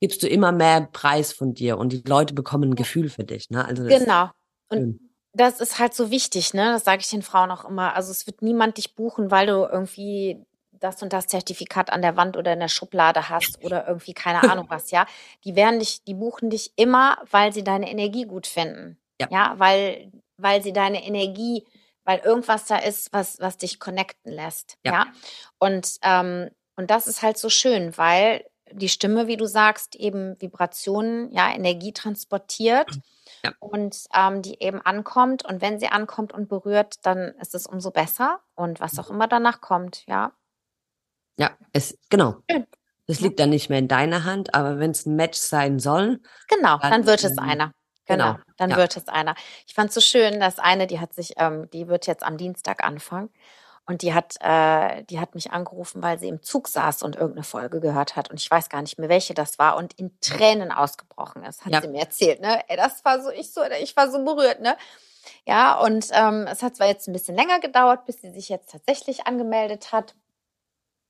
gibst 0.00 0.22
du 0.22 0.28
immer 0.28 0.52
mehr 0.52 0.88
Preis 0.92 1.32
von 1.32 1.54
dir 1.54 1.78
und 1.78 1.92
die 1.92 2.02
Leute 2.06 2.34
bekommen 2.34 2.70
ein 2.70 2.76
Gefühl 2.76 3.08
für 3.08 3.24
dich. 3.24 3.50
Ne? 3.50 3.64
Also 3.64 3.84
genau. 3.84 4.30
Und 4.68 5.00
das 5.32 5.60
ist 5.60 5.78
halt 5.78 5.94
so 5.94 6.10
wichtig, 6.10 6.54
ne? 6.54 6.72
Das 6.72 6.84
sage 6.84 7.00
ich 7.00 7.10
den 7.10 7.22
Frauen 7.22 7.50
auch 7.50 7.64
immer. 7.64 7.94
Also 7.94 8.10
es 8.10 8.26
wird 8.26 8.42
niemand 8.42 8.76
dich 8.76 8.94
buchen, 8.94 9.30
weil 9.30 9.46
du 9.46 9.68
irgendwie 9.70 10.44
das 10.72 11.02
und 11.02 11.12
das 11.12 11.26
Zertifikat 11.26 11.90
an 11.90 12.02
der 12.02 12.16
Wand 12.16 12.36
oder 12.36 12.52
in 12.52 12.60
der 12.60 12.68
Schublade 12.68 13.28
hast 13.28 13.62
oder 13.64 13.88
irgendwie 13.88 14.14
keine 14.14 14.48
Ahnung 14.48 14.66
was, 14.70 14.90
ja. 14.90 15.06
Die 15.44 15.56
werden 15.56 15.80
dich, 15.80 16.04
die 16.04 16.14
buchen 16.14 16.50
dich 16.50 16.72
immer, 16.76 17.18
weil 17.30 17.52
sie 17.52 17.64
deine 17.64 17.90
Energie 17.90 18.24
gut 18.24 18.46
finden. 18.46 18.98
Ja. 19.20 19.28
Ja, 19.30 19.54
weil, 19.58 20.12
weil 20.38 20.62
sie 20.62 20.72
deine 20.72 21.04
Energie, 21.04 21.66
weil 22.04 22.20
irgendwas 22.20 22.64
da 22.66 22.76
ist, 22.78 23.12
was, 23.12 23.38
was 23.40 23.58
dich 23.58 23.78
connecten 23.80 24.32
lässt. 24.32 24.76
Ja. 24.84 24.92
Ja. 24.92 25.06
Und, 25.58 25.96
ähm, 26.02 26.50
und 26.76 26.90
das 26.90 27.06
ist 27.06 27.22
halt 27.22 27.36
so 27.38 27.48
schön, 27.50 27.96
weil 27.98 28.44
die 28.72 28.88
Stimme, 28.88 29.26
wie 29.26 29.36
du 29.36 29.46
sagst, 29.46 29.94
eben 29.96 30.40
Vibrationen, 30.40 31.32
ja, 31.32 31.50
Energie 31.54 31.92
transportiert 31.92 32.90
Ja. 33.42 33.52
und 33.60 34.04
ähm, 34.14 34.42
die 34.42 34.62
eben 34.62 34.80
ankommt. 34.82 35.44
Und 35.44 35.60
wenn 35.62 35.78
sie 35.80 35.88
ankommt 35.88 36.32
und 36.32 36.48
berührt, 36.48 36.96
dann 37.04 37.34
ist 37.40 37.54
es 37.54 37.66
umso 37.66 37.90
besser. 37.90 38.40
Und 38.54 38.80
was 38.80 38.98
auch 38.98 39.10
immer 39.10 39.26
danach 39.26 39.60
kommt, 39.60 40.04
ja. 40.06 40.32
Ja, 41.38 41.56
es, 41.72 41.96
genau. 42.10 42.36
Schön. 42.50 42.66
Das 43.06 43.20
Ja. 43.20 43.26
liegt 43.26 43.40
dann 43.40 43.50
nicht 43.50 43.70
mehr 43.70 43.78
in 43.78 43.88
deiner 43.88 44.24
Hand, 44.24 44.54
aber 44.54 44.78
wenn 44.78 44.90
es 44.90 45.06
ein 45.06 45.16
Match 45.16 45.38
sein 45.38 45.78
soll, 45.78 46.20
Genau, 46.48 46.76
Dann, 46.78 46.90
dann 46.90 47.06
wird 47.06 47.24
es 47.24 47.38
einer. 47.38 47.72
Genau, 48.08 48.32
genau, 48.32 48.44
dann 48.56 48.70
ja. 48.70 48.76
wird 48.76 48.96
es 48.96 49.08
einer. 49.08 49.34
Ich 49.66 49.74
fand 49.74 49.88
es 49.90 49.94
so 49.94 50.00
schön, 50.00 50.40
dass 50.40 50.58
eine, 50.58 50.86
die 50.86 50.98
hat 51.00 51.14
sich, 51.14 51.34
ähm, 51.36 51.70
die 51.70 51.88
wird 51.88 52.06
jetzt 52.06 52.24
am 52.24 52.36
Dienstag 52.36 52.84
anfangen. 52.84 53.30
Und 53.86 54.02
die 54.02 54.12
hat, 54.12 54.34
äh, 54.40 55.02
die 55.04 55.18
hat 55.18 55.34
mich 55.34 55.50
angerufen, 55.52 56.02
weil 56.02 56.18
sie 56.18 56.28
im 56.28 56.42
Zug 56.42 56.68
saß 56.68 57.02
und 57.02 57.16
irgendeine 57.16 57.44
Folge 57.44 57.80
gehört 57.80 58.16
hat. 58.16 58.30
Und 58.30 58.38
ich 58.38 58.50
weiß 58.50 58.68
gar 58.68 58.82
nicht 58.82 58.98
mehr, 58.98 59.08
welche 59.08 59.32
das 59.32 59.58
war 59.58 59.78
und 59.78 59.94
in 59.94 60.10
Tränen 60.20 60.70
ausgebrochen 60.72 61.42
ist, 61.44 61.64
hat 61.64 61.72
Ja. 61.72 61.80
sie 61.80 61.88
mir 61.88 62.00
erzählt. 62.00 62.40
Ne? 62.42 62.60
Ey, 62.68 62.76
das 62.76 63.02
war 63.06 63.22
so, 63.22 63.30
ich 63.30 63.50
so, 63.54 63.62
ich 63.80 63.96
war 63.96 64.10
so 64.10 64.22
berührt, 64.24 64.60
ne? 64.60 64.76
Ja, 65.46 65.78
und 65.80 66.08
ähm, 66.12 66.46
es 66.50 66.62
hat 66.62 66.76
zwar 66.76 66.86
jetzt 66.86 67.08
ein 67.08 67.14
bisschen 67.14 67.34
länger 67.34 67.60
gedauert, 67.60 68.04
bis 68.06 68.20
sie 68.20 68.30
sich 68.30 68.50
jetzt 68.50 68.70
tatsächlich 68.70 69.26
angemeldet 69.26 69.92
hat. 69.92 70.14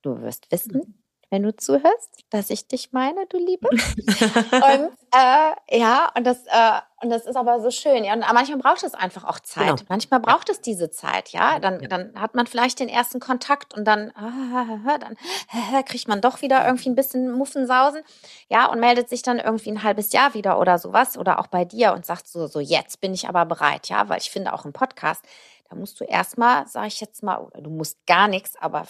Du 0.01 0.21
wirst 0.21 0.49
wissen, 0.51 1.03
wenn 1.31 1.43
du 1.43 1.55
zuhörst, 1.55 2.23
dass 2.31 2.49
ich 2.49 2.67
dich 2.67 2.91
meine, 2.91 3.25
du 3.27 3.37
Liebe. 3.37 3.69
Und 4.51 4.91
äh, 5.15 5.77
ja, 5.79 6.11
und 6.15 6.25
das, 6.27 6.45
äh, 6.45 6.81
und 7.01 7.09
das 7.09 7.25
ist 7.25 7.35
aber 7.35 7.59
so 7.61 7.71
schön. 7.71 8.03
Ja, 8.03 8.13
und 8.13 8.19
manchmal 8.19 8.59
braucht 8.59 8.83
es 8.83 8.93
einfach 8.93 9.23
auch 9.23 9.39
Zeit. 9.39 9.65
Genau. 9.67 9.81
Manchmal 9.89 10.19
braucht 10.19 10.49
es 10.49 10.61
diese 10.61 10.91
Zeit, 10.91 11.29
ja. 11.29 11.57
Dann, 11.59 11.81
Ja. 11.81 11.87
dann 11.87 12.13
hat 12.19 12.35
man 12.35 12.45
vielleicht 12.45 12.79
den 12.79 12.89
ersten 12.89 13.19
Kontakt 13.19 13.73
und 13.73 13.85
dann, 13.85 14.11
ah, 14.15 14.97
dann 14.99 15.15
kriegt 15.85 16.07
man 16.07 16.21
doch 16.21 16.41
wieder 16.41 16.65
irgendwie 16.65 16.89
ein 16.89 16.95
bisschen 16.95 17.31
Muffensausen, 17.31 18.01
ja, 18.49 18.67
und 18.67 18.79
meldet 18.79 19.09
sich 19.09 19.21
dann 19.23 19.39
irgendwie 19.39 19.71
ein 19.71 19.83
halbes 19.83 20.11
Jahr 20.13 20.33
wieder 20.35 20.59
oder 20.59 20.77
sowas 20.77 21.17
oder 21.17 21.39
auch 21.39 21.47
bei 21.47 21.65
dir 21.65 21.93
und 21.93 22.05
sagt 22.05 22.27
so, 22.27 22.45
so 22.47 22.59
jetzt 22.59 23.01
bin 23.01 23.13
ich 23.13 23.27
aber 23.27 23.45
bereit, 23.45 23.89
ja, 23.89 24.09
weil 24.09 24.19
ich 24.19 24.29
finde 24.29 24.53
auch 24.53 24.65
im 24.65 24.73
Podcast, 24.73 25.23
da 25.69 25.75
musst 25.75 25.99
du 25.99 26.03
erstmal, 26.03 26.67
sage 26.67 26.87
ich 26.87 27.01
jetzt 27.01 27.23
mal, 27.23 27.37
oder 27.37 27.61
du 27.61 27.69
musst 27.71 28.05
gar 28.05 28.27
nichts, 28.27 28.55
aber 28.57 28.85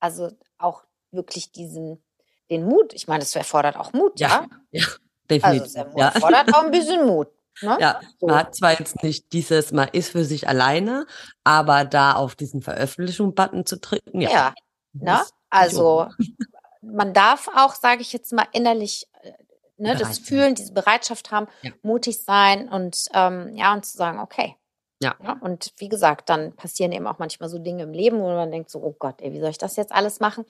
also 0.00 0.30
wirklich 1.12 1.52
diesen 1.52 2.02
den 2.50 2.64
Mut. 2.64 2.92
Ich 2.94 3.06
meine, 3.06 3.22
es 3.22 3.34
erfordert 3.36 3.76
auch 3.76 3.92
Mut, 3.92 4.18
ja. 4.18 4.46
ja, 4.72 4.82
Also 4.82 4.98
definitiv. 5.30 5.62
es 5.66 5.74
ja. 5.74 6.08
erfordert 6.08 6.52
auch 6.54 6.64
ein 6.64 6.70
bisschen 6.72 7.06
Mut. 7.06 7.28
Ne? 7.62 7.76
Ja, 7.80 8.00
So. 8.18 8.26
man 8.26 8.38
hat 8.38 8.54
zwar 8.54 8.78
jetzt 8.78 9.02
nicht 9.02 9.32
dieses, 9.32 9.70
man 9.72 9.88
ist 9.92 10.10
für 10.10 10.24
sich 10.24 10.48
alleine, 10.48 11.06
aber 11.44 11.84
da 11.84 12.12
auf 12.14 12.34
diesen 12.34 12.62
Veröffentlichung-Button 12.62 13.66
zu 13.66 13.78
drücken, 13.78 14.20
ja. 14.20 14.30
Ja, 14.30 14.54
ne? 14.92 15.20
Also 15.50 16.08
man 16.80 17.12
darf 17.12 17.48
auch, 17.54 17.74
sage 17.74 18.00
ich 18.02 18.12
jetzt 18.12 18.32
mal, 18.32 18.46
innerlich 18.52 19.06
äh, 19.22 19.32
ne, 19.76 19.94
das 19.96 20.18
fühlen, 20.18 20.54
diese 20.54 20.72
Bereitschaft 20.72 21.30
haben, 21.30 21.48
Ja. 21.62 21.72
mutig 21.82 22.24
sein 22.24 22.68
und 22.68 23.06
ähm, 23.12 23.54
ja, 23.56 23.72
und 23.74 23.84
zu 23.84 23.96
sagen, 23.96 24.18
okay. 24.20 24.56
Ja. 25.02 25.16
Und 25.40 25.72
wie 25.78 25.88
gesagt, 25.88 26.28
dann 26.28 26.54
passieren 26.54 26.92
eben 26.92 27.06
auch 27.06 27.18
manchmal 27.18 27.48
so 27.48 27.58
Dinge 27.58 27.84
im 27.84 27.92
Leben, 27.94 28.20
wo 28.20 28.28
man 28.28 28.50
denkt 28.50 28.68
so, 28.70 28.82
oh 28.82 28.94
Gott, 28.98 29.22
ey, 29.22 29.32
wie 29.32 29.40
soll 29.40 29.48
ich 29.48 29.56
das 29.56 29.76
jetzt 29.76 29.92
alles 29.92 30.20
machen? 30.20 30.44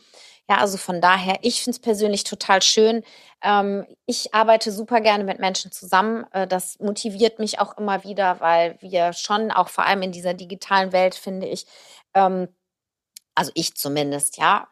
Ja, 0.49 0.59
also 0.59 0.77
von 0.77 1.01
daher, 1.01 1.39
ich 1.43 1.63
finde 1.63 1.77
es 1.77 1.81
persönlich 1.81 2.25
total 2.25 2.61
schön. 2.61 3.05
Ähm, 3.43 3.87
ich 4.07 4.35
arbeite 4.35 4.73
super 4.73 5.01
gerne 5.01 5.23
mit 5.23 5.39
Menschen 5.39 5.71
zusammen. 5.71 6.25
Äh, 6.33 6.49
das 6.49 6.81
motiviert 6.81 7.39
mich 7.39 7.61
auch 7.61 7.79
immer 7.79 8.03
wieder, 8.03 8.41
weil 8.41 8.77
wir 8.81 9.13
schon 9.13 9.53
auch 9.53 9.69
vor 9.69 9.85
allem 9.87 10.03
in 10.03 10.11
dieser 10.13 10.35
digitalen 10.35 10.93
Welt, 10.93 11.15
finde 11.15 11.47
ich, 11.47 11.65
ähm, 12.15 12.49
also 13.37 13.53
ich 13.55 13.75
zumindest, 13.77 14.39
ja, 14.39 14.69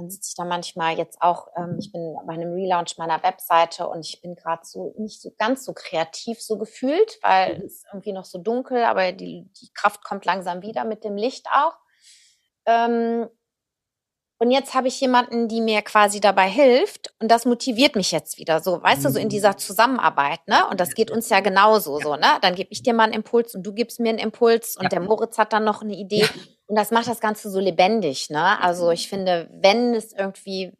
dann 0.00 0.10
sitze 0.10 0.30
ich 0.30 0.34
da 0.34 0.44
manchmal 0.44 0.96
jetzt 0.96 1.20
auch, 1.20 1.48
ähm, 1.56 1.76
ich 1.78 1.92
bin 1.92 2.16
bei 2.26 2.32
einem 2.32 2.52
Relaunch 2.54 2.96
meiner 2.96 3.22
Webseite 3.22 3.86
und 3.88 4.04
ich 4.06 4.20
bin 4.22 4.34
gerade 4.34 4.62
so 4.64 4.94
nicht 4.98 5.20
so 5.20 5.30
ganz 5.38 5.64
so 5.64 5.72
kreativ 5.74 6.40
so 6.40 6.56
gefühlt, 6.58 7.18
weil 7.22 7.58
Mhm. 7.58 7.64
es 7.66 7.72
ist 7.74 7.86
irgendwie 7.92 8.12
noch 8.12 8.24
so 8.24 8.38
dunkel, 8.38 8.82
aber 8.84 9.12
die, 9.12 9.48
die 9.60 9.70
Kraft 9.74 10.02
kommt 10.04 10.24
langsam 10.24 10.62
wieder 10.62 10.84
mit 10.84 11.04
dem 11.04 11.16
Licht 11.16 11.46
auch. 11.52 11.74
Ähm, 12.66 13.28
und 14.42 14.50
jetzt 14.50 14.72
habe 14.72 14.88
ich 14.88 14.98
jemanden, 15.02 15.48
die 15.48 15.60
mir 15.60 15.82
quasi 15.82 16.18
dabei 16.18 16.48
hilft 16.48 17.12
und 17.20 17.30
das 17.30 17.44
motiviert 17.44 17.94
mich 17.94 18.10
jetzt 18.10 18.38
wieder 18.38 18.60
so, 18.60 18.82
weißt 18.82 19.04
du, 19.04 19.10
so 19.10 19.18
in 19.18 19.28
dieser 19.28 19.58
Zusammenarbeit, 19.58 20.40
ne? 20.48 20.66
Und 20.70 20.80
das 20.80 20.94
geht 20.94 21.10
uns 21.10 21.28
ja 21.28 21.40
genauso 21.40 22.00
so, 22.00 22.16
ne? 22.16 22.38
Dann 22.40 22.54
gebe 22.54 22.70
ich 22.72 22.82
dir 22.82 22.94
mal 22.94 23.04
einen 23.04 23.12
Impuls 23.12 23.54
und 23.54 23.64
du 23.64 23.74
gibst 23.74 24.00
mir 24.00 24.08
einen 24.08 24.18
Impuls 24.18 24.76
und 24.78 24.84
Ja. 24.84 24.88
der 24.88 25.00
Moritz 25.00 25.36
hat 25.36 25.52
dann 25.52 25.64
noch 25.64 25.82
eine 25.82 25.92
Idee 25.94 26.26
und 26.70 26.76
das 26.76 26.92
macht 26.92 27.08
das 27.08 27.18
Ganze 27.18 27.50
so 27.50 27.58
lebendig, 27.58 28.30
ne? 28.30 28.62
Also 28.62 28.92
ich 28.92 29.08
finde, 29.08 29.50
wenn 29.50 29.92
es 29.92 30.12
irgendwie 30.12 30.72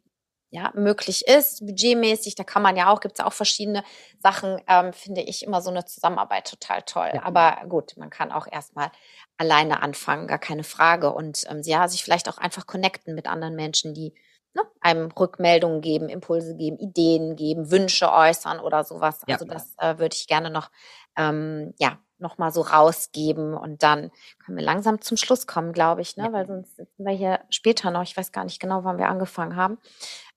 ja, 0.49 0.71
möglich 0.73 1.27
ist, 1.27 1.65
budgetmäßig, 1.65 2.35
da 2.35 2.45
kann 2.45 2.61
man 2.61 2.77
ja 2.77 2.89
auch, 2.89 3.01
gibt 3.01 3.19
es 3.19 3.25
auch 3.25 3.33
verschiedene 3.33 3.83
Sachen, 4.17 4.61
ähm, 4.67 4.93
finde 4.93 5.19
ich 5.19 5.43
immer 5.43 5.61
so 5.61 5.69
eine 5.69 5.83
Zusammenarbeit 5.83 6.49
total 6.49 6.81
toll. 6.83 7.11
Ja. 7.13 7.23
Aber 7.23 7.57
gut, 7.67 7.97
man 7.97 8.09
kann 8.09 8.31
auch 8.31 8.47
erstmal 8.49 8.89
alleine 9.37 9.83
anfangen, 9.83 10.27
gar 10.27 10.39
keine 10.39 10.63
Frage. 10.63 11.13
Und 11.13 11.43
ähm, 11.49 11.61
ja, 11.65 11.85
sich 11.89 12.05
vielleicht 12.05 12.29
auch 12.29 12.37
einfach 12.37 12.67
connecten 12.67 13.13
mit 13.13 13.27
anderen 13.27 13.55
Menschen, 13.55 13.93
die 13.93 14.13
ne, 14.53 14.61
einem 14.79 15.11
Rückmeldungen 15.11 15.81
geben, 15.81 16.07
Impulse 16.07 16.55
geben, 16.55 16.77
Ideen 16.79 17.35
geben, 17.35 17.69
Wünsche 17.69 18.09
äußern 18.13 18.61
oder 18.61 18.85
sowas. 18.85 19.21
Ja. 19.27 19.35
Also 19.35 19.45
das 19.45 19.73
äh, 19.77 19.97
würde 19.99 20.15
ich 20.15 20.27
gerne 20.27 20.49
noch, 20.49 20.69
ähm, 21.17 21.73
ja, 21.79 21.99
noch 22.21 22.37
mal 22.37 22.51
so 22.51 22.61
rausgeben 22.61 23.53
und 23.53 23.83
dann 23.83 24.11
können 24.43 24.57
wir 24.57 24.63
langsam 24.65 25.01
zum 25.01 25.17
Schluss 25.17 25.47
kommen, 25.47 25.73
glaube 25.73 26.01
ich, 26.01 26.17
ne? 26.17 26.25
Ja. 26.25 26.33
weil 26.33 26.47
sonst 26.47 26.75
sitzen 26.77 27.05
wir 27.05 27.13
hier 27.13 27.39
später 27.49 27.91
noch. 27.91 28.03
Ich 28.03 28.15
weiß 28.15 28.31
gar 28.31 28.43
nicht 28.43 28.59
genau, 28.59 28.83
wann 28.83 28.97
wir 28.97 29.09
angefangen 29.09 29.55
haben. 29.55 29.77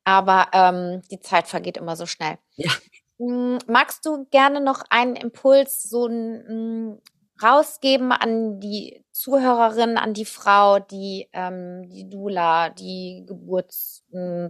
Aber 0.04 0.48
ähm, 0.52 1.02
die 1.10 1.20
Zeit 1.20 1.48
vergeht 1.48 1.76
immer 1.76 1.96
so 1.96 2.06
schnell. 2.06 2.38
Ja. 2.56 2.70
Mm, 3.18 3.58
Magst 3.66 4.04
du 4.06 4.26
gerne 4.30 4.60
noch 4.60 4.82
einen 4.90 5.16
Impuls 5.16 5.84
so 5.84 6.06
ein, 6.06 7.00
rausgeben 7.42 8.12
an 8.12 8.60
die 8.60 9.04
Zuhörerin, 9.12 9.96
an 9.98 10.14
die 10.14 10.24
Frau, 10.24 10.78
die 10.78 11.28
ähm, 11.32 11.88
die 11.88 12.08
Dula, 12.08 12.70
die 12.70 13.24
Geburts 13.26 14.04
mm, 14.10 14.46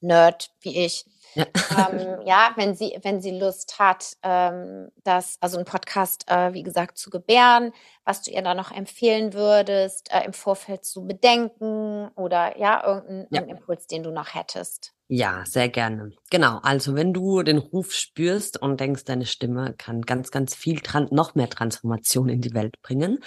Nerd 0.00 0.50
wie 0.60 0.84
ich, 0.84 1.04
Ja. 1.34 1.46
ähm, 1.76 2.20
ja, 2.26 2.50
wenn 2.56 2.74
sie, 2.74 2.98
wenn 3.02 3.20
sie 3.20 3.38
Lust 3.38 3.78
hat, 3.78 4.12
ähm, 4.22 4.88
das, 5.04 5.36
also 5.40 5.56
einen 5.56 5.66
Podcast, 5.66 6.24
äh, 6.28 6.52
wie 6.54 6.62
gesagt, 6.62 6.98
zu 6.98 7.10
gebären, 7.10 7.72
was 8.04 8.22
du 8.22 8.30
ihr 8.30 8.42
da 8.42 8.54
noch 8.54 8.70
empfehlen 8.72 9.34
würdest, 9.34 10.12
äh, 10.12 10.24
im 10.24 10.32
Vorfeld 10.32 10.84
zu 10.84 11.06
bedenken 11.06 12.08
oder 12.16 12.58
ja, 12.58 12.84
irgendeinen 12.86 13.26
Ja. 13.30 13.42
Impuls, 13.42 13.86
den 13.86 14.02
du 14.02 14.10
noch 14.10 14.34
hättest. 14.34 14.92
Ja, 15.10 15.42
sehr 15.46 15.70
gerne. 15.70 16.10
Genau. 16.30 16.58
Also 16.62 16.94
wenn 16.94 17.14
du 17.14 17.42
den 17.42 17.56
Ruf 17.56 17.92
spürst 17.94 18.60
und 18.60 18.78
denkst, 18.78 19.04
deine 19.04 19.24
Stimme 19.24 19.72
kann 19.72 20.02
ganz, 20.02 20.30
ganz 20.30 20.54
viel 20.54 20.82
noch 21.10 21.34
mehr 21.34 21.48
Transformation 21.48 22.28
in 22.28 22.42
die 22.42 22.52
Welt 22.52 22.74
bringen, 22.82 23.18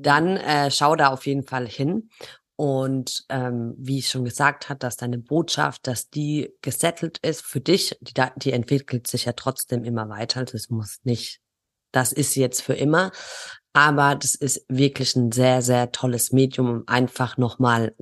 dann 0.00 0.38
äh, 0.38 0.70
schau 0.70 0.96
da 0.96 1.08
auf 1.08 1.26
jeden 1.26 1.42
Fall 1.42 1.68
hin. 1.68 2.08
Und 2.56 3.26
ähm, 3.28 3.74
wie 3.76 3.98
ich 3.98 4.08
schon 4.08 4.24
gesagt 4.24 4.70
hat, 4.70 4.82
dass 4.82 4.96
deine 4.96 5.18
Botschaft, 5.18 5.86
dass 5.86 6.08
die 6.08 6.54
gesettelt 6.62 7.18
ist 7.18 7.42
für 7.42 7.60
dich, 7.60 7.96
die, 8.00 8.14
die 8.36 8.52
entwickelt 8.52 9.06
sich 9.06 9.26
ja 9.26 9.32
trotzdem 9.32 9.84
immer 9.84 10.08
weiter. 10.08 10.40
Also 10.40 10.56
es 10.56 10.70
muss 10.70 10.98
nicht, 11.04 11.40
das 11.92 12.12
ist 12.12 12.34
jetzt 12.34 12.62
für 12.62 12.74
immer. 12.74 13.12
Aber 13.74 14.14
das 14.14 14.34
ist 14.34 14.64
wirklich 14.68 15.16
ein 15.16 15.32
sehr, 15.32 15.60
sehr 15.60 15.92
tolles 15.92 16.32
Medium, 16.32 16.70
um 16.70 16.82
einfach 16.86 17.36
nochmal 17.36 17.94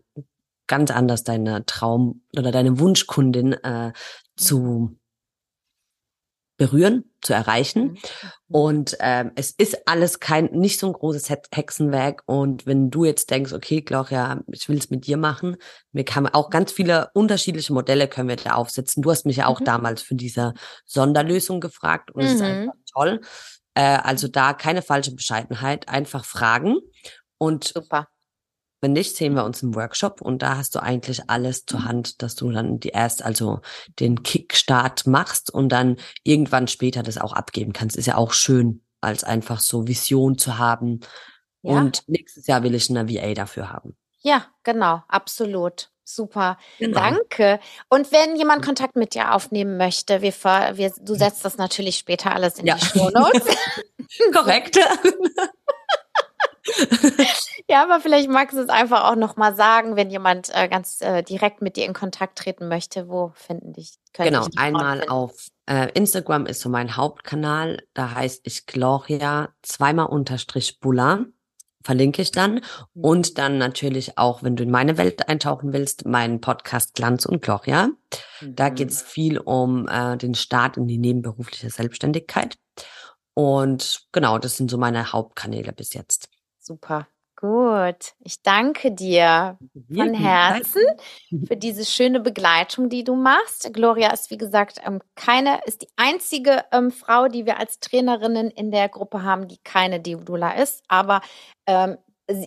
ganz 0.69 0.93
anders 0.93 1.25
deine 1.25 1.67
Traum 1.67 2.23
oder 2.37 2.53
deine 2.53 2.79
Wunschkundin 2.79 3.55
äh, 3.55 3.93
zu 4.37 4.97
berühren, 6.57 7.05
zu 7.21 7.33
erreichen. 7.33 7.83
Mhm. 7.83 7.99
Und 8.49 8.97
ähm, 9.01 9.33
es 9.35 9.51
ist 9.51 9.89
alles 9.89 10.21
kein, 10.21 10.47
nicht 10.53 10.79
so 10.79 10.87
ein 10.87 10.93
großes 10.93 11.29
Hexenwerk. 11.29 12.23
Und 12.27 12.67
wenn 12.67 12.91
du 12.91 13.05
jetzt 13.05 13.31
denkst, 13.31 13.53
okay, 13.53 13.81
Gloria, 13.81 14.41
ich 14.47 14.69
will 14.69 14.79
es 14.79 14.91
mit 14.91 15.07
dir 15.07 15.17
machen, 15.17 15.57
wir 15.93 16.05
haben 16.15 16.29
auch 16.29 16.51
ganz 16.51 16.71
viele 16.71 17.11
unterschiedliche 17.15 17.73
Modelle 17.73 18.09
können 18.09 18.29
wir 18.29 18.37
da 18.37 18.53
aufsetzen. 18.55 19.03
Du 19.03 19.11
hast 19.11 19.27
mich 19.27 19.37
ja 19.37 19.47
auch 19.47 19.61
mhm. 19.61 19.65
damals 19.65 20.03
für 20.03 20.15
diese 20.15 20.55
Sonderlösung 20.85 21.61
gefragt 21.61 22.11
und 22.13 22.23
es 22.23 22.31
mhm. 22.31 22.37
ist 22.37 22.43
einfach 22.43 22.75
toll. 22.93 23.21
Äh, 23.75 23.99
also 23.99 24.29
da 24.29 24.53
keine 24.53 24.83
falsche 24.83 25.15
Bescheidenheit, 25.15 25.89
einfach 25.89 26.25
fragen. 26.25 26.79
Und 27.39 27.65
Super. 27.75 28.09
Wenn 28.85 28.93
nicht, 28.93 29.17
sehen 29.17 29.33
wir 29.33 29.45
uns 29.45 29.63
im 29.63 29.75
Workshop 29.75 30.21
und 30.21 30.43
da 30.43 30.59
hast 30.59 30.75
du 30.75 30.83
eigentlich 30.83 31.31
alles 31.31 31.65
zur 31.65 31.85
Hand, 31.85 32.21
dass 32.21 32.35
du 32.35 32.51
dann 32.51 32.81
die 32.81 32.91
erst, 32.91 33.25
also 33.25 33.63
den 33.99 34.23
Kickstart 34.23 35.07
machst 35.07 35.51
und 35.51 35.71
dann 35.71 35.97
irgendwann 36.23 36.69
später 36.69 37.03
das 37.03 37.17
auch 37.17 37.33
abgeben 37.33 37.73
kannst. 37.73 37.97
Ist 37.97 38.05
ja 38.05 38.19
auch 38.19 38.35
schön, 38.35 38.85
als 39.01 39.25
einfach 39.25 39.61
so 39.61 39.89
Vision 39.89 40.37
zu 40.37 40.59
haben. 40.59 41.01
Ja. 41.63 41.79
Und 41.79 42.07
nächstes 42.09 42.47
Jahr 42.47 42.63
will 42.63 42.75
ich 42.75 42.91
eine 42.91 43.09
VA 43.09 43.33
dafür 43.33 43.73
haben. 43.73 43.97
Ja, 44.21 44.45
genau, 44.65 45.03
absolut. 45.09 45.89
Super. 46.05 46.59
Genau. 46.79 47.01
Danke. 47.01 47.61
Und 47.89 48.13
wenn 48.13 48.37
jemand 48.37 48.63
Kontakt 48.63 48.97
mit 48.97 49.15
dir 49.15 49.35
aufnehmen 49.35 49.79
möchte, 49.79 50.21
wir, 50.21 50.35
wir, 50.35 50.93
du 51.01 51.15
setzt 51.15 51.43
das 51.47 51.57
natürlich 51.57 51.97
später 51.97 52.33
alles 52.33 52.59
in 52.59 52.67
ja. 52.67 52.75
die 52.75 52.85
Show 52.85 53.09
Notes. 53.09 53.47
Korrekt. 54.35 54.79
ja, 57.75 57.83
aber 57.83 57.99
vielleicht 57.99 58.31
magst 58.31 58.57
du 58.57 58.63
es 58.63 58.69
einfach 58.69 59.11
auch 59.11 59.17
nochmal 59.17 59.57
sagen, 59.57 59.97
wenn 59.97 60.09
jemand 60.09 60.49
äh, 60.55 60.69
ganz 60.69 61.01
äh, 61.01 61.25
direkt 61.25 61.61
mit 61.61 61.77
dir 61.77 61.87
in 61.87 61.93
Kontakt 61.93 62.39
treten 62.39 62.69
möchte. 62.69 63.09
Wo 63.09 63.33
finden 63.35 63.73
dich? 63.73 63.95
Genau, 64.13 64.47
dich 64.47 64.57
einmal 64.57 65.09
auf 65.09 65.49
äh, 65.67 65.91
Instagram 65.93 66.47
ist 66.47 66.61
so 66.61 66.69
mein 66.69 66.97
Hauptkanal. 66.97 67.83
Da 67.93 68.15
heißt 68.15 68.43
ich 68.45 68.67
Gloria 68.67 69.49
zweimal 69.63 70.07
unterstrich 70.07 70.79
Bula. 70.79 71.25
Verlinke 71.83 72.23
ich 72.23 72.31
dann. 72.31 72.61
Mhm. 72.95 73.05
Und 73.05 73.39
dann 73.39 73.59
natürlich 73.59 74.19
auch, 74.19 74.45
wenn 74.45 74.55
du 74.55 74.63
in 74.63 74.71
meine 74.71 74.97
Welt 74.97 75.29
eintauchen 75.29 75.73
willst, 75.73 76.07
meinen 76.07 76.41
Podcast 76.41 76.95
Glanz 76.95 77.27
und 77.27 77.43
Gloria. 77.43 77.89
Mhm. 78.41 78.55
Da 78.55 78.69
geht 78.69 78.91
es 78.91 79.03
viel 79.03 79.41
um 79.41 79.89
äh, 79.89 80.17
den 80.17 80.37
Start 80.37 80.77
in 80.77 80.87
die 80.87 80.99
nebenberufliche 80.99 81.71
Selbstständigkeit. 81.71 82.57
Und 83.35 84.07
genau, 84.13 84.39
das 84.39 84.59
sind 84.59 84.71
so 84.71 84.79
meine 84.79 85.13
Hauptkanäle 85.13 85.73
bis 85.73 85.93
jetzt. 85.93 86.29
Super. 86.61 87.09
Gut. 87.37 88.15
Ich 88.21 88.43
danke 88.43 88.93
dir 88.93 89.59
von 89.95 90.15
Herzen 90.15 90.83
für 91.47 91.57
diese 91.57 91.85
schöne 91.85 92.21
Begleitung, 92.21 92.89
die 92.89 93.05
du 93.05 93.17
machst. 93.17 93.73
Gloria 93.73 94.13
ist, 94.13 94.31
wie 94.31 94.39
gesagt, 94.39 94.81
ähm, 94.87 95.01
keine, 95.15 95.61
ist 95.67 95.83
die 95.83 95.89
einzige 95.97 96.65
ähm, 96.73 96.91
Frau, 96.91 97.29
die 97.29 97.45
wir 97.45 97.59
als 97.59 97.81
Trainerinnen 97.81 98.51
in 98.51 98.71
der 98.71 98.89
Gruppe 98.89 99.23
haben, 99.23 99.49
die 99.49 99.59
keine 99.65 100.01
Deodula 100.01 100.53
ist. 100.53 100.85
Aber 100.89 101.23
ähm, 101.67 101.99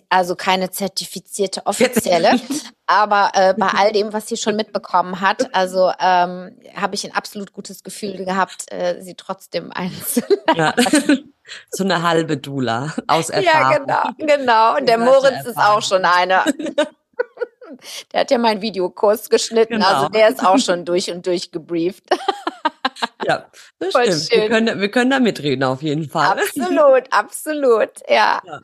also 0.08 0.34
keine 0.36 0.70
zertifizierte 0.70 1.62
offizielle, 1.66 2.40
aber 2.86 3.30
äh, 3.34 3.54
bei 3.56 3.66
all 3.76 3.92
dem, 3.92 4.12
was 4.12 4.26
sie 4.28 4.36
schon 4.36 4.56
mitbekommen 4.56 5.20
hat, 5.20 5.54
also 5.54 5.92
ähm, 6.00 6.58
habe 6.74 6.94
ich 6.94 7.04
ein 7.04 7.14
absolut 7.14 7.52
gutes 7.52 7.82
Gefühl 7.82 8.24
gehabt, 8.24 8.70
äh, 8.72 9.00
sie 9.00 9.14
trotzdem 9.14 9.70
einzuladen. 9.74 10.36
Ja. 10.56 10.74
So 11.70 11.82
eine 11.82 12.02
halbe 12.02 12.36
Dula 12.36 12.94
aus 13.06 13.30
Erfahrung. 13.30 13.88
Ja, 13.88 14.12
genau, 14.16 14.36
genau. 14.36 14.76
Und 14.76 14.86
der 14.86 14.98
Moritz 14.98 15.46
ist 15.46 15.56
auch 15.56 15.80
schon 15.80 16.04
einer. 16.04 16.44
Der 18.12 18.20
hat 18.20 18.30
ja 18.30 18.36
meinen 18.36 18.60
Videokurs 18.60 19.30
geschnitten, 19.30 19.74
genau. 19.74 19.86
also 19.86 20.08
der 20.10 20.28
ist 20.28 20.44
auch 20.44 20.58
schon 20.58 20.84
durch 20.84 21.10
und 21.10 21.26
durch 21.26 21.50
gebrieft. 21.50 22.04
Ja, 23.24 23.46
das 23.78 23.92
Voll 23.92 24.04
stimmt. 24.04 24.28
Schön. 24.30 24.40
Wir 24.40 24.48
können, 24.48 24.80
wir 24.80 24.90
können 24.90 25.10
da 25.10 25.20
mitreden 25.20 25.64
auf 25.64 25.82
jeden 25.82 26.08
Fall. 26.08 26.38
Absolut, 26.38 27.12
absolut. 27.12 27.90
Ja. 28.08 28.40
ja. 28.44 28.60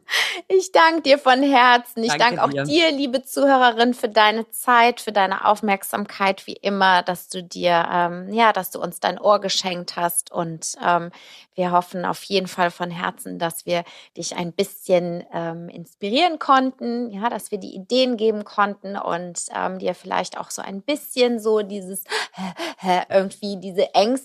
Ich 0.49 0.73
danke 0.73 1.03
dir 1.03 1.19
von 1.19 1.43
Herzen. 1.43 2.03
Ich 2.03 2.15
danke, 2.15 2.37
danke 2.37 2.43
auch 2.43 2.51
dir. 2.51 2.65
dir, 2.65 2.91
liebe 2.93 3.23
Zuhörerin, 3.23 3.95
für 3.95 4.09
deine 4.09 4.49
Zeit, 4.51 5.01
für 5.01 5.13
deine 5.13 5.45
Aufmerksamkeit, 5.45 6.47
wie 6.47 6.55
immer, 6.55 7.03
dass 7.03 7.29
du 7.29 7.43
dir, 7.43 7.89
ähm, 7.93 8.33
ja, 8.33 8.53
dass 8.53 8.71
du 8.71 8.81
uns 8.81 9.01
dein 9.01 9.21
Ohr 9.21 9.41
geschenkt 9.41 9.97
hast. 9.97 10.31
Und 10.33 10.75
ähm, 10.85 11.11
wir 11.55 11.73
hoffen 11.73 12.05
auf 12.05 12.23
jeden 12.25 12.49
Fall 12.49 12.71
von 12.71 12.91
Herzen, 12.91 13.39
dass 13.39 13.67
wir 13.67 13.85
dich 14.17 14.37
ein 14.37 14.53
bisschen 14.53 15.25
ähm, 15.33 15.69
inspirieren 15.69 16.39
konnten, 16.39 17.11
ja, 17.11 17.29
dass 17.29 17.51
wir 17.51 17.59
die 17.59 17.75
Ideen 17.75 18.17
geben 18.17 18.45
konnten 18.45 18.97
und 18.97 19.41
ähm, 19.55 19.79
dir 19.79 19.95
vielleicht 19.95 20.39
auch 20.39 20.51
so 20.51 20.63
ein 20.63 20.83
bisschen 20.83 21.39
so 21.39 21.63
dieses 21.63 22.05
irgendwie 23.09 23.59
diese 23.61 23.95
Ängste 23.95 24.24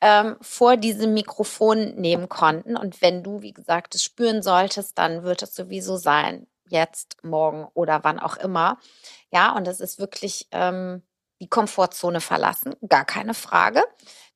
ähm, 0.00 0.36
vor 0.40 0.76
diesem 0.76 1.14
Mikrofon 1.14 1.94
nehmen 1.96 2.28
konnten. 2.28 2.76
Und 2.76 3.02
wenn 3.02 3.22
du, 3.22 3.42
wie 3.42 3.52
gesagt, 3.52 3.94
es 3.94 4.02
spüren 4.02 4.42
solltest, 4.42 4.98
dann 4.98 5.22
wird 5.22 5.42
es 5.42 5.54
sowieso 5.54 5.96
sein, 5.96 6.46
jetzt, 6.68 7.22
morgen 7.22 7.66
oder 7.74 8.02
wann 8.04 8.18
auch 8.18 8.36
immer. 8.36 8.78
Ja, 9.30 9.54
und 9.54 9.68
es 9.68 9.80
ist 9.80 9.98
wirklich 9.98 10.48
ähm, 10.50 11.02
die 11.40 11.48
Komfortzone 11.48 12.20
verlassen, 12.20 12.74
gar 12.88 13.04
keine 13.04 13.34
Frage. 13.34 13.82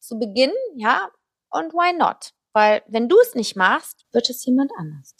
Zu 0.00 0.18
Beginn, 0.18 0.52
ja, 0.74 1.08
und 1.50 1.72
why 1.72 1.96
not? 1.96 2.32
Weil 2.52 2.82
wenn 2.86 3.08
du 3.08 3.18
es 3.20 3.34
nicht 3.34 3.56
machst, 3.56 4.06
wird 4.12 4.30
es 4.30 4.44
jemand 4.44 4.72
anders. 4.78 5.14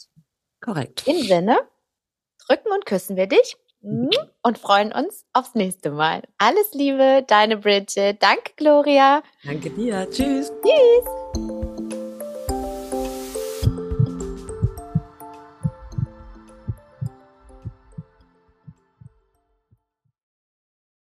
Korrekt. 0.61 1.07
Im 1.07 1.21
Sinne, 1.21 1.59
drücken 2.45 2.71
und 2.71 2.85
küssen 2.85 3.15
wir 3.15 3.27
dich. 3.27 3.57
Und 4.41 4.57
freuen 4.57 4.91
uns 4.91 5.25
aufs 5.33 5.55
nächste 5.55 5.91
Mal. 5.91 6.23
Alles 6.37 6.73
Liebe, 6.73 7.23
deine 7.27 7.57
Bridget. 7.57 8.21
Danke, 8.21 8.51
Gloria. 8.55 9.23
Danke 9.43 9.69
dir. 9.69 10.07
Tschüss. 10.09 10.51
Tschüss. 10.63 11.56